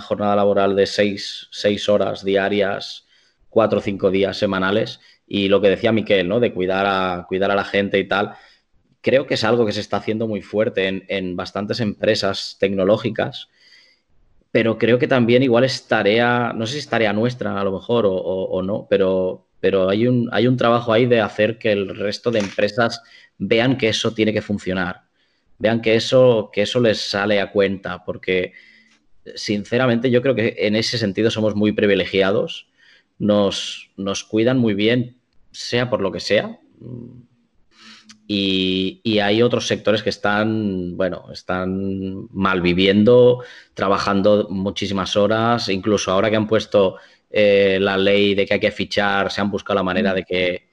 jornada 0.00 0.36
laboral 0.36 0.74
de 0.74 0.86
seis, 0.86 1.88
horas 1.88 2.24
diarias, 2.24 3.06
cuatro 3.48 3.78
o 3.78 3.82
cinco 3.82 4.10
días 4.10 4.36
semanales, 4.36 5.00
y 5.26 5.48
lo 5.48 5.60
que 5.60 5.70
decía 5.70 5.92
Miquel, 5.92 6.28
¿no? 6.28 6.40
De 6.40 6.52
cuidar 6.52 6.86
a, 6.86 7.26
cuidar 7.28 7.50
a 7.50 7.54
la 7.54 7.64
gente 7.64 7.98
y 7.98 8.08
tal. 8.08 8.34
Creo 9.06 9.26
que 9.26 9.34
es 9.34 9.44
algo 9.44 9.64
que 9.64 9.72
se 9.72 9.80
está 9.80 9.96
haciendo 9.98 10.26
muy 10.26 10.42
fuerte 10.42 10.88
en, 10.88 11.04
en 11.08 11.36
bastantes 11.36 11.80
empresas 11.80 12.56
tecnológicas 12.60 13.48
pero 14.56 14.78
creo 14.78 14.98
que 14.98 15.06
también 15.06 15.42
igual 15.42 15.64
es 15.64 15.86
tarea, 15.86 16.54
no 16.56 16.64
sé 16.64 16.72
si 16.72 16.78
es 16.78 16.88
tarea 16.88 17.12
nuestra 17.12 17.60
a 17.60 17.62
lo 17.62 17.72
mejor 17.72 18.06
o, 18.08 18.62
no, 18.62 18.86
pero, 18.88 19.48
pero 19.60 19.90
hay, 19.90 20.06
un, 20.06 20.30
hay 20.32 20.46
un 20.46 20.56
trabajo 20.56 20.94
ahí 20.94 21.04
de 21.04 21.20
hacer 21.20 21.58
que 21.58 21.72
el 21.72 21.94
resto 21.94 22.30
de 22.30 22.38
empresas 22.38 23.02
vean 23.36 23.76
que 23.76 23.90
eso 23.90 24.14
tiene 24.14 24.32
que 24.32 24.40
funcionar, 24.40 25.02
vean 25.58 25.82
que 25.82 25.94
eso, 25.94 26.48
que 26.50 26.62
eso 26.62 26.80
les 26.80 26.98
sale 26.98 27.38
a 27.38 27.52
cuenta, 27.52 28.02
porque 28.02 28.54
sinceramente 29.34 30.10
yo 30.10 30.22
creo 30.22 30.34
que 30.34 30.54
en 30.56 30.74
ese 30.74 30.96
sentido 30.96 31.30
somos 31.30 31.54
muy 31.54 31.72
privilegiados, 31.72 32.66
nos, 33.18 33.90
nos 33.98 34.24
cuidan 34.24 34.56
muy 34.56 34.72
bien, 34.72 35.18
sea 35.50 35.90
por 35.90 36.00
lo 36.00 36.12
que 36.12 36.20
sea, 36.20 36.58
y, 38.28 39.18
hay 39.20 39.42
otros 39.42 39.66
sectores 39.66 40.02
que 40.02 40.10
están, 40.10 40.96
bueno, 40.96 41.26
están 41.32 42.28
mal 42.32 42.60
viviendo, 42.60 43.44
trabajando 43.74 44.48
muchísimas 44.50 45.16
horas, 45.16 45.68
incluso 45.68 46.10
ahora 46.10 46.30
que 46.30 46.36
han 46.36 46.48
puesto 46.48 46.96
eh, 47.30 47.78
la 47.80 47.96
ley 47.96 48.34
de 48.34 48.46
que 48.46 48.54
hay 48.54 48.60
que 48.60 48.72
fichar, 48.72 49.30
se 49.30 49.40
han 49.40 49.50
buscado 49.50 49.76
la 49.76 49.82
manera 49.84 50.12
de 50.12 50.24
que 50.24 50.66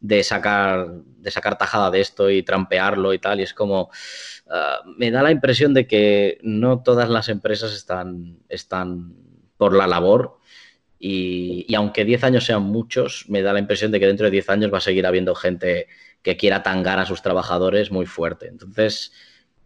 de 0.00 0.22
sacar, 0.24 0.88
de 0.90 1.30
sacar 1.30 1.56
tajada 1.58 1.90
de 1.90 2.00
esto 2.00 2.28
y 2.30 2.42
trampearlo 2.42 3.12
y 3.14 3.18
tal, 3.18 3.40
y 3.40 3.44
es 3.44 3.54
como, 3.54 3.90
ah, 4.50 4.80
me 4.96 5.10
da 5.10 5.22
la 5.22 5.30
impresión 5.30 5.74
de 5.74 5.86
que 5.86 6.38
no 6.42 6.82
todas 6.82 7.08
las 7.08 7.28
empresas 7.28 7.72
están, 7.72 8.38
están 8.48 9.14
por 9.56 9.74
la 9.74 9.86
labor 9.86 10.38
y, 10.98 11.66
y 11.68 11.74
aunque 11.74 12.04
10 12.04 12.24
años 12.24 12.44
sean 12.44 12.62
muchos, 12.62 13.26
me 13.28 13.42
da 13.42 13.52
la 13.52 13.60
impresión 13.60 13.92
de 13.92 14.00
que 14.00 14.06
dentro 14.06 14.26
de 14.26 14.32
10 14.32 14.50
años 14.50 14.72
va 14.72 14.78
a 14.78 14.80
seguir 14.80 15.06
habiendo 15.06 15.34
gente 15.34 15.86
que 16.22 16.36
quiera 16.36 16.62
tangar 16.62 16.98
a 16.98 17.06
sus 17.06 17.22
trabajadores 17.22 17.90
muy 17.90 18.06
fuerte. 18.06 18.48
Entonces, 18.48 19.12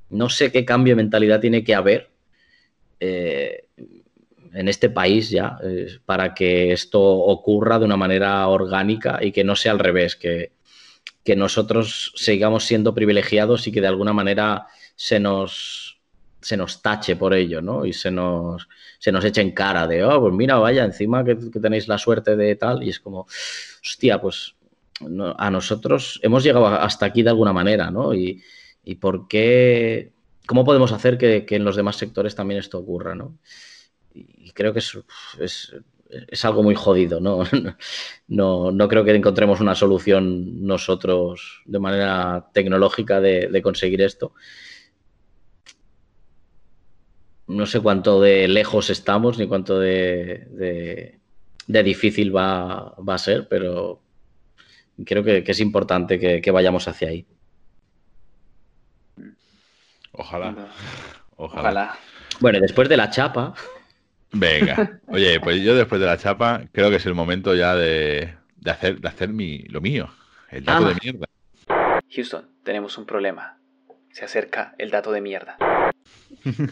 no 0.09 0.29
sé 0.29 0.53
qué 0.53 0.65
cambio 0.65 0.93
de 0.93 1.03
mentalidad 1.03 1.41
tiene 1.41 1.65
que 1.65 1.75
haber 1.75 2.11
eh, 3.01 3.69
en 4.55 4.69
este 4.69 4.89
país 4.89 5.29
ya 5.31 5.59
eh, 5.63 5.99
para 6.07 6.35
que 6.35 6.73
esto 6.73 7.03
ocurra 7.03 7.79
de 7.79 7.85
una 7.85 7.97
manera 7.97 8.47
orgánica 8.49 9.19
y 9.21 9.33
que 9.33 9.45
no 9.45 9.55
sea 9.55 9.73
al 9.73 9.79
revés, 9.79 10.17
que, 10.17 10.53
que 11.25 11.37
nosotros 11.37 12.13
sigamos 12.17 12.65
siendo 12.65 12.95
privilegiados 12.95 13.67
y 13.67 13.73
que 13.73 13.83
de 13.83 13.89
alguna 13.89 14.15
manera 14.15 14.67
se 14.95 15.21
nos, 15.21 16.01
se 16.41 16.57
nos 16.57 16.81
tache 16.81 17.17
por 17.17 17.35
ello, 17.35 17.61
¿no? 17.61 17.85
Y 17.85 17.93
se 17.93 18.11
nos, 18.11 18.67
se 18.99 19.13
nos 19.13 19.25
eche 19.25 19.43
en 19.43 19.51
cara 19.51 19.87
de, 19.87 20.05
oh, 20.05 20.21
pues 20.23 20.33
mira, 20.33 20.57
vaya, 20.57 20.85
encima 20.85 21.23
que, 21.23 21.37
que 21.53 21.61
tenéis 21.61 21.87
la 21.87 21.99
suerte 21.99 22.35
de 22.35 22.57
tal, 22.57 22.83
y 22.83 22.89
es 22.89 23.01
como, 23.01 23.27
hostia, 23.83 24.21
pues 24.21 24.56
a 25.37 25.51
nosotros 25.51 26.21
hemos 26.23 26.43
llegado 26.43 26.67
hasta 26.67 27.07
aquí 27.07 27.23
de 27.23 27.31
alguna 27.31 27.53
manera, 27.53 27.91
¿no? 27.91 28.15
Y, 28.15 28.43
por 29.01 29.29
qué, 29.29 30.13
cómo 30.47 30.65
podemos 30.65 30.93
hacer 30.93 31.19
que, 31.19 31.45
en 31.49 31.65
los 31.65 31.77
demás 31.77 31.97
sectores 31.97 32.35
también 32.35 32.61
esto 32.61 32.79
ocurra, 32.79 33.15
¿no? 33.15 33.39
Y 34.15 34.51
creo 34.53 34.73
que 34.73 34.79
es, 34.79 34.97
es, 35.39 36.45
algo 36.45 36.63
muy 36.63 36.75
jodido, 36.75 37.21
¿no? 37.21 37.43
¿no? 38.29 38.71
No 38.71 38.89
creo 38.89 39.05
que 39.05 39.15
encontremos 39.15 39.61
una 39.61 39.75
solución 39.75 40.67
nosotros 40.67 41.63
de 41.67 41.79
manera 41.79 42.49
tecnológica 42.53 43.21
de, 43.21 43.61
conseguir 43.63 44.01
esto. 44.01 44.33
No 47.49 47.67
sé 47.67 47.81
cuánto 47.81 48.21
de 48.21 48.49
lejos 48.49 48.91
estamos 48.91 49.39
ni 49.39 49.47
cuánto 49.47 49.79
de, 49.79 51.19
de, 51.67 51.83
difícil 51.83 52.35
va, 52.35 52.95
va 52.97 53.15
a 53.15 53.19
ser, 53.19 53.47
pero, 53.49 54.01
creo 55.05 55.23
que, 55.23 55.45
es 55.47 55.61
importante 55.61 56.19
que, 56.41 56.51
vayamos 56.51 56.89
hacia 56.89 57.09
ahí. 57.09 57.27
Ojalá. 60.13 60.69
Ojalá. 61.37 61.99
Bueno, 62.41 62.61
después 62.61 62.89
de 62.89 62.97
la 62.97 63.11
chapa. 63.11 63.55
Venga. 64.33 65.01
Oye, 65.09 65.41
pues 65.41 65.63
yo 65.63 65.75
después 65.75 66.01
de 66.01 66.07
la 66.07 66.17
chapa 66.17 66.63
creo 66.73 66.91
que 66.91 66.97
es 66.97 67.07
el 67.07 67.15
momento 67.15 67.55
ya 67.55 67.75
de, 67.75 68.35
hacer, 68.65 69.01
de 69.01 69.09
hacer 69.09 69.29
mi, 69.29 69.59
lo 69.65 69.81
mío. 69.81 70.11
El 70.51 70.65
dato 70.65 70.87
de 70.87 70.95
ah. 70.95 70.99
mierda. 71.03 71.27
Houston, 72.15 72.49
tenemos 72.63 72.97
un 72.99 73.07
problema. 73.07 73.59
Se 74.13 74.25
acerca 74.25 74.75
el 74.79 74.91
dato 74.91 75.13
de 75.13 75.21
mierda. 75.21 75.57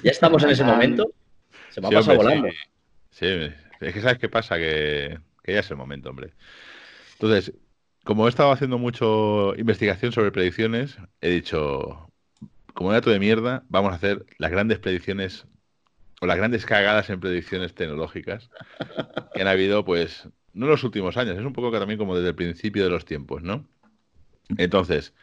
¿Ya 0.03 0.11
estamos 0.11 0.43
en 0.45 0.51
ese 0.51 0.65
momento? 0.65 1.11
Se 1.71 1.81
me 1.81 1.89
ha 1.89 1.91
pasado 1.91 2.17
volando. 2.17 2.49
Sí. 3.11 3.27
es 3.81 3.93
que 3.95 4.01
sabes 4.01 4.19
qué 4.19 4.29
pasa, 4.29 4.57
que, 4.57 5.19
que 5.43 5.53
ya 5.53 5.61
es 5.61 5.71
el 5.71 5.77
momento, 5.77 6.11
hombre. 6.11 6.33
Entonces, 7.15 7.53
como 8.05 8.27
he 8.27 8.29
estado 8.29 8.53
haciendo 8.53 8.79
mucho 8.79 9.55
investigación 9.57 10.13
sobre 10.13 10.31
predicciones, 10.31 10.99
he 11.21 11.31
dicho, 11.31 12.11
como 12.75 12.93
dato 12.93 13.11
de 13.11 13.19
mierda, 13.19 13.65
vamos 13.69 13.93
a 13.93 13.97
hacer 13.97 14.27
las 14.39 14.51
grandes 14.51 14.79
predicciones 14.79 15.47
o 16.21 16.27
las 16.27 16.37
grandes 16.37 16.67
cagadas 16.67 17.09
en 17.11 17.21
predicciones 17.21 17.75
tecnológicas 17.75 18.51
que 19.35 19.41
han 19.41 19.49
habido, 19.49 19.85
pues, 19.85 20.29
no 20.53 20.67
en 20.67 20.71
los 20.71 20.85
últimos 20.85 21.17
años, 21.17 21.39
es 21.39 21.45
un 21.45 21.55
poco 21.55 21.73
que 21.73 21.79
también 21.79 21.99
como 21.99 22.15
desde 22.15 22.29
el 22.29 22.35
principio 22.35 22.85
de 22.85 22.91
los 22.91 23.05
tiempos, 23.05 23.43
¿no? 23.43 23.67
Entonces, 24.59 25.15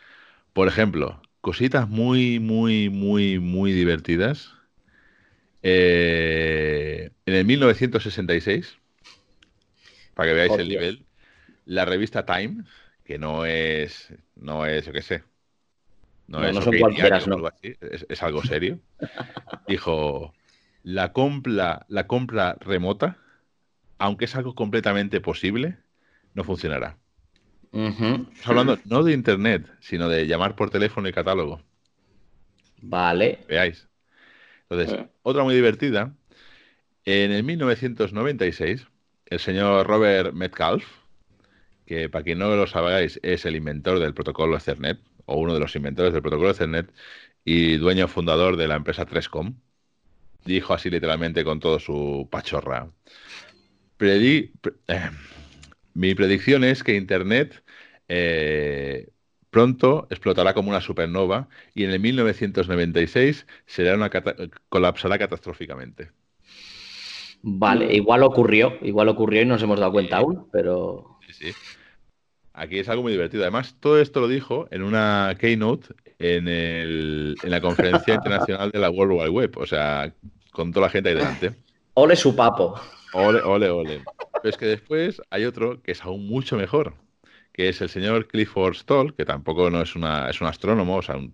por 0.54 0.68
ejemplo, 0.68 1.22
cositas 1.40 1.88
muy, 1.88 2.40
muy, 2.40 2.90
muy, 2.90 3.40
muy 3.40 3.72
divertidas. 3.72 4.54
Eh, 5.64 7.12
en 7.28 7.34
el 7.36 7.46
1966, 7.46 8.78
para 10.16 10.30
que 10.30 10.34
veáis 10.34 10.54
el 10.54 10.70
nivel, 10.70 11.06
la 11.66 11.86
revista 11.86 12.26
Time, 12.26 12.64
que 13.04 13.18
no 13.18 13.46
es, 13.46 14.14
no 14.36 14.66
es, 14.66 14.86
yo 14.86 14.94
qué 14.94 15.02
sé, 15.02 15.24
no, 16.28 16.44
es, 16.44 16.56
es, 18.10 18.24
algo 18.24 18.42
serio, 18.44 18.80
dijo, 19.68 20.34
la 20.84 21.12
compra, 21.12 21.86
la 21.90 22.08
compra 22.08 22.56
remota, 22.60 23.18
aunque 23.98 24.26
es 24.26 24.36
algo 24.36 24.56
completamente 24.56 25.20
posible, 25.20 25.78
no 26.34 26.44
funcionará. 26.44 26.98
Estamos 27.74 28.28
hablando 28.46 28.80
no 28.86 29.04
de 29.04 29.14
internet, 29.14 29.66
sino 29.80 30.10
de 30.10 30.28
llamar 30.28 30.56
por 30.56 30.70
teléfono 30.70 31.08
y 31.08 31.14
catálogo. 31.14 31.62
Vale. 32.82 33.40
Veáis. 33.48 33.88
Entonces, 34.70 35.00
eh. 35.00 35.08
otra 35.24 35.44
muy 35.44 35.56
divertida. 35.56 36.14
En 37.06 37.32
el 37.32 37.44
1996, 37.44 38.88
el 39.26 39.40
señor 39.40 39.88
Robert 39.88 40.34
Metcalf, 40.34 40.86
que 41.92 42.08
para 42.08 42.24
quien 42.24 42.40
no 42.40 42.56
lo 42.56 42.68
sabáis 42.68 43.20
es 43.22 43.46
el 43.46 43.58
inventor 43.58 44.00
del 44.00 44.14
protocolo 44.14 44.56
Ethernet, 44.56 44.98
o 45.26 45.36
uno 45.36 45.54
de 45.54 45.60
los 45.60 45.76
inventores 45.76 46.14
del 46.14 46.22
protocolo 46.22 46.52
Ethernet, 46.52 46.90
y 47.44 47.76
dueño 47.76 48.08
fundador 48.08 48.56
de 48.56 48.70
la 48.70 48.76
empresa 48.76 49.06
3Com, 49.06 49.56
dijo 50.46 50.74
así 50.74 50.90
literalmente 50.90 51.44
con 51.44 51.60
todo 51.60 51.80
su 51.80 52.30
pachorra. 52.32 52.88
Eh, 54.00 54.50
mi 55.94 56.16
predicción 56.16 56.64
es 56.64 56.82
que 56.82 56.96
Internet 56.96 57.62
eh, 58.08 59.10
pronto 59.50 60.08
explotará 60.10 60.54
como 60.54 60.70
una 60.70 60.80
supernova 60.80 61.50
y 61.74 61.84
en 61.84 61.92
el 61.92 62.00
1996 62.00 63.46
será 63.66 63.96
una 63.96 64.10
colapsará 64.70 65.20
catastróficamente. 65.20 66.12
Vale, 67.44 67.94
igual 67.94 68.24
ocurrió, 68.24 68.78
igual 68.82 69.10
ocurrió 69.10 69.42
y 69.42 69.46
no 69.46 69.56
nos 69.56 69.64
hemos 69.64 69.80
dado 69.80 69.92
cuenta 69.92 70.18
aún, 70.18 70.48
pero... 70.54 71.18
Sí, 71.28 71.34
sí. 71.34 71.54
Aquí 72.54 72.80
es 72.80 72.90
algo 72.90 73.04
muy 73.04 73.14
divertido. 73.14 73.44
Además, 73.44 73.76
todo 73.80 74.00
esto 74.00 74.20
lo 74.20 74.28
dijo 74.28 74.68
en 74.72 74.84
una 74.84 75.36
keynote 75.40 75.94
en, 76.20 76.48
el, 76.48 77.36
en 77.42 77.50
la 77.50 77.62
conferencia 77.62 78.16
internacional 78.16 78.72
de 78.72 78.80
la 78.80 78.90
World 78.90 79.14
Wide 79.14 79.30
Web. 79.30 79.58
O 79.58 79.66
sea, 79.66 80.14
con 80.52 80.72
toda 80.72 80.88
la 80.88 80.92
gente 80.92 81.10
ahí 81.10 81.16
delante. 81.16 81.54
Ole 81.94 82.16
su 82.16 82.36
papo. 82.36 82.80
Ole, 83.14 83.42
ole, 83.42 83.70
ole. 83.70 84.04
Pero 84.42 84.50
es 84.50 84.58
que 84.58 84.66
después 84.66 85.22
hay 85.30 85.46
otro 85.46 85.82
que 85.82 85.92
es 85.92 86.04
aún 86.04 86.28
mucho 86.28 86.58
mejor, 86.58 86.96
que 87.54 87.70
es 87.70 87.82
el 87.82 87.90
señor 87.90 88.28
Clifford 88.28 88.76
Stoll, 88.76 89.14
que 89.16 89.26
tampoco 89.26 89.70
no 89.70 89.82
es, 89.82 89.96
una, 89.96 90.30
es 90.30 90.42
un 90.42 90.48
astrónomo, 90.48 90.98
o 90.98 91.02
sea, 91.02 91.18
un, 91.18 91.34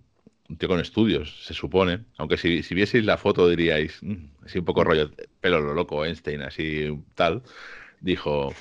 tío 0.58 0.68
con 0.68 0.80
estudios, 0.80 1.44
se 1.44 1.54
supone. 1.54 2.04
Aunque 2.16 2.36
si, 2.36 2.62
si 2.62 2.74
vieseis 2.74 3.04
la 3.04 3.16
foto 3.16 3.48
diríais, 3.48 3.98
mm, 4.02 4.44
así 4.46 4.58
un 4.58 4.64
poco 4.64 4.84
rollo, 4.84 5.10
pelo 5.40 5.60
lo 5.60 5.74
loco, 5.74 6.04
Einstein, 6.04 6.42
así 6.42 6.88
tal. 7.14 7.42
Dijo, 8.00 8.52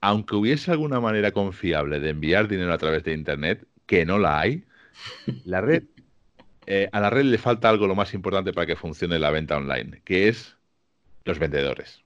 aunque 0.00 0.36
hubiese 0.36 0.70
alguna 0.70 1.00
manera 1.00 1.32
confiable 1.32 2.00
de 2.00 2.10
enviar 2.10 2.48
dinero 2.48 2.72
a 2.72 2.78
través 2.78 3.04
de 3.04 3.12
Internet, 3.12 3.66
que 3.86 4.04
no 4.04 4.18
la 4.18 4.40
hay, 4.40 4.64
la 5.44 5.60
red, 5.60 5.84
eh, 6.66 6.88
a 6.92 7.00
la 7.00 7.10
red 7.10 7.24
le 7.24 7.38
falta 7.38 7.68
algo 7.68 7.86
lo 7.86 7.94
más 7.94 8.14
importante 8.14 8.52
para 8.52 8.66
que 8.66 8.76
funcione 8.76 9.18
la 9.18 9.30
venta 9.30 9.56
online, 9.56 10.02
que 10.04 10.28
es 10.28 10.56
los 11.24 11.38
vendedores. 11.38 12.02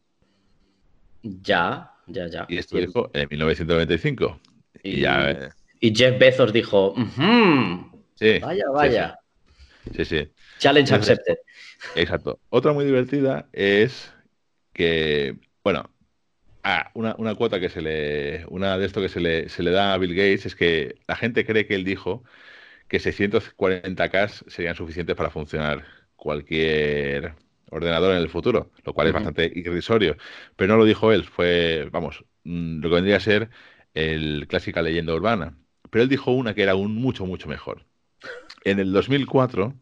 Ya, 1.23 1.93
ya, 2.07 2.27
ya. 2.29 2.47
Y 2.49 2.59
esto 2.59 2.79
dijo 2.79 3.11
en 3.13 3.29
1995. 3.31 4.41
Y, 4.83 5.01
ya, 5.01 5.31
eh, 5.31 5.49
y 5.81 5.95
Jeff 5.95 6.19
Bezos 6.19 6.53
dijo, 6.53 6.95
sí, 8.15 8.39
vaya, 8.41 8.65
vaya. 8.73 9.19
Sí, 9.97 10.05
sí. 10.05 10.29
Challenge 10.59 10.95
accepted. 10.95 11.39
Exacto. 11.97 12.39
Otra 12.51 12.73
muy 12.73 12.85
divertida 12.85 13.49
es 13.53 14.13
que, 14.73 15.37
bueno, 15.65 15.91
ah, 16.63 16.91
una, 16.95 17.15
una, 17.19 17.35
cuota 17.35 17.61
que 17.61 17.69
se 17.69 17.83
le, 17.83 18.45
una 18.49 18.79
de 18.79 18.87
esto 18.87 19.01
que 19.01 19.09
se 19.09 19.21
le, 19.21 19.49
se 19.49 19.63
le 19.63 19.71
da 19.71 19.95
a 19.95 19.99
Bill 19.99 20.15
Gates 20.15 20.47
es 20.47 20.55
que 20.55 20.97
la 21.07 21.17
gente 21.17 21.45
cree 21.47 21.67
que 21.67 21.75
él 21.75 21.85
dijo 21.85 22.25
que 22.89 23.01
640K 23.01 24.49
serían 24.49 24.75
suficientes 24.75 25.17
para 25.17 25.31
funcionar 25.31 25.85
cualquier 26.17 27.35
ordenador 27.71 28.13
en 28.15 28.19
el 28.19 28.29
futuro, 28.29 28.71
lo 28.85 28.93
cual 28.93 29.09
es 29.09 29.15
bastante 29.15 29.51
irrisorio. 29.55 30.17
Pero 30.57 30.75
no 30.75 30.79
lo 30.79 30.85
dijo 30.85 31.13
él, 31.13 31.25
fue, 31.25 31.89
vamos, 31.91 32.25
mm, 32.45 32.81
lo 32.81 32.89
que 32.89 32.95
vendría 32.95 33.17
a 33.17 33.21
ser 33.21 33.51
el 33.95 34.47
clásica 34.49 34.83
leyenda 34.83 35.15
urbana. 35.15 35.57
Pero 35.91 36.03
él 36.03 36.09
dijo 36.09 36.33
una 36.33 36.55
que 36.55 36.63
era 36.63 36.73
aún 36.73 36.95
mucho, 36.95 37.27
mucho 37.27 37.49
mejor. 37.49 37.85
En 38.65 38.79
el 38.79 38.93
2004, 38.93 39.75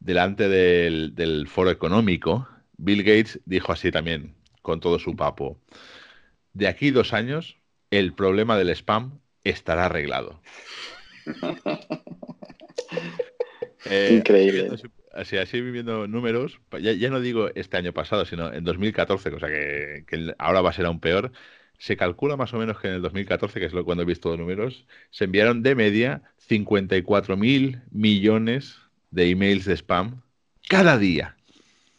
delante 0.00 0.48
del, 0.48 1.48
foro 1.48 1.70
económico, 1.70 2.48
Bill 2.76 3.02
Gates 3.02 3.40
dijo 3.46 3.72
así 3.72 3.90
también, 3.90 4.34
con 4.62 4.80
todo 4.80 4.98
su 4.98 5.16
papo, 5.16 5.58
de 6.54 6.68
aquí 6.68 6.90
dos 6.90 7.12
años, 7.12 7.58
el 7.90 8.14
problema 8.14 8.56
del 8.56 8.70
spam 8.70 9.20
estará 9.44 9.86
arreglado. 9.86 10.40
Eh, 13.86 14.14
Increíble. 14.16 14.70
Así, 15.12 15.36
así 15.36 15.60
viviendo 15.60 16.08
números, 16.08 16.58
ya, 16.80 17.10
no 17.10 17.20
digo 17.20 17.50
este 17.54 17.76
año 17.76 17.92
pasado, 17.92 18.24
sino 18.24 18.50
en 18.50 18.64
2014, 18.64 19.30
cosa 19.30 19.48
que, 19.48 20.04
que 20.06 20.34
ahora 20.38 20.62
va 20.62 20.70
a 20.70 20.72
ser 20.72 20.86
aún 20.86 21.00
peor, 21.00 21.32
se 21.78 21.96
calcula 21.96 22.36
más 22.36 22.54
o 22.54 22.58
menos 22.58 22.80
que 22.80 22.88
en 22.88 22.94
el 22.94 23.02
2014, 23.02 23.60
que 23.60 23.66
es 23.66 23.72
lo 23.72 23.84
cuando 23.84 24.02
he 24.02 24.06
visto 24.06 24.30
los 24.30 24.38
números, 24.38 24.86
se 25.10 25.24
enviaron 25.24 25.62
de 25.62 25.74
media 25.74 26.22
54 26.38 27.36
mil 27.36 27.82
millones 27.90 28.78
de 29.10 29.30
emails 29.30 29.66
de 29.66 29.76
spam 29.76 30.22
cada 30.68 30.98
día. 30.98 31.36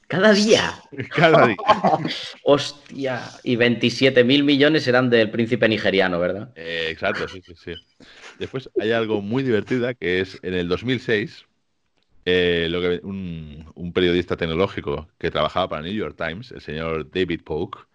¿Cada 0.07 0.33
día? 0.33 0.73
Cada 1.15 1.47
día. 1.47 1.57
Hostia. 2.43 3.23
Y 3.43 3.55
27 3.55 4.23
mil 4.23 4.43
millones 4.43 4.87
eran 4.87 5.09
del 5.09 5.31
príncipe 5.31 5.67
nigeriano, 5.67 6.19
¿verdad? 6.19 6.51
Eh, 6.55 6.87
exacto, 6.89 7.27
sí, 7.27 7.41
sí, 7.41 7.53
sí. 7.55 7.73
Después 8.39 8.69
hay 8.79 8.91
algo 8.91 9.21
muy 9.21 9.43
divertida 9.43 9.93
que 9.93 10.21
es 10.21 10.39
en 10.43 10.53
el 10.53 10.67
2006, 10.67 11.45
eh, 12.25 12.67
lo 12.69 12.81
que, 12.81 12.99
un, 13.03 13.71
un, 13.75 13.93
periodista 13.93 14.35
tecnológico 14.35 15.07
que 15.17 15.31
trabajaba 15.31 15.69
para 15.69 15.81
el 15.81 15.87
New 15.87 15.95
York 15.95 16.15
Times, 16.17 16.51
el 16.51 16.61
señor 16.61 17.09
David 17.11 17.41
Polk, 17.43 17.87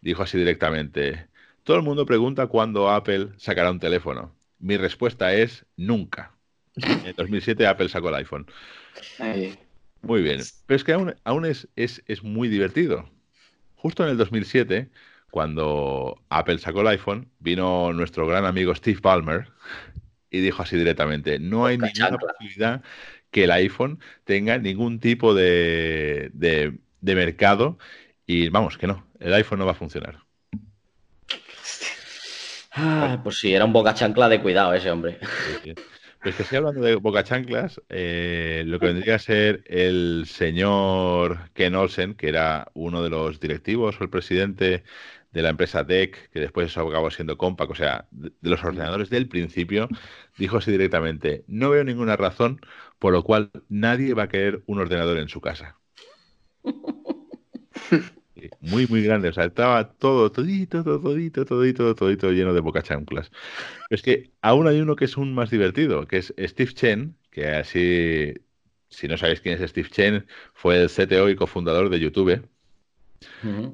dijo 0.00 0.22
así 0.22 0.38
directamente, 0.38 1.26
todo 1.64 1.76
el 1.76 1.82
mundo 1.82 2.06
pregunta 2.06 2.46
cuándo 2.46 2.90
Apple 2.90 3.28
sacará 3.36 3.70
un 3.70 3.80
teléfono. 3.80 4.34
Mi 4.58 4.76
respuesta 4.76 5.32
es 5.34 5.64
nunca. 5.76 6.34
En 7.04 7.14
2007 7.16 7.66
Apple 7.66 7.88
sacó 7.88 8.08
el 8.08 8.14
iPhone. 8.16 8.46
Muy 10.02 10.22
bien. 10.22 10.40
Pero 10.66 10.76
es 10.76 10.84
que 10.84 10.92
aún, 10.92 11.14
aún 11.24 11.44
es, 11.44 11.68
es, 11.76 12.02
es, 12.06 12.22
muy 12.22 12.48
divertido. 12.48 13.08
Justo 13.76 14.04
en 14.04 14.10
el 14.10 14.16
2007, 14.16 14.90
cuando 15.30 16.20
Apple 16.28 16.58
sacó 16.58 16.80
el 16.80 16.88
iPhone, 16.88 17.28
vino 17.38 17.92
nuestro 17.92 18.26
gran 18.26 18.44
amigo 18.44 18.74
Steve 18.74 19.00
Ballmer 19.02 19.48
y 20.30 20.40
dijo 20.40 20.62
así 20.62 20.76
directamente, 20.76 21.38
no 21.38 21.66
hay 21.66 21.78
ninguna 21.78 22.18
posibilidad 22.18 22.82
que 23.30 23.44
el 23.44 23.50
iPhone 23.52 24.00
tenga 24.24 24.58
ningún 24.58 25.00
tipo 25.00 25.34
de, 25.34 26.30
de, 26.32 26.78
de 27.00 27.14
mercado 27.14 27.78
y 28.26 28.48
vamos, 28.48 28.78
que 28.78 28.86
no, 28.86 29.06
el 29.18 29.34
iPhone 29.34 29.58
no 29.58 29.66
va 29.66 29.72
a 29.72 29.76
funcionar. 29.76 30.20
Ah, 32.72 33.20
pues 33.22 33.38
sí, 33.38 33.52
era 33.52 33.64
un 33.64 33.72
boca 33.72 33.94
chancla 33.94 34.28
de 34.28 34.40
cuidado 34.40 34.72
ese 34.72 34.90
hombre. 34.90 35.18
Pues 36.22 36.34
que 36.34 36.42
estoy 36.42 36.58
hablando 36.58 36.82
de 36.82 36.96
boca 36.96 37.24
chanclas, 37.24 37.80
eh, 37.88 38.62
lo 38.66 38.78
que 38.78 38.86
vendría 38.86 39.14
a 39.14 39.18
ser 39.18 39.64
el 39.66 40.24
señor 40.26 41.50
Ken 41.54 41.74
Olsen, 41.74 42.14
que 42.14 42.28
era 42.28 42.70
uno 42.74 43.02
de 43.02 43.08
los 43.08 43.40
directivos 43.40 43.98
o 43.98 44.04
el 44.04 44.10
presidente 44.10 44.84
de 45.32 45.42
la 45.42 45.48
empresa 45.48 45.82
DEC, 45.82 46.30
que 46.30 46.40
después 46.40 46.76
acabó 46.76 47.10
siendo 47.10 47.38
Compaq, 47.38 47.70
o 47.70 47.74
sea, 47.74 48.06
de, 48.10 48.32
los 48.42 48.62
ordenadores 48.62 49.08
del 49.08 49.28
principio, 49.28 49.88
dijo 50.36 50.58
así 50.58 50.70
directamente, 50.70 51.44
no 51.46 51.70
veo 51.70 51.84
ninguna 51.84 52.16
razón 52.16 52.60
por 52.98 53.14
lo 53.14 53.24
cual 53.24 53.50
nadie 53.70 54.12
va 54.12 54.24
a 54.24 54.28
querer 54.28 54.62
un 54.66 54.78
ordenador 54.78 55.16
en 55.18 55.28
su 55.28 55.40
casa. 55.40 55.78
muy, 58.60 58.86
muy 58.86 59.02
grande. 59.02 59.28
O 59.28 59.32
sea, 59.32 59.44
estaba 59.44 59.92
todo, 59.92 60.30
todito, 60.30 60.82
todito, 60.82 61.44
todito, 61.44 61.94
todito 61.94 62.30
lleno 62.30 62.54
de 62.54 62.60
boca 62.60 62.82
chanclas. 62.82 63.30
es 63.90 64.02
que 64.02 64.30
aún 64.40 64.66
hay 64.66 64.80
uno 64.80 64.96
que 64.96 65.04
es 65.04 65.16
un 65.16 65.34
más 65.34 65.50
divertido, 65.50 66.06
que 66.06 66.18
es 66.18 66.34
Steve 66.38 66.72
Chen, 66.72 67.16
que 67.30 67.48
así, 67.48 68.34
si 68.88 69.08
no 69.08 69.16
sabéis 69.16 69.40
quién 69.40 69.60
es 69.60 69.70
Steve 69.70 69.88
Chen, 69.90 70.26
fue 70.54 70.82
el 70.82 70.88
CTO 70.88 71.28
y 71.28 71.36
cofundador 71.36 71.90
de 71.90 72.00
YouTube. 72.00 72.48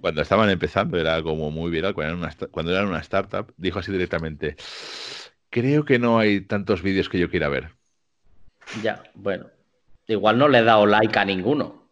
Cuando 0.00 0.22
estaban 0.22 0.50
empezando, 0.50 0.98
era 0.98 1.22
como 1.22 1.50
muy 1.50 1.70
viral, 1.70 1.94
cuando 1.94 2.14
eran, 2.14 2.18
una, 2.18 2.48
cuando 2.50 2.72
eran 2.72 2.88
una 2.88 2.98
startup, 2.98 3.52
dijo 3.56 3.78
así 3.78 3.92
directamente, 3.92 4.56
creo 5.50 5.84
que 5.84 5.98
no 5.98 6.18
hay 6.18 6.40
tantos 6.40 6.82
vídeos 6.82 7.08
que 7.08 7.18
yo 7.18 7.30
quiera 7.30 7.48
ver. 7.48 7.70
Ya, 8.82 9.02
bueno. 9.14 9.46
Igual 10.08 10.38
no 10.38 10.48
le 10.48 10.58
he 10.58 10.62
dado 10.62 10.86
like 10.86 11.18
a 11.18 11.24
ninguno. 11.24 11.85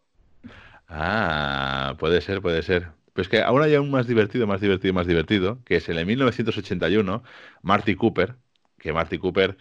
Ah, 0.88 1.96
puede 1.98 2.20
ser, 2.20 2.40
puede 2.42 2.62
ser. 2.62 2.92
Pues 3.12 3.28
que 3.28 3.40
ahora 3.42 3.66
hay 3.66 3.76
un 3.76 3.90
más 3.90 4.06
divertido, 4.06 4.46
más 4.46 4.60
divertido, 4.60 4.94
más 4.94 5.06
divertido, 5.06 5.62
que 5.64 5.76
es 5.76 5.88
en 5.88 5.98
el 5.98 6.06
1981, 6.06 7.22
Marty 7.62 7.94
Cooper, 7.96 8.36
que 8.78 8.92
Marty 8.92 9.18
Cooper 9.18 9.56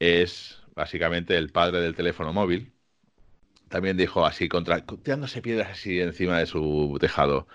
es 0.00 0.62
básicamente 0.74 1.36
el 1.36 1.50
padre 1.50 1.80
del 1.80 1.94
teléfono 1.94 2.32
móvil. 2.32 2.72
También 3.68 3.96
dijo 3.96 4.26
así, 4.26 4.48
contra, 4.48 4.84
tirándose 4.84 5.42
piedras 5.42 5.70
así 5.70 6.00
encima 6.00 6.38
de 6.38 6.46
su 6.46 6.96
tejado. 7.00 7.46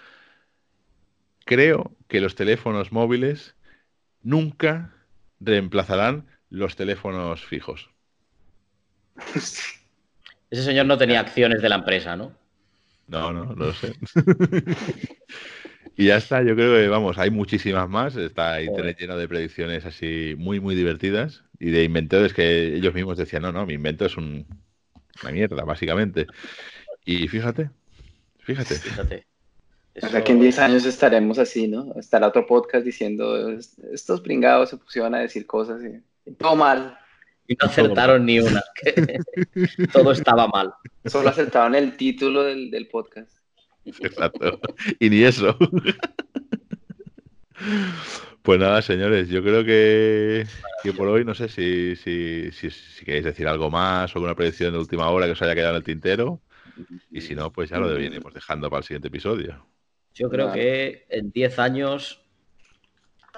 Creo 1.45 1.95
que 2.08 2.22
los 2.22 2.36
teléfonos 2.36 2.91
móviles 2.91 3.56
nunca 4.22 4.93
reemplazarán 5.39 6.28
los 6.49 6.76
teléfonos 6.76 7.45
fijos. 7.45 7.89
Ese 10.49 10.64
señor 10.64 10.86
no 10.86 10.97
tenía 10.97 11.20
acciones 11.20 11.62
de 11.62 11.70
la 11.70 11.76
empresa, 11.76 12.16
¿no? 12.16 12.45
No, 13.08 13.32
no, 13.32 13.45
no 13.45 13.56
lo 13.56 13.74
sé. 13.74 13.93
y 15.95 16.08
ya 16.08 16.18
está, 16.18 16.41
yo 16.43 16.56
creo 16.56 16.76
que, 16.76 16.88
vamos, 16.88 17.18
hay 17.18 17.30
muchísimas 17.30 17.89
más. 17.89 18.16
Está 18.16 18.62
internet 18.62 18.97
lleno 18.99 19.18
de 19.18 19.28
predicciones 19.28 19.86
así 19.86 20.36
muy, 20.38 20.60
muy 20.60 20.76
divertidas 20.76 21.43
y 21.60 21.70
de 21.70 21.84
inventores 21.84 22.34
que 22.34 22.76
ellos 22.76 22.93
mismos 22.93 23.18
decían, 23.18 23.43
no, 23.43 23.51
no, 23.51 23.66
mi 23.66 23.74
invento 23.74 24.06
es 24.06 24.18
un, 24.18 24.45
una 25.22 25.32
mierda, 25.32 25.64
básicamente. 25.64 26.28
Y 27.06 27.28
fíjate, 27.28 27.70
fíjate. 28.39 28.76
Fíjate. 28.76 29.28
O 30.01 30.08
sea 30.10 30.24
que 30.24 30.34
en 30.34 30.41
10 30.41 30.60
años 30.60 30.86
estaremos 30.86 31.39
así, 31.39 31.68
¿no? 31.68 31.93
Estará 31.97 32.28
otro 32.28 32.45
podcast 32.45 32.84
diciendo, 32.84 33.49
estos 33.93 34.20
pringados 34.20 34.70
se 34.70 34.78
pusieron 34.78 35.16
a 35.16 35.20
decir 35.20 35.45
cosas 35.45 35.82
y 36.26 36.32
todo 36.34 36.58
mal. 36.58 36.97
Y 37.48 37.56
no 37.56 37.68
acertaron 37.68 38.26
ni 38.26 38.39
una. 38.39 38.64
Todo 39.93 40.12
estaba 40.12 40.48
mal. 40.48 40.74
Solo 41.06 41.30
acertaron 41.30 41.76
el 41.76 41.96
título 41.96 42.43
del, 42.43 42.88
podcast. 42.91 43.32
Exacto. 43.86 44.60
Y 45.00 45.10
ni 45.10 45.24
eso. 45.24 45.58
Pues 48.41 48.60
nada, 48.60 48.82
señores, 48.82 49.28
yo 49.30 49.41
creo 49.41 49.64
que, 49.64 50.46
por 50.96 51.08
hoy 51.08 51.26
no 51.26 51.34
sé 51.34 51.50
si, 51.50 51.96
si, 51.96 52.52
si, 52.52 53.06
queréis 53.06 53.26
decir 53.26 53.48
algo 53.48 53.72
más 53.72 54.14
o 54.16 54.20
alguna 54.20 54.36
predicción 54.36 54.72
de 54.72 54.78
última 54.78 55.10
hora 55.10 55.26
que 55.26 55.32
os 55.32 55.41
haya 55.41 55.56
quedado 55.56 55.72
en 55.72 55.78
el 55.78 55.84
tintero. 55.84 56.41
Y 57.10 57.22
si 57.22 57.34
no, 57.34 57.52
pues 57.52 57.70
ya 57.70 57.80
lo 57.80 57.88
venimos 57.88 58.34
dejando 58.34 58.70
para 58.70 58.80
el 58.80 58.84
siguiente 58.84 59.08
episodio. 59.08 59.66
Yo 60.14 60.30
creo 60.30 60.52
que 60.52 61.06
en 61.10 61.32
10 61.32 61.60
años 61.60 62.26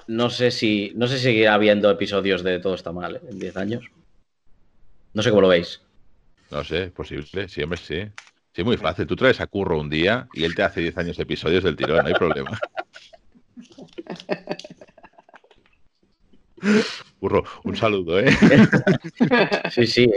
no 0.08 0.30
sé 0.30 0.50
si 0.50 0.92
no 0.94 1.06
sé 1.06 1.18
si 1.18 1.24
seguirá 1.24 1.54
habiendo 1.54 1.90
episodios 1.90 2.42
de 2.42 2.58
Todo 2.58 2.74
está 2.74 2.92
mal 2.92 3.16
¿eh? 3.16 3.20
en 3.30 3.38
10 3.38 3.56
años. 3.56 3.90
No 5.14 5.22
sé 5.22 5.30
cómo 5.30 5.42
lo 5.42 5.48
veis. 5.48 5.80
No 6.50 6.64
sé, 6.64 6.90
posible, 6.90 7.48
siempre 7.48 7.78
sí. 7.78 8.02
Sí, 8.52 8.64
muy 8.64 8.76
fácil. 8.76 9.06
Tú 9.06 9.16
traes 9.16 9.40
a 9.40 9.46
Curro 9.46 9.78
un 9.78 9.90
día 9.90 10.28
y 10.32 10.44
él 10.44 10.54
te 10.54 10.62
hace 10.62 10.80
10 10.80 10.96
años 10.98 11.16
de 11.16 11.22
episodios 11.22 11.64
del 11.64 11.76
tirón, 11.76 12.02
no 12.02 12.08
hay 12.08 12.14
problema. 12.14 12.58
Curro, 17.20 17.44
un 17.64 17.76
saludo, 17.76 18.20
¿eh? 18.20 18.30
Sí, 19.70 19.86
sí. 19.86 20.10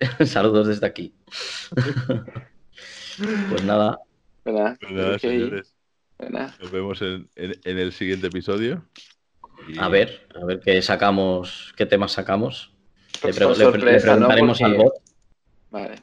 Saludos 0.26 0.68
desde 0.68 0.86
aquí. 0.86 1.12
Pues 3.50 3.64
nada. 3.64 3.98
Pues 4.42 4.54
nada, 4.54 5.18
señores. 5.18 5.74
Nos 6.60 6.70
vemos 6.70 7.02
en, 7.02 7.28
el 7.36 7.92
siguiente 7.92 8.28
episodio. 8.28 8.84
A 9.78 9.88
ver, 9.88 10.26
a 10.40 10.44
ver 10.44 10.60
qué 10.60 10.80
sacamos, 10.82 11.74
qué 11.76 11.86
temas 11.86 12.12
sacamos. 12.12 12.72
Le, 13.24 13.32
preguntaremos 13.32 14.62
al 14.62 14.74
bot. 14.74 14.94
Vale. 15.70 15.96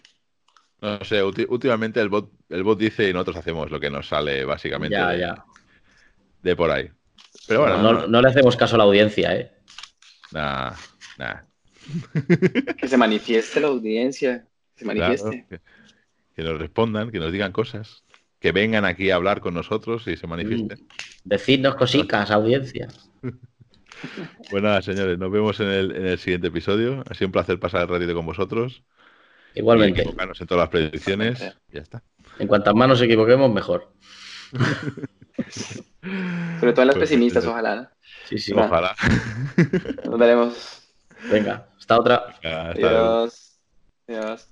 No 0.81 1.03
sé, 1.03 1.23
últimamente 1.23 1.99
el 1.99 2.09
bot, 2.09 2.31
el 2.49 2.63
bot 2.63 2.77
dice 2.77 3.09
y 3.09 3.13
nosotros 3.13 3.37
hacemos 3.37 3.71
lo 3.71 3.79
que 3.79 3.89
nos 3.89 4.07
sale, 4.07 4.45
básicamente. 4.45 4.95
Ya, 4.95 5.15
ya. 5.15 5.45
de 6.41 6.55
por 6.55 6.69
ahí. 6.69 6.89
Pero 7.47 7.61
bueno. 7.61 8.07
No, 8.07 8.21
le 8.21 8.27
hacemos 8.27 8.55
caso 8.55 8.75
a 8.75 8.77
la 8.79 8.83
audiencia, 8.83 9.35
¿eh? 9.35 9.51
Nah, 10.31 10.73
nah. 11.17 11.41
que 12.77 12.87
se 12.87 12.97
manifieste 12.97 13.59
la 13.59 13.67
audiencia. 13.67 14.45
Que 14.75 14.79
se 14.79 14.85
manifieste. 14.85 15.45
que, 16.35 16.43
nos 16.43 16.59
respondan, 16.59 17.11
que 17.11 17.19
nos 17.19 17.31
digan 17.31 17.51
cosas. 17.51 18.03
Que 18.39 18.51
vengan 18.51 18.85
aquí 18.85 19.09
a 19.09 19.15
hablar 19.15 19.41
con 19.41 19.53
nosotros 19.53 20.07
y 20.07 20.17
se 20.17 20.27
manifiesten. 20.27 20.79
Mm. 20.79 20.87
Decidnos 21.23 21.75
cositas, 21.75 22.29
audiencia. 22.29 22.87
Bueno, 24.51 24.81
señores, 24.81 25.17
nos 25.17 25.31
vemos 25.31 25.59
en 25.59 25.67
el, 25.67 26.17
siguiente 26.19 26.47
episodio. 26.47 27.03
Ha 27.09 27.13
sido 27.13 27.27
un 27.27 27.31
placer 27.31 27.59
pasar 27.59 27.81
el 27.81 27.87
ratito 27.87 28.13
con 28.13 28.25
vosotros. 28.25 28.83
Igualmente. 29.53 30.01
equivocarnos 30.01 30.39
en 30.41 30.47
todas 30.47 30.63
las 30.63 30.69
predicciones. 30.69 31.39
Ya 31.71 31.81
está. 31.81 32.03
En 32.39 32.47
cuantas 32.47 32.75
más 32.75 32.89
nos 32.89 33.01
equivoquemos, 33.01 33.51
mejor. 33.51 33.93
Sobre 36.59 36.73
todo 36.73 36.81
en 36.81 36.87
las 36.87 36.95
pues, 36.95 37.09
pesimistas, 37.09 37.45
ojalá. 37.45 37.91
Sí, 38.25 38.37
sí. 38.37 38.53
Ojalá. 38.53 38.95
Nos 40.05 40.19
veremos. 40.19 40.87
Venga, 41.31 41.67
hasta 41.77 41.99
otra. 41.99 42.35
Adiós. 42.43 43.59
Adiós. 44.07 44.49